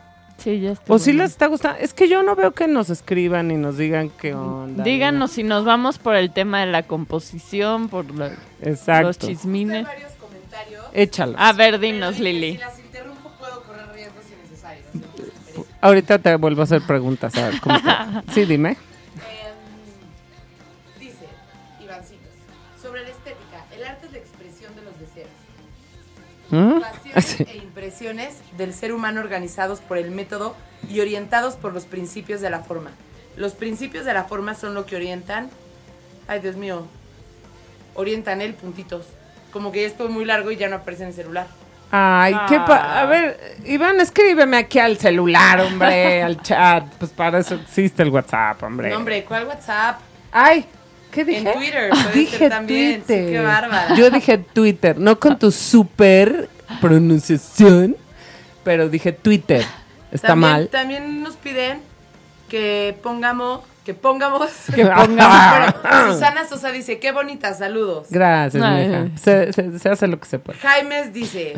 Sí, 0.46 0.60
ya 0.62 0.74
está. 0.74 0.94
O 0.94 1.00
si 1.00 1.12
les 1.12 1.32
está 1.32 1.48
gustando. 1.48 1.80
Es 1.80 1.94
que 1.96 2.08
yo 2.08 2.22
no 2.22 2.36
veo 2.36 2.52
que 2.52 2.68
nos 2.68 2.92
escriban 2.92 3.50
y 3.50 3.56
nos 3.56 3.78
digan 3.78 4.12
qué 4.12 4.34
onda. 4.36 4.84
Díganos 4.84 5.32
si 5.32 5.42
nos 5.44 5.66
vamos 5.66 5.98
por 5.98 6.16
el 6.16 6.32
tema 6.32 6.60
de 6.64 6.68
la 6.72 6.84
composición, 6.84 7.90
por 7.90 8.14
la- 8.14 8.32
Exacto. 8.62 9.08
los 9.08 9.18
chismines. 9.18 9.86
varios 9.86 10.12
comentarios. 10.14 10.86
Échalos. 10.94 11.36
A 11.40 11.52
ver, 11.54 11.80
dinos, 11.80 12.16
Si 12.18 12.22
Lili. 12.22 12.58
las 12.58 12.78
interrumpo, 12.80 13.32
puedo 13.40 13.64
correr 13.64 13.88
riesgos 13.94 14.24
innecesarios. 14.32 14.86
Ahorita 15.82 16.20
te 16.20 16.36
vuelvo 16.36 16.62
a 16.62 16.66
hacer 16.66 16.82
preguntas. 16.84 17.36
A 17.38 17.50
ver, 17.50 17.60
¿cómo 17.60 17.78
te- 17.82 18.32
Sí, 18.34 18.46
dime. 18.46 18.78
¿Mm? 26.56 26.82
pasiones 26.82 27.26
Sí. 27.26 27.46
e 27.50 27.58
impresiones 27.58 28.36
del 28.58 28.74
ser 28.74 28.94
humano 28.94 29.20
organizados 29.22 29.80
por 29.82 29.98
el 29.98 30.12
método 30.12 30.56
y 30.90 31.00
orientados 31.02 31.56
por 31.56 31.74
los 31.74 31.86
principios 31.86 32.42
de 32.42 32.50
la 32.50 32.60
forma. 32.60 32.92
Los 33.38 33.54
principios 33.54 34.06
de 34.06 34.14
la 34.14 34.24
forma 34.26 34.56
son 34.56 34.74
lo 34.74 34.86
que 34.86 34.96
orientan, 34.96 35.50
ay 36.28 36.40
Dios 36.40 36.56
mío, 36.56 36.86
orientan 37.96 38.42
el 38.42 38.54
puntitos. 38.54 39.06
Como 39.52 39.72
que 39.72 39.82
ya 39.82 39.88
estuvo 39.88 40.10
muy 40.10 40.26
largo 40.26 40.52
y 40.52 40.58
ya 40.58 40.68
no 40.70 40.78
aparece 40.78 41.04
en 41.04 41.10
el 41.10 41.16
celular. 41.16 41.48
Ay, 41.92 42.36
qué 42.50 42.58
pa- 42.60 43.00
A 43.00 43.06
ver, 43.06 43.58
Iván, 43.66 44.00
escríbeme 44.02 44.58
aquí 44.58 44.80
al 44.80 44.98
celular, 44.98 45.62
hombre, 45.62 46.22
al 46.24 46.42
chat. 46.42 46.84
Pues 46.98 47.12
para 47.12 47.40
eso 47.40 47.56
existe 47.56 48.04
el 48.04 48.10
WhatsApp, 48.10 48.62
hombre. 48.64 48.90
No, 48.90 48.98
hombre, 48.98 49.24
¿cuál 49.24 49.46
WhatsApp? 49.48 50.00
Ay, 50.32 50.66
¿qué 51.16 51.26
dije? 51.26 51.50
En 51.50 51.58
Twitter, 51.58 51.90
puede 51.90 52.12
dije 52.14 52.38
ser 52.38 52.50
también. 52.52 53.00
Sí, 53.08 53.14
qué 53.16 53.42
bárbara. 53.42 53.96
Yo 53.96 54.10
dije 54.12 54.38
Twitter, 54.38 54.98
no 55.00 55.20
con 55.20 55.40
tu 55.40 55.50
super 55.52 56.48
pronunciación, 56.82 57.96
pero 58.64 58.90
dije 58.90 59.12
Twitter. 59.12 59.66
Está 60.12 60.30
También- 60.30 60.52
mal. 60.52 60.68
También 60.70 61.24
nos 61.24 61.36
piden 61.36 61.80
que 62.50 62.96
pongamos, 63.02 63.62
que 63.86 63.94
pongamos, 63.94 64.50
Que 64.76 64.86
pongamos. 64.86 65.74
Susana 66.14 66.48
Sosa 66.48 66.72
dice, 66.72 67.00
qué 67.00 67.12
bonita, 67.12 67.54
saludos. 67.54 68.08
Gracias, 68.10 68.62
Ay. 68.64 68.88
mija. 68.88 69.18
Se, 69.18 69.52
se- 69.54 69.80
se 69.80 69.90
hace 69.90 70.08
lo 70.08 70.20
que 70.20 70.26
se 70.28 70.40
puede. 70.40 70.60
Jaimes 70.60 71.12
dice, 71.14 71.54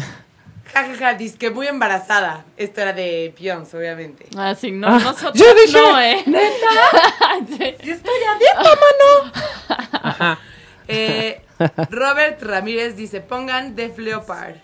jajaja, 0.74 1.14
dice 1.16 1.38
que 1.38 1.50
muy 1.52 1.68
embarazada. 1.68 2.46
Esto 2.58 2.82
era 2.82 2.94
de 2.94 3.34
Beyoncé, 3.38 3.78
obviamente. 3.78 4.26
Ah, 4.38 4.56
sí, 4.56 4.72
no, 4.72 4.88
Ah, 4.88 5.00
nosotros 5.00 5.34
yo 5.34 5.54
dije, 5.56 5.80
no, 5.80 6.00
¿eh? 6.02 6.24
Sí. 7.48 7.76
Yo 7.84 7.94
estoy 7.94 8.20
a 8.24 8.38
dieta, 8.40 8.80
mano. 10.20 10.42
Eh, 10.88 11.42
Robert 11.90 12.42
Ramírez 12.42 12.96
dice, 12.96 13.22
pongan 13.22 13.76
Def 13.76 13.98
Leopard. 13.98 14.56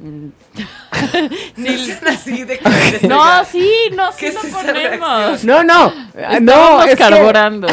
Ni- 1.56 1.90
así 2.08 2.44
de 2.44 2.58
que 2.58 3.00
No, 3.08 3.44
sí, 3.44 3.70
no, 3.94 4.10
sí 4.12 4.18
¿Qué 4.18 4.32
lo 4.32 4.40
ponemos. 4.40 5.44
No, 5.44 5.62
no. 5.62 5.92
No, 5.94 6.10
Estábamos 6.14 6.84
es 6.86 6.90
que 6.92 6.96
carburando. 6.96 7.68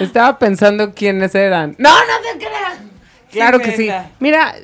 estaba 0.00 0.38
pensando 0.38 0.94
quiénes 0.94 1.34
eran. 1.34 1.74
No, 1.78 1.90
no 1.90 2.14
te 2.22 2.38
creas. 2.38 2.78
Claro 3.32 3.58
que 3.58 3.74
sí. 3.76 3.90
Mira, 4.20 4.54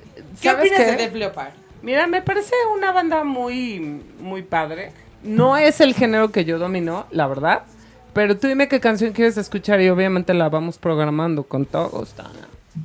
¿Qué 0.41 0.49
¿sabes 0.49 0.61
opinas 0.71 0.79
qué? 0.81 0.91
de 0.93 0.97
Def 0.97 1.15
Leopard? 1.15 1.53
Mira, 1.83 2.07
me 2.07 2.23
parece 2.23 2.53
una 2.77 2.93
banda 2.93 3.25
muy, 3.25 4.01
muy 4.21 4.43
padre. 4.43 4.93
No 5.23 5.57
es 5.57 5.81
el 5.81 5.95
género 5.95 6.31
que 6.33 6.45
yo 6.45 6.59
domino, 6.59 7.07
la 7.11 7.27
verdad. 7.27 7.63
Pero 8.13 8.37
tú 8.37 8.49
dime 8.49 8.69
qué 8.69 8.81
canción 8.81 9.13
quieres 9.13 9.37
escuchar 9.37 9.81
y 9.81 9.89
obviamente 9.89 10.35
la 10.35 10.49
vamos 10.49 10.79
programando 10.79 11.45
con 11.45 11.67
todo 11.67 11.89
gusto. 11.91 12.25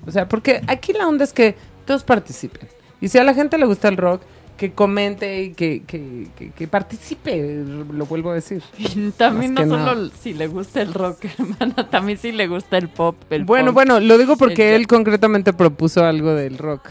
O 0.06 0.12
sea, 0.12 0.28
porque 0.28 0.62
aquí 0.68 0.94
la 0.94 1.08
onda 1.08 1.24
es 1.24 1.34
que 1.34 1.56
todos 1.86 2.04
participen. 2.04 2.68
Y 3.02 3.08
si 3.08 3.18
a 3.18 3.24
la 3.24 3.34
gente 3.34 3.58
le 3.58 3.66
gusta 3.66 3.88
el 3.88 3.98
rock, 3.98 4.22
que 4.58 4.72
comente 4.72 5.42
y 5.42 5.54
que, 5.54 5.82
que, 5.88 6.28
que- 6.38 6.52
que 6.52 6.68
participe, 6.68 7.64
lo 7.92 8.06
vuelvo 8.06 8.30
a 8.32 8.36
decir. 8.36 8.62
Y 8.78 9.10
también 9.12 9.54
Más 9.56 9.66
no 9.68 9.78
solo 9.80 9.96
nada. 10.04 10.16
si 10.22 10.34
le 10.34 10.48
gusta 10.48 10.82
el 10.82 10.94
rock, 10.94 11.26
hermana, 11.40 11.90
también 11.90 12.18
si 12.20 12.32
le 12.32 12.48
gusta 12.48 12.78
el 12.78 12.90
pop. 12.90 13.16
El 13.32 13.44
bueno, 13.46 13.68
punk. 13.68 13.74
bueno, 13.74 14.00
lo 14.00 14.18
digo 14.20 14.38
porque 14.38 14.76
El- 14.76 14.82
él 14.82 14.88
concretamente 14.88 15.54
propuso 15.54 16.06
algo 16.06 16.34
del 16.36 16.58
rock. 16.60 16.90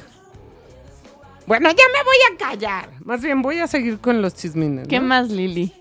Bueno, 1.47 1.71
ya 1.71 1.85
me 1.93 2.05
voy 2.05 2.17
a 2.33 2.39
callar. 2.39 2.91
Más 3.05 3.23
bien 3.23 3.43
voy 3.43 3.59
a 3.59 3.67
seguir 3.67 3.99
con 3.99 4.23
los 4.23 4.35
chismines. 4.35 4.89
¿Qué 4.89 5.01
¿no? 5.01 5.07
más, 5.07 5.31
Lili? 5.31 5.73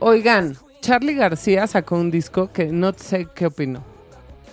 Oigan, 0.00 0.56
Charlie 0.80 1.14
García 1.14 1.66
sacó 1.66 1.96
un 1.96 2.10
disco 2.10 2.52
que 2.52 2.66
no 2.66 2.92
sé 2.92 3.26
qué 3.34 3.46
opino. 3.46 3.82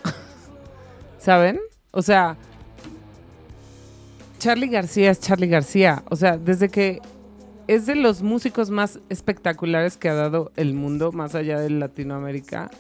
¿Saben? 1.20 1.60
O 1.92 2.02
sea, 2.02 2.36
Charlie 4.40 4.70
García 4.70 5.12
es 5.12 5.20
Charlie 5.20 5.48
García. 5.48 6.04
O 6.10 6.16
sea, 6.16 6.38
desde 6.38 6.70
que 6.70 7.00
es 7.68 7.86
de 7.86 7.96
los 7.96 8.22
músicos 8.22 8.70
más 8.70 9.00
espectaculares 9.10 9.98
que 9.98 10.10
ha 10.10 10.14
dado 10.16 10.52
el 10.56 10.74
mundo, 10.74 11.12
más 11.12 11.36
allá 11.36 11.60
de 11.60 11.70
Latinoamérica. 11.70 12.72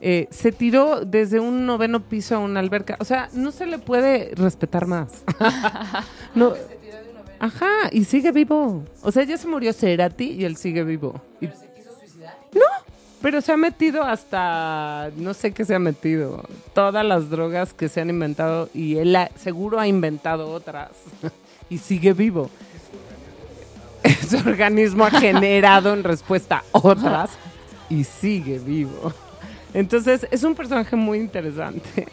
Eh, 0.00 0.28
se 0.30 0.52
tiró 0.52 1.04
desde 1.04 1.40
un 1.40 1.66
noveno 1.66 2.00
piso 2.00 2.36
a 2.36 2.38
una 2.38 2.60
alberca. 2.60 2.96
O 3.00 3.04
sea, 3.04 3.28
no 3.32 3.50
se 3.50 3.66
le 3.66 3.78
puede 3.78 4.32
respetar 4.34 4.86
más. 4.86 5.24
no. 6.34 6.54
Ajá, 7.40 7.66
y 7.92 8.04
sigue 8.04 8.32
vivo. 8.32 8.84
O 9.02 9.12
sea, 9.12 9.22
ya 9.24 9.36
se 9.36 9.46
murió 9.48 9.72
Cerati 9.72 10.24
y 10.32 10.44
él 10.44 10.56
sigue 10.56 10.82
vivo. 10.84 11.20
Y- 11.40 11.46
no, 11.46 12.62
pero 13.20 13.40
se 13.40 13.52
ha 13.52 13.56
metido 13.56 14.02
hasta, 14.02 15.10
no 15.16 15.34
sé 15.34 15.52
qué 15.52 15.64
se 15.64 15.74
ha 15.74 15.78
metido, 15.78 16.44
todas 16.72 17.04
las 17.04 17.28
drogas 17.30 17.74
que 17.74 17.88
se 17.88 18.00
han 18.00 18.10
inventado 18.10 18.68
y 18.74 18.96
él 18.96 19.14
ha- 19.16 19.30
seguro 19.36 19.78
ha 19.78 19.86
inventado 19.86 20.50
otras 20.50 20.90
y 21.70 21.78
sigue 21.78 22.12
vivo. 22.12 22.50
Ese 24.02 24.36
organismo 24.38 25.04
ha 25.04 25.10
generado 25.10 25.92
en 25.92 26.04
respuesta 26.04 26.64
otras 26.72 27.30
y 27.90 28.04
sigue 28.04 28.58
vivo. 28.58 29.12
Entonces, 29.74 30.26
es 30.30 30.42
un 30.42 30.54
personaje 30.54 30.96
muy 30.96 31.18
interesante. 31.18 32.06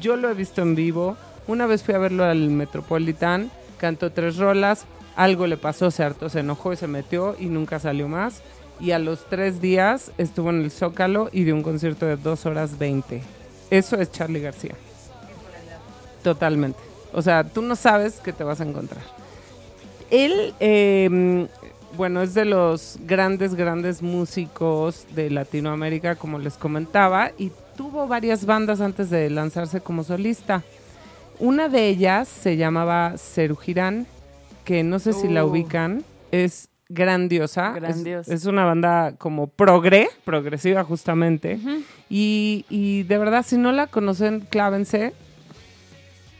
Yo 0.00 0.16
lo 0.16 0.30
he 0.30 0.34
visto 0.34 0.62
en 0.62 0.74
vivo. 0.74 1.16
Una 1.46 1.66
vez 1.66 1.82
fui 1.82 1.94
a 1.94 1.98
verlo 1.98 2.24
al 2.24 2.50
Metropolitan, 2.50 3.50
cantó 3.78 4.12
tres 4.12 4.36
rolas, 4.36 4.84
algo 5.16 5.46
le 5.46 5.56
pasó, 5.56 5.90
se 5.90 6.04
hartó, 6.04 6.28
se 6.28 6.40
enojó 6.40 6.72
y 6.72 6.76
se 6.76 6.86
metió 6.86 7.34
y 7.38 7.46
nunca 7.46 7.80
salió 7.80 8.06
más. 8.06 8.42
Y 8.80 8.92
a 8.92 8.98
los 8.98 9.24
tres 9.28 9.60
días 9.60 10.12
estuvo 10.18 10.50
en 10.50 10.62
el 10.62 10.70
Zócalo 10.70 11.30
y 11.32 11.44
dio 11.44 11.54
un 11.54 11.62
concierto 11.62 12.06
de 12.06 12.16
dos 12.16 12.46
horas 12.46 12.78
20. 12.78 13.22
Eso 13.70 13.96
es 13.96 14.12
Charlie 14.12 14.40
García. 14.40 14.74
Totalmente. 16.22 16.78
O 17.12 17.22
sea, 17.22 17.44
tú 17.44 17.62
no 17.62 17.74
sabes 17.74 18.20
qué 18.22 18.32
te 18.32 18.44
vas 18.44 18.60
a 18.60 18.64
encontrar. 18.64 19.02
Él, 20.10 20.54
eh, 20.60 21.48
bueno, 21.96 22.22
es 22.22 22.34
de 22.34 22.44
los 22.44 22.98
grandes, 23.06 23.54
grandes 23.54 24.02
músicos 24.02 25.06
de 25.14 25.30
Latinoamérica, 25.30 26.14
como 26.16 26.38
les 26.38 26.54
comentaba, 26.54 27.32
y 27.38 27.50
tuvo 27.76 28.06
varias 28.06 28.44
bandas 28.46 28.80
antes 28.80 29.10
de 29.10 29.30
lanzarse 29.30 29.80
como 29.80 30.04
solista. 30.04 30.62
Una 31.38 31.68
de 31.68 31.88
ellas 31.88 32.28
se 32.28 32.56
llamaba 32.56 33.14
Ceru 33.16 33.56
Girán, 33.56 34.06
que 34.64 34.82
no 34.82 34.98
sé 34.98 35.12
si 35.12 35.28
la 35.28 35.44
Uh. 35.44 35.50
ubican, 35.50 36.04
es 36.30 36.68
grandiosa. 36.88 37.70
es- 37.76 37.80
Grandiosa. 37.82 38.34
Es, 38.34 38.44
una 38.46 38.64
banda 38.64 39.14
como 39.18 39.46
progre, 39.46 40.08
progresiva 40.24 40.84
justamente. 40.84 41.58
y, 42.10 42.64
y 42.68 43.02
de 43.04 43.18
verdad, 43.18 43.44
si 43.46 43.56
no 43.56 43.72
la 43.72 43.86
conocen, 43.86 44.40
clávense. 44.40 45.12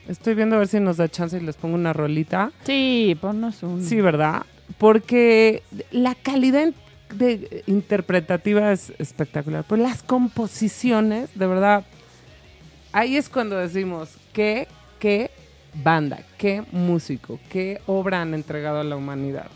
Estoy 0.08 0.34
viendo 0.34 0.56
a 0.56 0.60
ver 0.60 0.68
si 0.68 0.80
nos 0.80 0.96
da 0.96 1.06
chance 1.08 1.36
y 1.36 1.40
les 1.40 1.56
pongo 1.56 1.74
una 1.74 1.92
rolita. 1.92 2.50
Sí, 2.64 3.16
ponnos 3.20 3.62
un. 3.62 3.82
Sí, 3.84 4.00
¿verdad? 4.00 4.42
Porque 4.76 5.62
la 5.90 6.14
calidad 6.14 6.72
de, 7.14 7.64
interpretativa 7.66 8.72
es 8.72 8.92
espectacular. 8.98 9.64
Pero 9.68 9.82
las 9.82 10.02
composiciones, 10.02 11.30
de 11.34 11.46
verdad, 11.46 11.84
ahí 12.92 13.16
es 13.16 13.28
cuando 13.28 13.56
decimos 13.56 14.10
qué, 14.32 14.68
qué 14.98 15.30
banda, 15.74 16.20
qué 16.36 16.64
músico, 16.72 17.38
qué 17.50 17.80
obra 17.86 18.22
han 18.22 18.34
entregado 18.34 18.80
a 18.80 18.84
la 18.84 18.96
humanidad. 18.96 19.46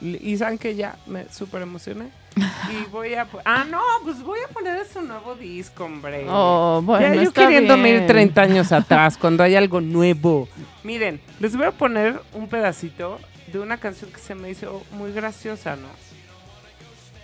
Y 0.00 0.36
saben 0.36 0.58
que 0.58 0.74
ya 0.74 0.96
me 1.06 1.28
súper 1.28 1.62
emocioné. 1.62 2.06
Y 2.36 2.90
voy 2.90 3.14
a... 3.14 3.28
Ah, 3.44 3.64
no, 3.68 3.80
pues 4.02 4.20
voy 4.22 4.40
a 4.48 4.52
poner 4.52 4.84
su 4.86 5.00
nuevo 5.02 5.36
disco, 5.36 5.84
hombre. 5.84 6.24
Oh, 6.28 6.82
bueno, 6.82 7.06
Ya 7.06 7.14
yo 7.14 7.22
está 7.28 7.42
queriéndome 7.42 7.90
ir 7.90 7.96
bien. 7.98 8.06
30 8.08 8.42
años 8.42 8.72
atrás, 8.72 9.16
cuando 9.16 9.44
hay 9.44 9.54
algo 9.54 9.80
nuevo. 9.80 10.48
Miren, 10.82 11.20
les 11.38 11.56
voy 11.56 11.66
a 11.66 11.70
poner 11.70 12.20
un 12.32 12.48
pedacito 12.48 13.20
de 13.52 13.58
una 13.58 13.78
canción 13.78 14.10
que 14.10 14.18
se 14.18 14.34
me 14.34 14.50
hizo 14.50 14.82
muy 14.92 15.12
graciosa, 15.12 15.76
¿no? 15.76 15.88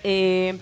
Eh, 0.05 0.59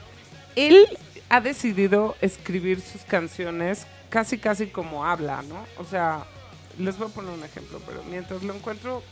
él 0.55 0.87
ha 1.29 1.41
decidido 1.41 2.17
escribir 2.21 2.81
sus 2.81 3.03
canciones 3.03 3.87
casi, 4.09 4.39
casi 4.39 4.69
como 4.69 5.05
habla, 5.05 5.43
¿no? 5.43 5.67
O 5.79 5.85
sea, 5.85 6.25
les 6.79 6.97
voy 6.97 7.09
a 7.09 7.11
poner 7.15 7.33
un 7.33 7.45
ejemplo, 7.45 7.81
pero 7.87 8.03
mientras 8.05 8.43
lo 8.43 8.55
encuentro, 8.55 9.03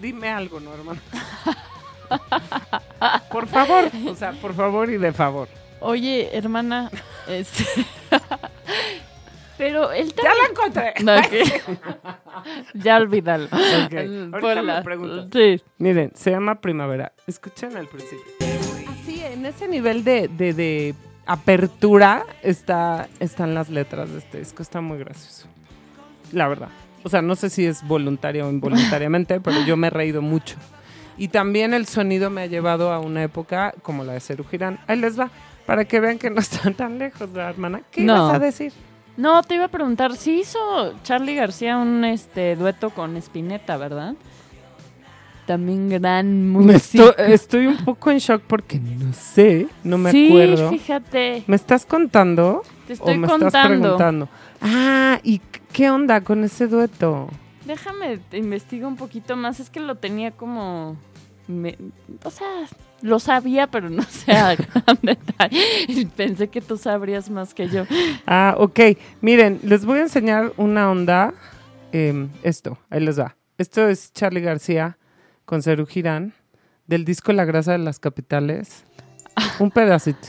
dime 0.00 0.28
algo, 0.28 0.60
¿no, 0.60 0.72
hermano? 0.72 1.00
por 3.30 3.48
favor, 3.48 3.90
o 4.08 4.14
sea, 4.14 4.32
por 4.32 4.54
favor 4.54 4.90
y 4.90 4.96
de 4.96 5.12
favor. 5.12 5.48
Oye, 5.80 6.30
hermana, 6.32 6.90
este... 7.28 7.64
Pero 9.58 9.90
él 9.92 10.12
¡Ya 10.14 10.22
también... 10.22 10.34
la 10.42 10.50
encontré! 10.50 11.04
No, 11.04 11.16
ok. 11.18 12.74
ya 12.74 12.96
olvídalo. 12.98 13.46
Ok, 13.46 13.92
El- 13.92 14.30
ahorita 14.34 14.40
ponla. 14.40 14.76
me 14.76 14.82
preguntas. 14.82 15.28
Sí. 15.32 15.62
Miren, 15.78 16.12
se 16.14 16.30
llama 16.30 16.60
Primavera. 16.60 17.12
Escuchen 17.26 17.76
al 17.76 17.86
principio. 17.86 18.24
Así, 18.90 19.22
en 19.22 19.46
ese 19.46 19.68
nivel 19.68 20.04
de, 20.04 20.28
de- 20.28 20.52
de 20.52 20.94
apertura 21.26 22.24
está, 22.42 23.08
están 23.20 23.54
las 23.54 23.68
letras 23.70 24.10
de 24.12 24.18
este 24.18 24.38
disco. 24.38 24.62
Está 24.62 24.80
muy 24.80 24.98
gracioso. 24.98 25.46
La 26.32 26.48
verdad. 26.48 26.68
O 27.02 27.08
sea, 27.08 27.22
no 27.22 27.36
sé 27.36 27.50
si 27.50 27.64
es 27.64 27.86
voluntario 27.86 28.46
o 28.46 28.50
involuntariamente, 28.50 29.40
pero 29.44 29.60
yo 29.64 29.76
me 29.76 29.86
he 29.86 29.90
reído 29.90 30.22
mucho. 30.22 30.56
Y 31.16 31.28
también 31.28 31.72
el 31.72 31.86
sonido 31.86 32.28
me 32.30 32.42
ha 32.42 32.46
llevado 32.46 32.92
a 32.92 32.98
una 33.00 33.22
época 33.22 33.72
como 33.82 34.04
la 34.04 34.12
de 34.12 34.20
Ceru 34.20 34.44
Girán. 34.44 34.78
Ahí 34.86 34.98
les 34.98 35.18
va, 35.18 35.30
para 35.64 35.84
que 35.86 35.98
vean 36.00 36.18
que 36.18 36.28
no 36.30 36.40
están 36.40 36.74
tan 36.74 36.98
lejos, 36.98 37.32
¿verdad, 37.32 37.50
hermana? 37.50 37.80
¿Qué 37.90 38.02
No. 38.02 38.16
ibas 38.16 38.34
a 38.34 38.38
decir? 38.38 38.72
No, 39.16 39.42
te 39.42 39.54
iba 39.54 39.64
a 39.64 39.68
preguntar, 39.68 40.14
si 40.16 40.40
hizo 40.40 40.58
Charlie 41.02 41.34
García 41.34 41.78
un 41.78 42.04
este 42.04 42.54
dueto 42.56 42.90
con 42.90 43.16
Spinetta, 43.16 43.76
¿verdad? 43.76 44.14
También 45.46 45.88
gran 45.88 46.48
músico. 46.50 46.72
estoy, 47.10 47.32
estoy 47.32 47.66
un 47.66 47.76
poco 47.84 48.10
en 48.10 48.18
shock 48.18 48.42
porque 48.46 48.78
no 48.80 49.12
sé, 49.12 49.68
no 49.84 49.96
me 49.96 50.10
sí, 50.10 50.26
acuerdo. 50.26 50.70
fíjate, 50.70 51.44
¿Me 51.46 51.56
estás 51.56 51.86
contando? 51.86 52.62
te 52.86 52.94
estoy 52.94 53.14
¿O 53.14 53.18
me 53.18 53.26
estás 53.26 53.40
contando. 53.42 53.80
preguntando? 53.82 54.28
Ah, 54.60 55.20
¿y 55.22 55.40
qué 55.72 55.88
onda 55.90 56.20
con 56.20 56.42
ese 56.44 56.66
dueto? 56.66 57.28
Déjame, 57.64 58.18
te 58.18 58.38
investigo 58.38 58.86
un 58.88 58.96
poquito 58.96 59.36
más. 59.36 59.60
Es 59.60 59.70
que 59.70 59.80
lo 59.80 59.94
tenía 59.96 60.30
como. 60.32 60.96
Me- 61.48 61.76
o 62.24 62.30
sea, 62.30 62.46
lo 63.02 63.18
sabía, 63.18 63.66
pero 63.68 63.88
no 63.90 64.02
sé 64.08 64.32
a 64.32 64.54
gran 64.56 64.98
detalle. 65.02 66.08
Pensé 66.16 66.48
que 66.48 66.60
tú 66.60 66.76
sabrías 66.76 67.30
más 67.30 67.54
que 67.54 67.68
yo. 67.68 67.84
Ah, 68.26 68.54
ok. 68.58 68.80
Miren, 69.20 69.60
les 69.62 69.84
voy 69.84 69.98
a 69.98 70.02
enseñar 70.02 70.52
una 70.56 70.90
onda. 70.90 71.34
em, 71.92 72.28
esto, 72.42 72.78
ahí 72.90 73.00
les 73.00 73.18
va. 73.18 73.36
Esto 73.58 73.88
es 73.88 74.12
Charlie 74.12 74.40
García 74.42 74.98
con 75.44 75.62
Ceru 75.62 75.86
Girán 75.86 76.34
del 76.86 77.04
disco 77.04 77.32
La 77.32 77.44
grasa 77.44 77.72
de 77.72 77.78
las 77.78 77.98
capitales. 77.98 78.84
Un 79.58 79.70
pedacito. 79.70 80.28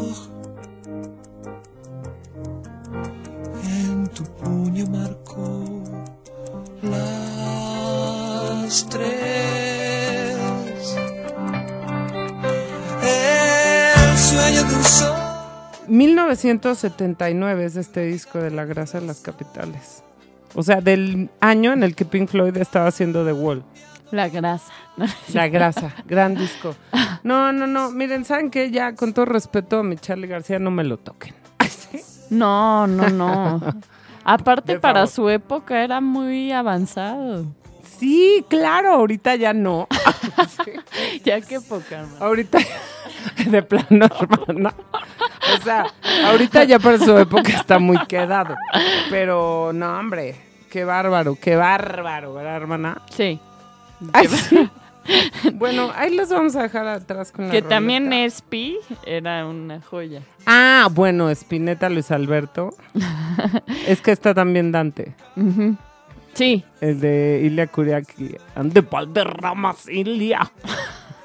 tu 4.15 4.23
puño 4.23 4.85
marcó 4.87 5.83
las 6.81 8.87
tres. 8.89 10.37
El 13.03 14.17
sueño 14.17 14.63
de 14.63 14.75
un 14.75 14.83
sol. 14.83 15.15
1979 15.87 17.65
es 17.65 17.75
este 17.75 18.05
disco 18.05 18.39
de 18.39 18.51
La 18.51 18.65
grasa 18.65 18.99
de 18.99 19.07
las 19.07 19.21
capitales. 19.21 20.03
O 20.55 20.63
sea, 20.63 20.81
del 20.81 21.29
año 21.39 21.73
en 21.73 21.83
el 21.83 21.95
que 21.95 22.05
Pink 22.05 22.29
Floyd 22.29 22.57
estaba 22.57 22.87
haciendo 22.87 23.25
The 23.25 23.33
Wall. 23.33 23.63
La 24.11 24.29
grasa. 24.29 24.71
La 25.33 25.47
grasa, 25.47 25.93
gran 26.05 26.35
disco. 26.35 26.75
No, 27.23 27.53
no, 27.53 27.67
no. 27.67 27.91
Miren, 27.91 28.25
¿saben 28.25 28.51
qué? 28.51 28.71
Ya, 28.71 28.95
con 28.95 29.13
todo 29.13 29.25
respeto 29.25 29.79
a 29.79 29.83
mi 29.83 29.95
Charlie 29.95 30.27
García, 30.27 30.59
no 30.59 30.71
me 30.71 30.83
lo 30.83 30.97
toquen. 30.97 31.33
No, 32.31 32.87
no, 32.87 33.09
no. 33.09 33.61
Aparte, 34.23 34.79
para 34.79 35.07
su 35.07 35.29
época 35.29 35.83
era 35.83 36.01
muy 36.01 36.51
avanzado. 36.51 37.45
Sí, 37.99 38.45
claro, 38.49 38.93
ahorita 38.93 39.35
ya 39.35 39.53
no. 39.53 39.87
Ya 41.23 41.41
qué 41.41 41.61
poca, 41.61 41.99
hermano. 41.99 42.25
Ahorita, 42.25 42.59
de 43.45 43.63
plano, 43.63 44.07
hermana. 44.19 44.73
O 45.59 45.63
sea, 45.63 45.85
ahorita 46.25 46.63
ya 46.63 46.79
para 46.79 46.97
su 46.97 47.17
época 47.17 47.51
está 47.51 47.79
muy 47.79 47.97
quedado. 48.07 48.55
Pero 49.09 49.71
no, 49.73 49.99
hombre, 49.99 50.35
Qué 50.71 50.85
bárbaro, 50.85 51.35
qué 51.35 51.57
bárbaro, 51.57 52.33
¿verdad, 52.33 52.55
hermana? 52.55 53.01
Sí. 53.09 53.37
Ay, 54.13 54.27
sí. 54.29 54.69
bueno, 55.53 55.91
ahí 55.95 56.15
los 56.15 56.29
vamos 56.29 56.55
a 56.55 56.63
dejar 56.63 56.87
atrás 56.87 57.31
con 57.31 57.45
la 57.47 57.51
Que 57.51 57.61
también. 57.61 58.11
Espi 58.13 58.77
era 59.05 59.45
una 59.45 59.81
joya. 59.81 60.21
Ah, 60.45 60.87
bueno, 60.91 61.29
Spinetta 61.29 61.89
Luis 61.89 62.11
Alberto. 62.11 62.69
es 63.87 64.01
que 64.01 64.11
está 64.11 64.33
también 64.33 64.71
Dante. 64.71 65.15
Sí, 66.33 66.63
El 66.79 66.99
de 66.99 67.41
Ilia 67.43 67.67
Kuriaki. 67.67 68.35
Ande 68.55 68.81
Valderramas, 68.81 69.87
Ilia. 69.89 70.51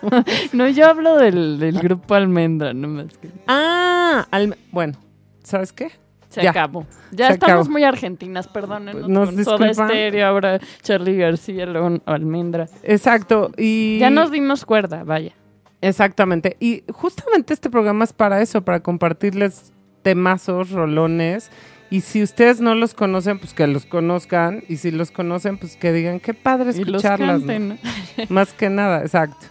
no, 0.53 0.68
yo 0.68 0.87
hablo 0.89 1.16
del, 1.16 1.59
del 1.59 1.78
grupo 1.78 2.14
Almendra, 2.14 2.72
no 2.74 2.89
más 2.89 3.16
que 3.18 3.28
Ah, 3.47 4.26
al- 4.30 4.57
bueno, 4.72 4.95
¿sabes 5.43 5.72
qué? 5.72 5.91
Se 6.37 6.43
Ya. 6.43 6.51
acabó. 6.51 6.87
Ya 7.11 7.28
Se 7.28 7.32
estamos 7.34 7.53
acabó. 7.62 7.70
muy 7.72 7.82
argentinas, 7.84 8.47
perdónenos. 8.47 9.09
Nos 9.09 9.30
con 9.30 9.45
Soda 9.45 9.57
disculpan. 9.66 9.89
Stereo, 9.89 10.26
ahora 10.26 10.61
Charlie 10.82 11.16
García, 11.16 11.66
luego 11.66 11.99
Almendra. 12.05 12.66
Exacto. 12.82 13.51
Y 13.57 13.99
Ya 13.99 14.11
nos 14.11 14.30
dimos 14.30 14.64
cuerda, 14.64 15.03
vaya. 15.05 15.32
Exactamente. 15.80 16.57
Y 16.61 16.84
justamente 16.93 17.55
este 17.55 17.70
programa 17.70 18.05
es 18.05 18.12
para 18.12 18.41
eso, 18.43 18.62
para 18.62 18.80
compartirles 18.80 19.72
temazos, 20.03 20.70
rolones. 20.70 21.51
Y 21.91 22.01
si 22.01 22.22
ustedes 22.22 22.61
no 22.61 22.74
los 22.74 22.95
conocen, 22.95 23.39
pues 23.39 23.55
que 23.55 23.66
los 23.66 23.87
conozcan. 23.87 24.62
Y 24.68 24.76
si 24.78 24.91
los 24.91 25.11
conocen, 25.11 25.57
pues 25.59 25.76
que 25.76 25.93
digan, 25.93 26.18
qué 26.20 26.34
padre 26.34 26.72
Y 26.74 26.84
los 26.84 26.97
escucharlas. 27.03 27.41
¿no? 27.43 27.47
canten. 27.47 27.68
¿no? 27.68 28.24
Más 28.28 28.53
que 28.53 28.68
nada, 28.70 29.03
exacto. 29.03 29.47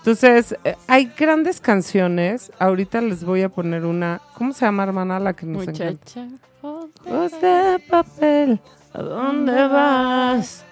Entonces, 0.00 0.56
eh, 0.64 0.76
hay 0.88 1.12
grandes 1.16 1.60
canciones. 1.60 2.50
Ahorita 2.58 3.02
les 3.02 3.22
voy 3.22 3.42
a 3.42 3.50
poner 3.50 3.84
una. 3.84 4.20
¿Cómo 4.34 4.52
se 4.54 4.64
llama, 4.64 4.84
hermana? 4.84 5.20
La 5.20 5.34
que 5.34 5.44
nos 5.44 5.62
encanta. 5.62 5.90
Muchacha. 5.90 6.26
Voz 6.62 7.40
de 7.40 7.82
papel, 7.88 8.60
¿a 8.92 9.02
dónde 9.02 9.52
vas? 9.68 10.64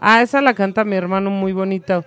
Ah, 0.00 0.22
esa 0.22 0.40
la 0.40 0.54
canta 0.54 0.84
mi 0.84 0.96
hermano 0.96 1.30
muy 1.30 1.52
bonito. 1.52 2.04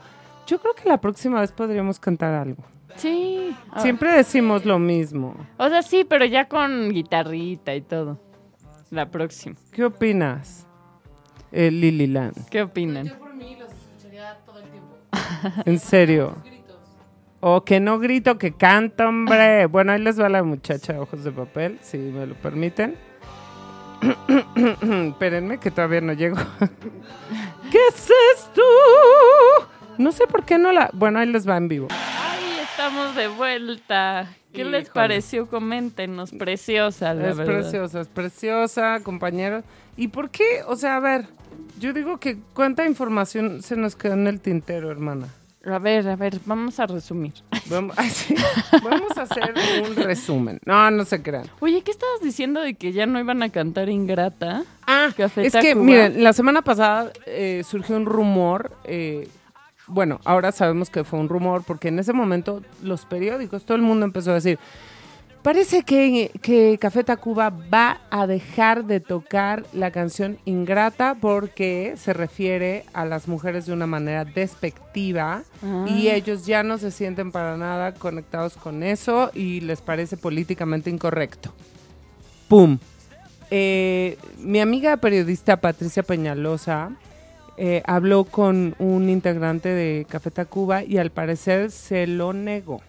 Yo 0.48 0.60
creo 0.60 0.74
que 0.74 0.88
la 0.90 1.00
próxima 1.00 1.42
vez 1.42 1.52
podríamos 1.52 2.00
cantar 2.00 2.34
algo. 2.34 2.64
Sí. 2.96 3.56
Siempre 3.78 4.12
decimos 4.14 4.66
lo 4.66 4.80
mismo. 4.80 5.36
O 5.58 5.70
sea, 5.70 5.82
sí, 5.82 6.06
pero 6.08 6.26
ya 6.26 6.48
con 6.48 6.90
guitarrita 6.92 7.76
y 7.76 7.82
todo. 7.82 8.20
La 8.90 9.10
próxima. 9.10 9.56
¿Qué 9.72 9.86
opinas, 9.86 10.66
eh, 11.52 11.70
Lililan? 11.72 12.34
¿Qué 12.50 12.64
opinan? 12.64 13.08
Yo 13.08 13.20
por 13.20 13.36
mí 13.36 13.56
los 13.60 13.72
escucharía 13.72 14.38
todo 14.46 14.60
el 14.60 14.70
tiempo. 14.70 14.96
En 15.66 15.80
serio. 15.80 16.36
O 17.42 17.64
que 17.64 17.80
no 17.80 18.00
grito, 18.00 18.38
que 18.38 18.54
canta, 18.54 19.08
hombre. 19.08 19.66
Bueno, 19.72 19.92
ahí 19.94 20.02
les 20.02 20.20
va 20.20 20.30
la 20.30 20.44
muchacha 20.44 20.94
de 20.94 21.00
ojos 21.00 21.24
de 21.24 21.32
papel, 21.32 21.80
si 21.82 21.98
me 21.98 22.26
lo 22.26 22.36
permiten. 22.36 22.96
Espérenme, 25.10 25.60
que 25.60 25.72
todavía 25.72 26.02
no 26.02 26.14
llego. 26.14 26.38
¿Qué 27.72 27.80
es 27.90 28.12
esto? 28.36 28.62
No 29.98 30.12
sé 30.12 30.28
por 30.28 30.44
qué 30.46 30.58
no 30.58 30.72
la... 30.72 30.90
Bueno, 30.94 31.20
ahí 31.20 31.28
les 31.28 31.48
va 31.48 31.58
en 31.58 31.68
vivo. 31.68 31.88
Ay, 31.92 32.60
estamos 32.64 33.16
de 33.16 33.28
vuelta. 33.28 34.30
¿Qué 34.54 34.64
les 34.66 34.90
pareció? 34.90 35.48
Coméntenos. 35.48 36.32
Preciosa, 36.32 37.14
la 37.14 37.30
es 37.30 37.38
verdad. 37.38 37.54
preciosa, 37.54 38.02
es 38.02 38.08
preciosa, 38.08 39.00
compañero. 39.04 39.64
¿Y 39.96 40.08
por 40.08 40.30
qué? 40.30 40.64
O 40.66 40.76
sea, 40.76 40.96
a 40.96 41.00
ver, 41.00 41.26
yo 41.80 41.94
digo 41.94 42.20
que 42.20 42.38
cuánta 42.54 42.86
información 42.86 43.62
se 43.62 43.76
nos 43.76 43.96
quedó 43.96 44.14
en 44.14 44.28
el 44.28 44.40
tintero, 44.42 44.90
hermana. 44.90 45.28
A 45.66 45.78
ver, 45.78 46.08
a 46.08 46.16
ver, 46.16 46.40
vamos 46.46 46.80
a 46.80 46.88
resumir. 46.88 47.34
Vamos, 47.70 47.96
a 47.98 49.22
hacer 49.22 49.54
un 49.86 49.96
resumen. 49.96 50.60
No, 50.66 50.90
no 50.90 51.06
se 51.06 51.22
crean. 51.22 51.46
Oye, 51.60 51.84
¿qué 51.84 51.92
estabas 51.92 52.20
diciendo 52.22 52.62
de 52.62 52.74
que 52.74 52.94
ya 52.94 53.06
no 53.06 53.20
iban 53.20 53.44
a 53.44 53.50
cantar 53.50 53.90
Ingrata? 53.90 54.64
Ah, 54.88 55.10
Café 55.16 55.46
es 55.46 55.54
que, 55.54 55.70
Tacuba. 55.70 55.86
miren, 55.86 56.24
la 56.24 56.34
semana 56.34 56.64
pasada 56.64 57.12
eh, 57.28 57.62
surgió 57.68 57.96
un 57.96 58.06
rumor. 58.06 58.72
eh, 58.86 59.28
bueno, 59.86 60.20
ahora 60.24 60.52
sabemos 60.52 60.90
que 60.90 61.04
fue 61.04 61.20
un 61.20 61.30
rumor 61.30 61.64
porque 61.66 61.88
en 61.88 62.00
ese 62.00 62.14
momento 62.14 62.62
los 62.84 63.06
periódicos, 63.06 63.66
todo 63.66 63.76
el 63.76 63.82
mundo 63.84 64.06
empezó 64.06 64.32
a 64.32 64.36
decir, 64.36 64.60
parece 65.42 65.84
que, 65.84 66.32
que 66.42 66.78
Café 66.80 67.04
Tacuba 67.04 67.50
va 67.50 68.02
a 68.10 68.28
dejar 68.28 68.86
de 68.86 69.00
tocar 69.00 69.66
la 69.74 69.92
canción 69.92 70.38
Ingrata 70.46 71.16
porque 71.20 71.94
se 71.98 72.14
refiere 72.14 72.86
a 72.94 73.06
las 73.06 73.28
mujeres 73.28 73.66
de 73.66 73.74
una 73.74 73.88
manera 73.88 74.26
despectiva 74.26 75.44
y 75.88 76.10
ellos 76.10 76.46
ya 76.46 76.64
no 76.64 76.78
se 76.78 76.92
sienten 76.92 77.32
para 77.32 77.58
nada 77.58 77.94
conectados 77.94 78.58
con 78.58 78.84
eso 78.84 79.32
y 79.34 79.62
les 79.62 79.82
parece 79.82 80.18
políticamente 80.18 80.90
incorrecto. 80.90 81.54
¡Pum! 82.48 82.78
Eh, 83.52 84.18
mi 84.38 84.60
amiga 84.60 84.98
periodista 84.98 85.58
Patricia 85.58 86.04
Peñalosa 86.04 86.92
eh, 87.58 87.82
habló 87.86 88.26
con 88.26 88.76
un 88.80 89.10
integrante 89.10 89.70
de 89.70 90.06
Café 90.08 90.32
Tacuba 90.32 90.84
y 90.84 90.98
al 90.98 91.12
parecer 91.12 91.72
se 91.72 92.08
lo 92.08 92.32
negó. 92.32 92.82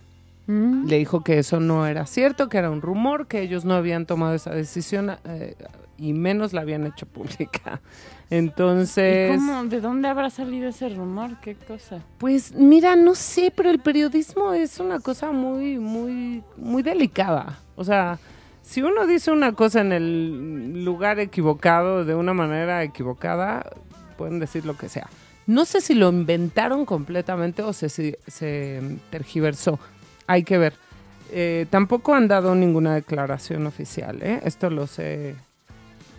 Mm. 0.51 0.88
Le 0.88 0.98
dijo 0.98 1.22
que 1.22 1.38
eso 1.38 1.61
no 1.61 1.86
era 1.86 2.07
cierto, 2.07 2.48
que 2.48 2.59
era 2.59 2.70
un 2.70 2.82
rumor, 2.82 3.28
que 3.28 3.40
ellos 3.40 3.64
no 3.64 3.74
habían 3.74 4.05
tomado 4.05 4.34
esa 4.34 4.51
decisión 4.51 5.12
eh, 5.24 5.55
y 5.96 6.12
menos 6.12 6.53
la 6.53 6.62
habían 6.62 6.86
hecho 6.86 7.07
pública. 7.07 7.80
¿Y 8.30 8.34
Entonces, 8.34 9.36
cómo? 9.36 9.64
¿De 9.64 9.80
dónde 9.80 10.09
habrá 10.09 10.28
salido 10.28 10.68
ese 10.68 10.88
rumor? 10.88 11.40
¿Qué 11.40 11.55
cosa? 11.55 12.01
pues 12.18 12.53
mira, 12.53 12.96
no 12.96 13.14
sé, 13.14 13.53
pero 13.55 13.70
el 13.70 13.78
periodismo 13.78 14.53
es 14.53 14.80
una 14.80 14.98
cosa 14.98 15.30
muy, 15.30 15.78
muy, 15.78 16.42
muy 16.57 16.82
delicada. 16.82 17.61
O 17.76 17.84
sea, 17.84 18.18
si 18.62 18.82
uno 18.82 19.07
dice 19.07 19.30
una 19.30 19.53
cosa 19.53 19.82
en 19.82 19.92
el 19.92 20.84
lugar 20.84 21.20
equivocado, 21.20 22.05
de 22.05 22.16
una 22.16 22.34
manera 22.34 22.82
equivocada, 22.82 23.70
pueden 24.16 24.40
decir 24.40 24.66
lo 24.66 24.76
que 24.76 24.88
sea. 24.88 25.09
No 25.46 25.64
sé 25.64 25.80
si 25.80 25.94
lo 25.94 26.09
inventaron 26.09 26.84
completamente 26.86 27.62
o 27.62 27.72
se, 27.72 27.88
se, 27.88 28.18
se 28.26 28.80
tergiversó. 29.11 29.78
Hay 30.31 30.45
que 30.45 30.59
ver. 30.59 30.74
Eh, 31.33 31.66
tampoco 31.70 32.14
han 32.14 32.28
dado 32.28 32.55
ninguna 32.55 32.95
declaración 32.95 33.66
oficial, 33.66 34.22
¿eh? 34.22 34.41
Esto 34.45 34.70
lo 34.70 34.87
sé 34.87 35.35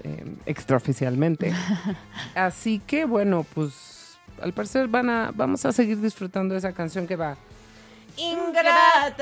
eh, 0.03 0.35
extraoficialmente. 0.45 1.53
Así 2.35 2.79
que 2.79 3.05
bueno, 3.05 3.45
pues 3.53 4.17
al 4.41 4.51
parecer 4.51 4.89
van 4.89 5.09
a, 5.09 5.31
vamos 5.33 5.63
a 5.65 5.71
seguir 5.71 6.01
disfrutando 6.01 6.55
de 6.55 6.57
esa 6.57 6.73
canción 6.73 7.07
que 7.07 7.15
va. 7.15 7.37
Ingrata, 8.17 9.21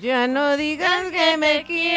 ya 0.00 0.28
no 0.28 0.56
digas 0.56 1.10
que 1.10 1.36
me 1.36 1.64
quieres. 1.64 1.90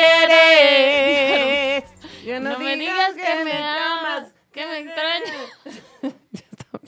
Ya 2.26 2.40
No, 2.40 2.58
me 2.58 2.76
digas 2.76 3.14
que 3.14 3.44
me 3.46 3.54
amas, 3.54 4.34
que 4.52 4.66
me 4.66 4.80
extrañas. 4.80 5.84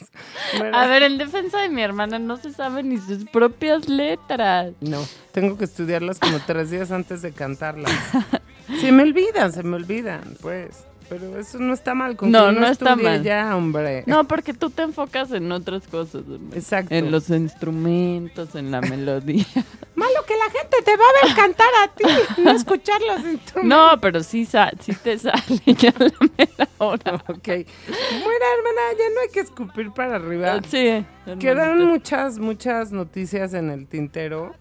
A 0.72 0.86
ver, 0.86 1.02
en 1.02 1.18
defensa 1.18 1.60
de 1.60 1.68
mi 1.68 1.82
hermana 1.82 2.18
no 2.18 2.36
se 2.36 2.52
saben 2.52 2.88
ni 2.88 2.98
sus 2.98 3.24
propias 3.24 3.88
letras. 3.88 4.72
No, 4.80 5.04
tengo 5.32 5.56
que 5.56 5.64
estudiarlas 5.64 6.18
como 6.18 6.38
tres 6.40 6.70
días 6.70 6.90
antes 6.90 7.22
de 7.22 7.32
cantarlas. 7.32 7.92
Se 8.80 8.92
me 8.92 9.02
olvidan, 9.02 9.52
se 9.52 9.62
me 9.62 9.76
olvidan, 9.76 10.36
pues. 10.40 10.84
Pero 11.08 11.38
eso 11.38 11.58
no 11.58 11.74
está 11.74 11.94
mal. 11.94 12.16
Con 12.16 12.30
No, 12.30 12.52
no 12.52 12.66
está 12.66 12.96
mal. 12.96 13.22
ya, 13.22 13.54
hombre. 13.54 14.02
No, 14.06 14.26
porque 14.26 14.54
tú 14.54 14.70
te 14.70 14.82
enfocas 14.82 15.30
en 15.32 15.52
otras 15.52 15.86
cosas. 15.86 16.22
Exacto. 16.54 16.94
En 16.94 17.10
los 17.10 17.28
instrumentos, 17.28 18.54
en 18.54 18.70
la 18.70 18.80
melodía. 18.80 19.44
Malo 19.94 20.14
que 20.26 20.34
la 20.36 20.44
gente 20.50 20.76
te 20.82 20.96
va 20.96 21.04
a 21.04 21.26
ver 21.26 21.36
cantar 21.36 21.68
a 21.84 21.88
ti, 21.94 22.04
no 22.42 22.50
escuchar 22.52 22.98
los 23.02 23.18
instrumentos. 23.26 23.64
No, 23.64 24.00
pero 24.00 24.22
sí, 24.22 24.46
sí 24.46 24.92
te 25.02 25.18
sale 25.18 25.42
ya 25.66 25.92
la 25.98 26.10
mera 26.38 26.68
hora. 26.78 27.14
Ok. 27.28 27.46
Bueno, 27.46 28.44
hermana, 28.56 28.82
ya 28.98 29.14
no 29.14 29.20
hay 29.20 29.28
que 29.32 29.40
escupir 29.40 29.90
para 29.92 30.16
arriba. 30.16 30.60
Sí. 30.66 31.04
Quedaron 31.38 31.84
muchas, 31.88 32.38
muchas 32.38 32.90
noticias 32.90 33.52
en 33.52 33.70
el 33.70 33.86
tintero, 33.86 34.54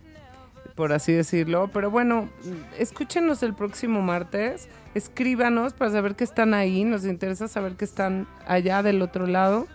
por 0.75 0.93
así 0.93 1.13
decirlo. 1.13 1.69
Pero 1.73 1.91
bueno, 1.91 2.29
escúchenos 2.77 3.43
el 3.43 3.53
próximo 3.53 4.01
martes. 4.01 4.69
Escríbanos 4.93 5.73
para 5.73 5.91
saber 5.91 6.15
que 6.15 6.23
están 6.23 6.53
ahí. 6.53 6.83
Nos 6.83 7.05
interesa 7.05 7.47
saber 7.47 7.75
que 7.75 7.85
están 7.85 8.27
allá 8.47 8.83
del 8.83 9.01
otro 9.01 9.27
lado. 9.27 9.67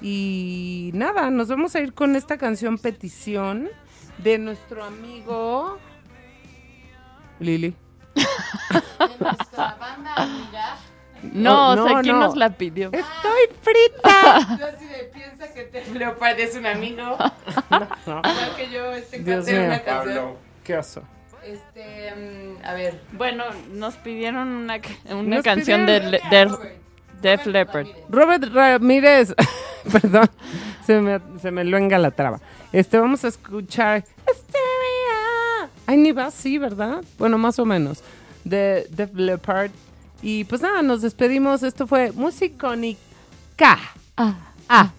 Y 0.00 0.90
nada, 0.94 1.30
nos 1.30 1.48
vamos 1.48 1.74
a 1.74 1.80
ir 1.80 1.94
con 1.94 2.16
esta 2.16 2.36
canción 2.36 2.78
petición 2.78 3.68
de 4.18 4.38
nuestro 4.38 4.84
amigo 4.84 5.78
Lili. 7.38 7.74
De 8.14 9.24
nuestra 9.24 9.76
banda 9.78 10.14
amiga. 10.16 10.76
No, 11.22 11.70
Oh, 11.70 11.72
o 11.72 11.84
sea, 11.86 11.94
no, 11.96 12.02
¿quién 12.02 12.18
no. 12.18 12.26
nos 12.26 12.36
la 12.36 12.50
pidió? 12.50 12.86
Estoy 12.92 13.48
frita. 13.62 14.56
Yo 14.58 14.66
así 14.66 14.86
de 14.86 15.10
piensa 15.12 15.52
que 15.52 15.62
te 15.64 15.84
Leopard 15.94 16.38
es 16.38 16.54
un 16.56 16.66
amigo. 16.66 17.16
No, 17.70 18.18
Igual 18.20 18.56
que 18.56 18.70
yo, 18.70 18.92
este 18.92 19.18
Dios 19.18 19.46
mío. 19.46 19.64
una 19.64 19.80
canción. 19.82 20.34
qué 20.64 20.76
oso. 20.78 21.02
Este, 21.44 22.12
mm, 22.14 22.64
a 22.64 22.72
ver. 22.74 23.00
Bueno, 23.12 23.44
nos 23.72 23.94
pidieron 23.96 24.48
una, 24.48 24.80
ca- 24.80 24.90
una 25.10 25.36
Nos 25.36 25.44
canción 25.44 25.86
de, 25.86 26.00
pidieron- 26.00 26.10
Le- 26.60 26.70
de 27.20 27.30
Def 27.36 27.46
Leppard. 27.46 27.86
Robert 28.08 28.44
Ramírez, 28.52 29.34
perdón, 29.92 30.28
se 30.86 31.00
me, 31.00 31.20
se 31.40 31.50
me 31.50 31.64
luenga 31.64 31.98
la 31.98 32.10
traba. 32.12 32.40
Este, 32.72 32.98
vamos 32.98 33.24
a 33.24 33.28
escuchar 33.28 34.04
Hysteria. 34.28 35.70
Ay, 35.86 35.96
ni 35.96 36.12
va 36.12 36.26
así, 36.26 36.58
¿verdad? 36.58 37.02
Bueno, 37.18 37.38
más 37.38 37.58
o 37.58 37.64
menos. 37.64 38.02
De 38.44 38.86
Def 38.90 39.12
Leppard. 39.14 39.70
Y 40.22 40.44
pues 40.44 40.60
nada, 40.62 40.82
nos 40.82 41.02
despedimos. 41.02 41.62
Esto 41.62 41.86
fue 41.86 42.12
Musicónica. 42.12 43.78
Ah, 44.16 44.34
Ah. 44.68 44.90